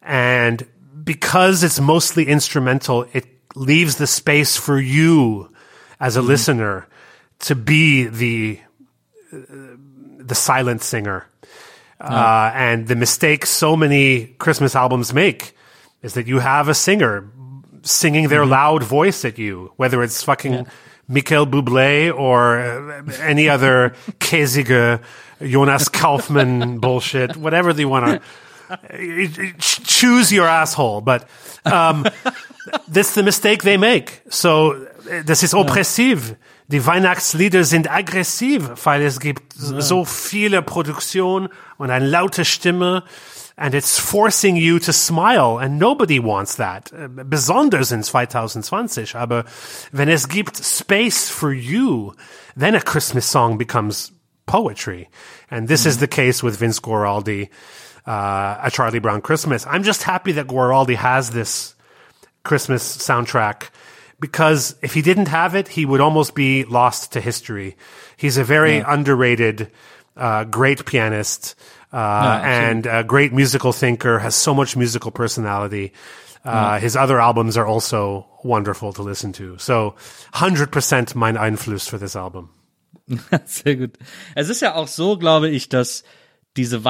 [0.01, 0.65] and
[1.03, 5.49] because it's mostly instrumental, it leaves the space for you
[5.99, 6.87] as a listener
[7.39, 8.59] to be the
[9.31, 9.37] uh,
[10.19, 11.27] the silent singer.
[11.99, 15.55] Uh, and the mistake so many Christmas albums make
[16.01, 17.29] is that you have a singer
[17.83, 20.67] singing their loud voice at you, whether it's fucking
[21.07, 25.01] Michael Bublé or uh, any other käsige
[25.41, 28.21] Jonas Kaufman bullshit, whatever they want
[28.91, 31.01] to choose your asshole.
[31.01, 31.27] But
[31.65, 32.05] um,
[32.87, 34.21] that's the mistake they make.
[34.29, 34.73] So
[35.09, 36.35] äh, das ist oppressiv.
[36.67, 43.03] Die Weihnachtslieder sind aggressiv, weil es gibt so viele Produktion und eine laute Stimme.
[43.55, 46.91] And it's forcing you to smile and nobody wants that.
[46.91, 49.15] Äh, Besonders in 2020.
[49.15, 49.45] Aber
[49.91, 52.13] wenn es gibt space for you,
[52.57, 54.11] then a Christmas song becomes
[54.45, 55.09] poetry.
[55.51, 57.49] And this is the case with Vince Guaraldi,
[58.07, 59.67] uh, a Charlie Brown Christmas.
[59.67, 61.75] I'm just happy that Guaraldi has this
[62.43, 63.69] Christmas soundtrack
[64.19, 67.75] because if he didn't have it, he would almost be lost to history.
[68.15, 69.69] He's a very underrated,
[70.15, 71.55] uh, great pianist,
[71.91, 75.91] uh, and a great musical thinker, has so much musical personality.
[76.45, 79.57] Uh, His other albums are also wonderful to listen to.
[79.57, 79.95] So
[80.33, 82.49] 100% mein Einfluss for this album.
[83.45, 83.97] Sehr gut.
[84.35, 86.03] Es ist ja auch so, glaube ich, dass
[86.55, 86.85] diese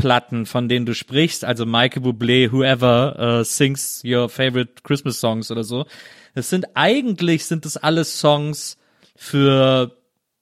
[0.00, 5.50] Weihnachtsplatten, von denen du sprichst, also Michael Bublé, whoever uh, sings your favorite Christmas songs
[5.50, 5.86] oder so,
[6.34, 8.78] das sind eigentlich sind das alles Songs
[9.16, 9.96] für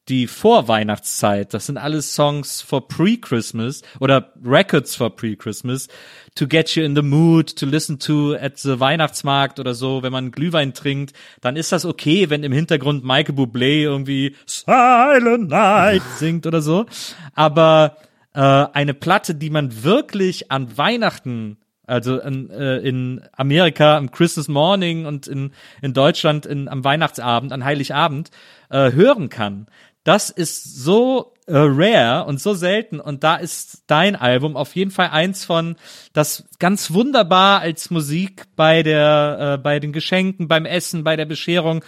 [0.07, 1.53] die Vorweihnachtszeit.
[1.53, 5.87] Das sind alles Songs for pre-Christmas oder Records for pre-Christmas
[6.33, 10.01] to get you in the mood to listen to at the Weihnachtsmarkt oder so.
[10.01, 15.49] Wenn man Glühwein trinkt, dann ist das okay, wenn im Hintergrund Michael Bublé irgendwie Silent
[15.49, 16.87] Night singt oder so.
[17.35, 17.97] Aber
[18.39, 24.47] äh, eine Platte, die man wirklich an Weihnachten also in, äh, in Amerika am Christmas
[24.47, 25.51] Morning und in,
[25.81, 28.29] in Deutschland in, am Weihnachtsabend, an Heiligabend
[28.69, 29.65] äh, hören kann.
[30.03, 34.91] Das ist so äh, rare und so selten und da ist dein Album auf jeden
[34.91, 35.77] Fall eins von,
[36.13, 41.25] das ganz wunderbar als Musik bei der, äh, bei den Geschenken, beim Essen, bei der
[41.25, 41.83] Bescherung,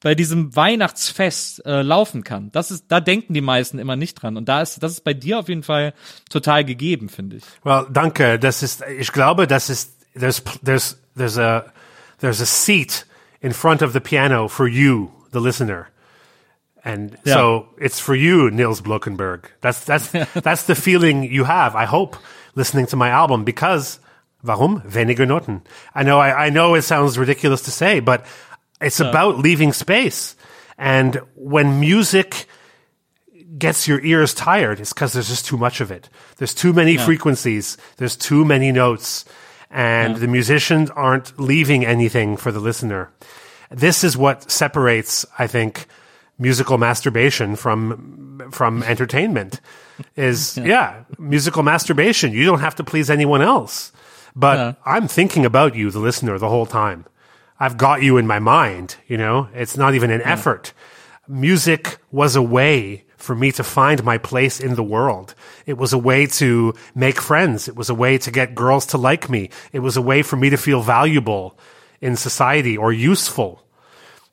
[0.00, 2.50] bei diesem Weihnachtsfest äh, laufen kann.
[2.52, 5.14] Das ist, da denken die meisten immer nicht dran und da ist, das ist bei
[5.14, 5.92] dir auf jeden Fall
[6.30, 7.44] total gegeben, finde ich.
[7.64, 8.38] Well, danke.
[8.38, 11.64] Das ist, ich glaube, das ist, there's, there's, there's a,
[12.20, 13.06] there's a seat
[13.40, 15.86] in front of the piano for you, the listener.
[16.84, 17.34] And Yeah.
[17.34, 19.46] so it's for you, Nils Blockenberg.
[19.60, 20.10] That's, that's,
[20.42, 22.16] that's the feeling you have, I hope,
[22.54, 23.98] listening to my album because,
[24.44, 24.80] warum?
[24.82, 25.62] Weniger Noten.
[25.94, 28.24] I know, I, I know it sounds ridiculous to say, but
[28.80, 30.36] it's about leaving space.
[30.76, 32.46] And when music
[33.58, 36.08] gets your ears tired it's because there's just too much of it.
[36.36, 37.76] There's too many frequencies.
[37.96, 39.24] There's too many notes
[39.70, 43.10] and the musicians aren't leaving anything for the listener.
[43.70, 45.86] This is what separates, I think,
[46.38, 49.60] musical masturbation from, from entertainment
[50.16, 51.04] is, yeah.
[51.18, 52.32] musical masturbation.
[52.32, 53.92] You don't have to please anyone else,
[54.34, 54.72] but Yeah.
[54.86, 57.04] I'm thinking about you, the listener, the whole time.
[57.60, 60.72] I've got you in my mind, you know, it's not even an effort.
[61.26, 65.34] Music was a way for me to find my place in the world.
[65.66, 67.66] It was a way to make friends.
[67.68, 69.50] It was a way to get girls to like me.
[69.72, 71.58] It was a way for me to feel valuable
[72.00, 73.64] in society or useful.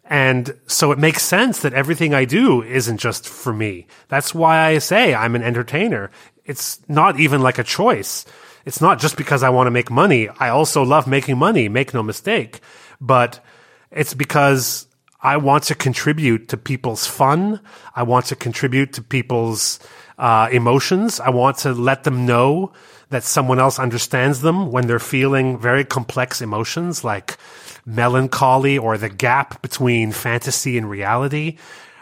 [0.05, 3.87] And so it makes sense that everything I do isn't just for me.
[4.07, 6.11] That's why I say I'm an entertainer.
[6.45, 8.23] It's not even like a choice.
[8.65, 10.29] It's not just because I want to make money.
[10.29, 12.61] I also love making money, make no mistake.
[12.99, 13.43] But
[13.91, 14.87] it's because
[15.21, 17.59] I want to contribute to people's fun.
[17.95, 19.79] I want to contribute to people's
[20.17, 21.19] uh, emotions.
[21.19, 22.73] I want to let them know
[23.09, 27.37] that someone else understands them when they're feeling very complex emotions like
[27.85, 31.57] melancholy or the gap between fantasy and reality.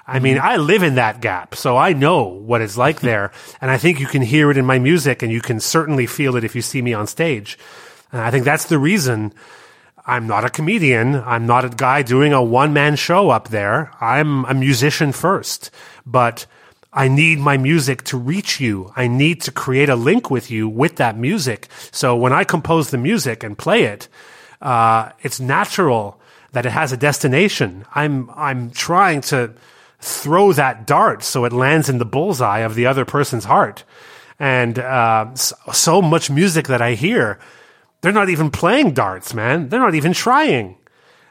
[0.05, 3.31] I mean, I live in that gap, so I know what it's like there.
[3.61, 6.35] And I think you can hear it in my music and you can certainly feel
[6.35, 7.57] it if you see me on stage.
[8.11, 9.33] And I think that's the reason
[10.05, 11.15] I'm not a comedian.
[11.15, 13.91] I'm not a guy doing a one man show up there.
[14.01, 15.71] I'm a musician first,
[16.05, 16.45] but
[16.91, 18.91] I need my music to reach you.
[18.95, 21.67] I need to create a link with you with that music.
[21.91, 24.09] So when I compose the music and play it,
[24.61, 26.19] uh, it's natural
[26.51, 27.85] that it has a destination.
[27.95, 29.53] I'm, I'm trying to
[29.99, 33.83] throw that dart so it lands in the bullseye of the other person's heart.
[34.37, 37.39] And, uh, so, so much music that I hear,
[38.03, 39.69] they're not even playing darts, man.
[39.69, 40.75] They're not even trying.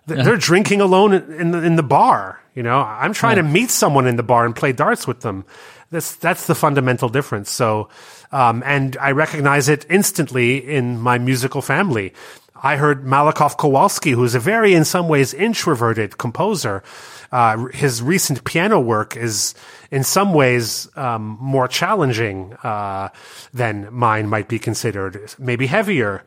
[0.07, 2.41] They're, drinking alone in the, in the bar.
[2.55, 5.45] You know, I'm trying to meet someone in the bar and play darts with them.
[5.91, 7.51] That's that's the fundamental difference.
[7.51, 7.89] So,
[8.33, 12.15] um, and I recognize it instantly in my musical family.
[12.65, 16.83] I heard Malakoff Kowalski, who's a very, in some ways, introverted composer.
[17.31, 19.55] Uh, his recent piano work is,
[19.91, 23.09] in some ways, um, more challenging uh,
[23.53, 25.35] than mine might be considered.
[25.39, 26.25] Maybe heavier.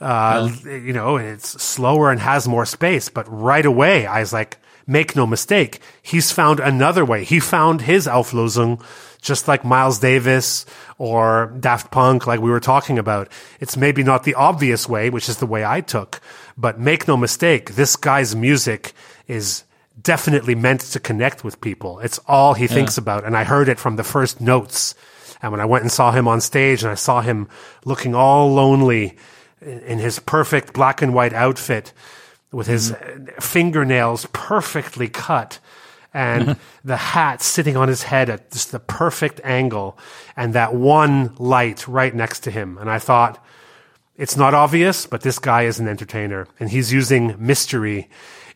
[0.00, 3.08] Uh, You know, it's slower and has more space.
[3.08, 7.24] But right away, I was like, make no mistake, he's found another way.
[7.24, 8.80] He found his Auflösung,
[9.20, 10.64] just like Miles Davis
[10.98, 13.28] or Daft Punk, like we were talking about.
[13.58, 16.20] It's maybe not the obvious way, which is the way I took,
[16.56, 18.92] but make no mistake, this guy's music
[19.26, 19.64] is
[20.00, 21.98] definitely meant to connect with people.
[21.98, 23.24] It's all he thinks about.
[23.24, 24.94] And I heard it from the first notes.
[25.42, 27.48] And when I went and saw him on stage and I saw him
[27.84, 29.16] looking all lonely
[29.60, 31.92] in his perfect black and white outfit
[32.52, 33.26] with his mm-hmm.
[33.40, 35.58] fingernails perfectly cut
[36.14, 36.60] and mm-hmm.
[36.84, 39.98] the hat sitting on his head at just the perfect angle
[40.36, 42.78] and that one light right next to him.
[42.78, 43.42] And I thought,
[44.16, 48.08] it's not obvious, but this guy is an entertainer and he's using mystery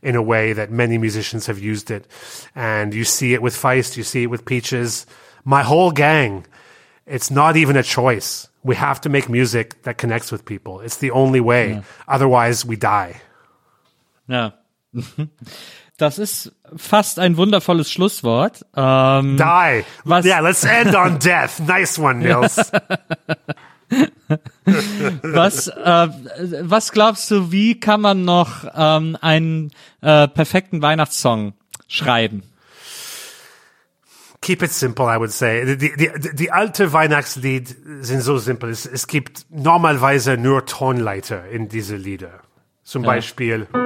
[0.02, 2.06] in a way that many musicians have used it.
[2.54, 5.04] And you see it with Feist, you see it with Peaches.
[5.44, 6.46] My whole gang,
[7.06, 8.48] it's not even a choice.
[8.62, 10.80] We have to make music that connects with people.
[10.84, 11.80] It's the only way.
[12.06, 13.14] Otherwise, we die.
[14.28, 14.52] Ja.
[15.96, 18.64] Das ist fast ein wundervolles Schlusswort.
[18.74, 19.84] Ähm, Die.
[20.04, 21.58] Was- Yeah, let's end on death.
[21.60, 22.56] Nice one, Nils.
[25.22, 26.08] was, äh,
[26.62, 31.52] was glaubst du, wie kann man noch ähm, einen äh, perfekten Weihnachtssong
[31.88, 32.42] schreiben?
[34.42, 35.64] Keep it simple, I would say.
[35.64, 38.70] The, die, die, alte Weihnachtslied sind so simpel.
[38.70, 42.40] Es, es gibt normalerweise nur Tonleiter in diese Lieder.
[42.82, 43.66] Zum Beispiel.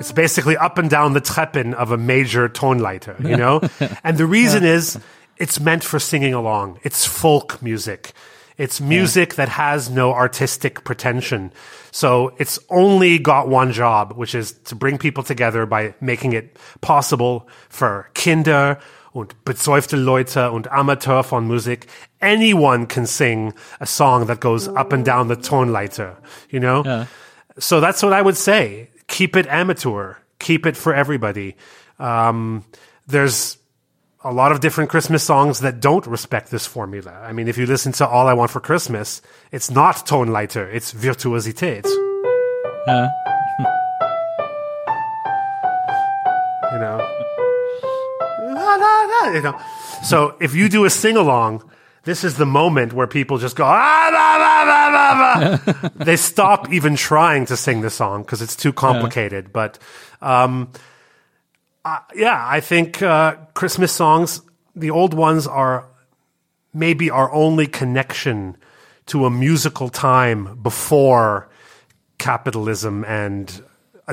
[0.00, 3.60] It's basically up and down the Treppen of a major Tonleiter, you know?
[4.04, 4.98] and the reason is
[5.36, 6.78] it's meant for singing along.
[6.82, 8.12] It's folk music.
[8.58, 11.52] It's music that has no artistic pretension.
[11.92, 16.58] So it's only got one job, which is to bring people together by making it
[16.80, 18.78] possible for Kinder
[19.14, 21.86] und besäufte Leute und Amateur von Musik.
[22.20, 26.16] Anyone can sing a song that goes up and down the Tonleiter,
[26.50, 26.82] you know?
[27.58, 28.90] So that's what I would say.
[29.06, 30.16] Keep it amateur.
[30.40, 31.56] Keep it for everybody.
[31.98, 32.64] Um,
[33.06, 33.56] there's
[34.24, 37.12] a lot of different Christmas songs that don't respect this formula.
[37.22, 39.22] I mean, if you listen to All I Want for Christmas,
[39.52, 41.84] it's not tone Tonleiter, it's Virtuosität.
[42.86, 43.08] Ja.
[46.70, 46.98] You know?
[48.42, 49.58] La, la, la, you know?
[50.04, 51.62] So if you do a sing along,
[52.04, 56.04] this is the moment where people just go, ah, bah, bah, bah, bah, bah.
[56.04, 59.50] they stop even trying to sing the song because it's too complicated.
[59.50, 59.78] But
[60.20, 60.70] um,
[61.88, 64.42] uh, yeah, I think uh, Christmas songs,
[64.76, 65.86] the old ones are
[66.74, 68.56] maybe our only connection
[69.06, 71.48] to a musical time before
[72.18, 73.62] capitalism and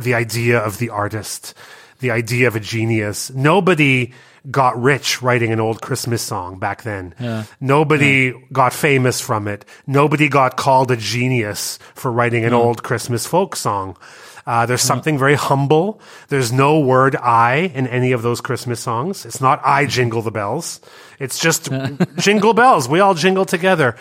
[0.01, 1.53] the idea of the artist,
[1.99, 3.29] the idea of a genius.
[3.31, 4.13] Nobody
[4.49, 7.13] got rich writing an old Christmas song back then.
[7.59, 9.65] Nobody got famous from it.
[9.85, 13.97] Nobody got called a genius for writing an old Christmas folk song.
[14.45, 15.99] Uh, there's something very humble.
[16.27, 19.25] There's no word I in any of those Christmas songs.
[19.25, 20.79] It's not I jingle the bells.
[21.19, 21.69] It's just
[22.17, 22.87] jingle bells.
[22.87, 23.95] We all jingle together.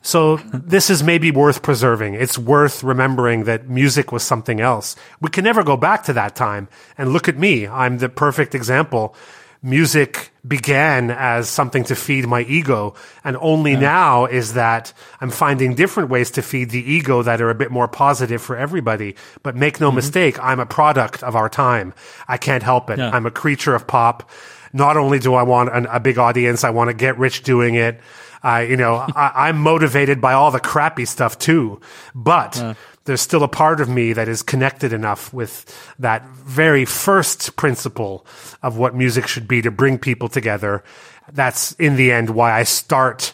[0.00, 2.14] So this is maybe worth preserving.
[2.14, 4.94] It's worth remembering that music was something else.
[5.20, 6.68] We can never go back to that time.
[6.96, 7.66] And look at me.
[7.66, 9.16] I'm the perfect example.
[9.62, 12.94] Music began as something to feed my ego.
[13.24, 17.50] And only now is that I'm finding different ways to feed the ego that are
[17.50, 19.16] a bit more positive for everybody.
[19.42, 19.96] But make no mm-hmm.
[19.96, 21.92] mistake, I'm a product of our time.
[22.28, 22.98] I can't help it.
[22.98, 23.10] Yeah.
[23.10, 24.30] I'm a creature of pop.
[24.72, 27.74] Not only do I want an, a big audience, I want to get rich doing
[27.74, 28.00] it.
[28.42, 31.80] I, you know, I, I'm motivated by all the crappy stuff too.
[32.14, 32.76] But
[33.08, 35.64] there's still a part of me that is connected enough with
[35.98, 38.26] that very first principle
[38.62, 40.84] of what music should be to bring people together.
[41.32, 43.32] That's in the end why I start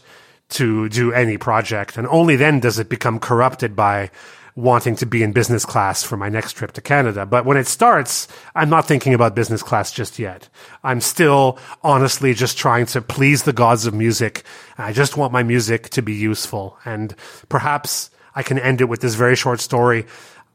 [0.51, 1.99] to do any project.
[1.99, 4.13] And only then does it become corrupted by
[4.55, 7.27] wanting to be in business class for my next trip to Canada.
[7.27, 10.49] But when it starts, I'm not thinking about business class just yet.
[10.85, 14.45] I'm still honestly just trying to please the gods of music.
[14.79, 16.79] I just want my music to be useful.
[16.85, 17.17] And
[17.49, 20.07] perhaps I can end it with this very short story.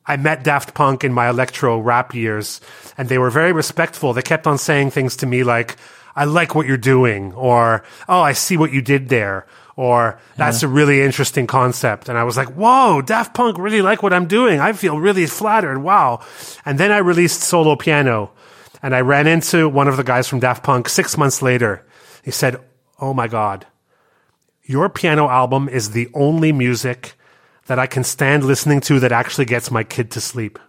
[0.06, 2.62] I met Daft Punk in my electro rap years
[2.98, 4.14] and they were very respectful.
[4.14, 5.78] They kept on saying things to me like,
[6.16, 9.46] I like what you're doing or, oh, I see what you did there
[9.80, 12.10] or that's a really interesting concept.
[12.10, 14.60] And I was like, whoa, Daft Punk really like what I'm doing.
[14.60, 15.80] I feel really flattered.
[15.80, 16.20] Wow.
[16.66, 18.32] And then I released solo piano
[18.84, 21.86] and I ran into one of the guys from Daft Punk six months later.
[22.24, 22.60] He said,
[23.00, 23.68] Oh my God,
[24.64, 27.16] your piano album is the only music
[27.70, 30.60] that I can stand listening to that actually gets my kid to sleep.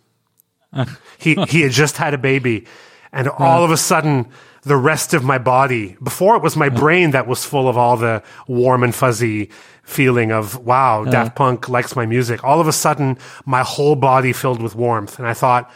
[1.18, 2.66] he, he had just had a baby
[3.12, 4.28] and all of a sudden
[4.62, 7.96] the rest of my body, before it was my brain that was full of all
[7.96, 9.50] the warm and fuzzy
[9.82, 12.44] feeling of, wow, Daft Punk likes my music.
[12.44, 15.18] All of a sudden my whole body filled with warmth.
[15.18, 15.70] And I thought,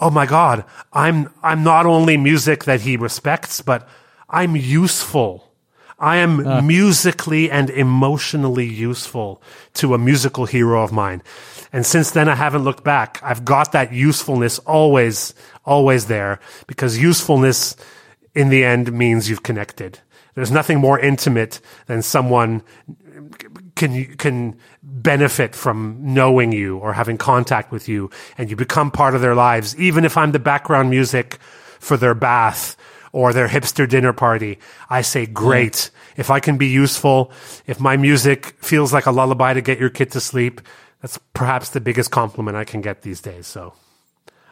[0.00, 3.88] oh my God, I'm, I'm not only music that he respects, but
[4.28, 5.47] I'm useful.
[5.98, 6.60] I am ah.
[6.60, 9.42] musically and emotionally useful
[9.74, 11.22] to a musical hero of mine.
[11.72, 13.20] And since then, I haven't looked back.
[13.22, 15.34] I've got that usefulness always,
[15.64, 17.76] always there because usefulness
[18.34, 19.98] in the end means you've connected.
[20.34, 22.62] There's nothing more intimate than someone
[23.74, 29.14] can can benefit from knowing you or having contact with you and you become part
[29.14, 31.38] of their lives even if I'm the background music
[31.78, 32.76] for their bath
[33.12, 34.58] or their hipster dinner party
[34.90, 35.90] I say great.
[36.16, 37.30] If I can be useful
[37.66, 40.60] if my music feels like a lullaby to get your kid to sleep
[41.00, 43.72] that's perhaps the biggest compliment I can get these days so.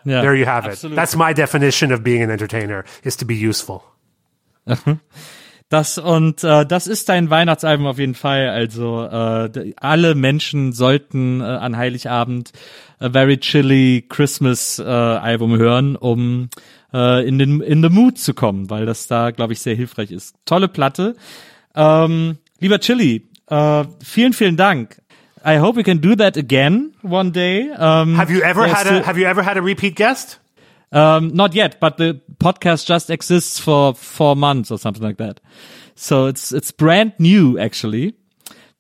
[0.05, 0.93] Ja, there you have absolut.
[0.93, 3.83] it that's my definition of being an entertainer is to be useful.
[5.69, 8.49] Das und äh, das ist dein Weihnachtsalbum auf jeden Fall.
[8.51, 12.53] Also äh, alle Menschen sollten äh, an Heiligabend
[13.01, 16.51] a Very Chilly Christmas äh, Album hören, um
[16.93, 20.11] äh, in den in the Mood zu kommen, weil das da glaube ich sehr hilfreich
[20.11, 20.37] ist.
[20.45, 21.17] Tolle Platte.
[21.75, 25.01] Ähm, lieber Chili, äh, vielen vielen Dank.
[25.45, 27.71] I hope we can do that again one day.
[27.79, 30.41] Um, have you ever had a have you ever had a repeat guest
[30.93, 35.41] Um, not yet, but the podcast just exists for four months or something like that.
[35.95, 38.15] So it's it's brand new actually.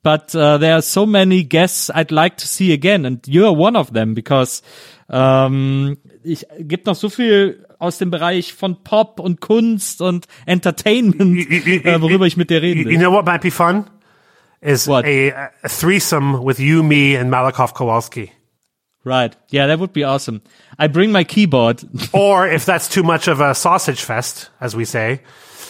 [0.02, 3.74] But uh, there are so many guests I'd like to see again, and you're one
[3.74, 4.62] of them because
[5.10, 11.50] ähm, ich gibt noch so viel aus dem Bereich von Pop und Kunst und Entertainment,
[11.50, 12.92] äh, worüber ich mit dir reden You, will.
[12.94, 13.84] you know what might be fun?
[14.60, 15.04] Is What?
[15.04, 18.32] A, a threesome with you, me, and Malakoff Kowalski.
[19.04, 19.36] Right?
[19.50, 20.40] Yeah, that would be awesome.
[20.78, 21.82] I bring my keyboard.
[22.12, 25.20] Or if that's too much of a sausage fest, as we say,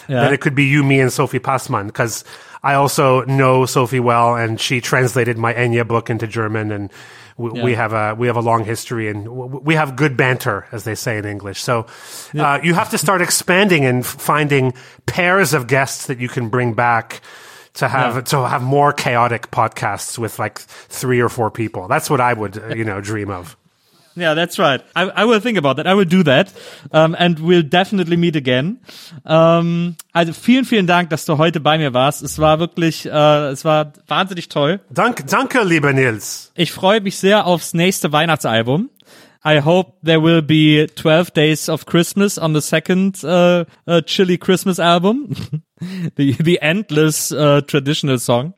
[0.08, 0.22] Yeah.
[0.22, 1.88] then it could be you, me, and Sophie Passmann.
[1.88, 2.24] Because
[2.62, 6.90] I also know Sophie well, and she translated my Enya book into German, and
[7.36, 10.84] we, we have a we have a long history, and we have good banter, as
[10.84, 11.60] they say in English.
[11.62, 11.86] So
[12.38, 14.72] uh, you have to start expanding and finding
[15.06, 17.20] pairs of guests that you can bring back.
[17.80, 18.20] To have Yeah.
[18.22, 20.58] to have more chaotic podcasts with like
[20.88, 21.88] three or four people.
[21.88, 23.54] That's what I would uh, you know dream of.
[24.16, 24.82] Yeah, that's right.
[24.94, 25.86] I, I will think about that.
[25.86, 26.52] I will do that.
[26.90, 28.80] Um, and we'll definitely meet again.
[29.26, 32.22] Um, also vielen, vielen Dank, dass du heute bei mir warst.
[32.22, 34.80] Es war wirklich, äh, es war wahnsinnig toll.
[34.90, 36.50] Dank, danke, lieber Nils.
[36.54, 38.88] Ich freue mich sehr aufs nächste Weihnachtsalbum.
[39.44, 44.38] I hope there will be 12 Days of Christmas on the second uh, uh, Chili
[44.38, 45.28] Christmas album,
[46.16, 48.54] the the endless uh, traditional song.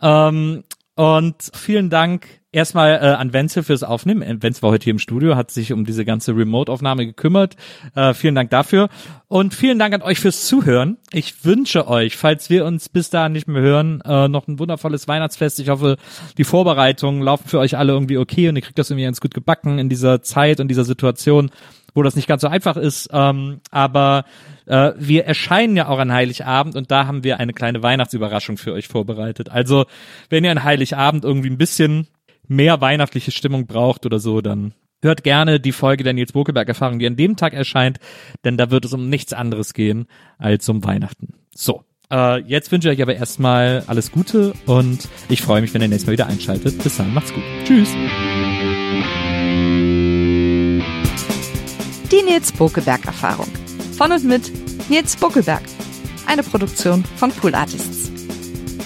[0.00, 0.64] Um,
[0.96, 4.22] und vielen Dank erstmal äh, an Wenzel fürs Aufnehmen.
[4.22, 7.54] Äh, Wenzel war heute hier im Studio, hat sich um diese ganze Remote-Aufnahme gekümmert.
[7.94, 8.88] Äh, vielen Dank dafür.
[9.28, 10.96] Und vielen Dank an euch fürs Zuhören.
[11.12, 15.06] Ich wünsche euch, falls wir uns bis dahin nicht mehr hören, äh, noch ein wundervolles
[15.06, 15.60] Weihnachtsfest.
[15.60, 15.98] Ich hoffe,
[16.38, 19.34] die Vorbereitungen laufen für euch alle irgendwie okay und ihr kriegt das irgendwie ganz gut
[19.34, 21.50] gebacken in dieser Zeit und dieser Situation,
[21.94, 23.10] wo das nicht ganz so einfach ist.
[23.12, 24.24] Ähm, aber
[24.64, 28.72] äh, wir erscheinen ja auch an Heiligabend und da haben wir eine kleine Weihnachtsüberraschung für
[28.72, 29.50] euch vorbereitet.
[29.50, 29.84] Also,
[30.30, 32.06] wenn ihr an Heiligabend irgendwie ein bisschen
[32.48, 36.98] mehr weihnachtliche Stimmung braucht oder so, dann hört gerne die Folge der Nils Bokelberg Erfahrung,
[36.98, 37.98] die an dem Tag erscheint,
[38.44, 40.06] denn da wird es um nichts anderes gehen
[40.38, 41.34] als um Weihnachten.
[41.54, 41.82] So.
[42.10, 45.88] Äh, jetzt wünsche ich euch aber erstmal alles Gute und ich freue mich, wenn ihr
[45.88, 46.80] nächstes Mal wieder einschaltet.
[46.82, 47.42] Bis dann, macht's gut.
[47.64, 47.88] Tschüss.
[52.12, 53.48] Die Nils Bokelberg Erfahrung.
[53.96, 54.52] Von und mit
[54.88, 55.62] Nils Bokelberg.
[56.26, 58.15] Eine Produktion von Pool Artists.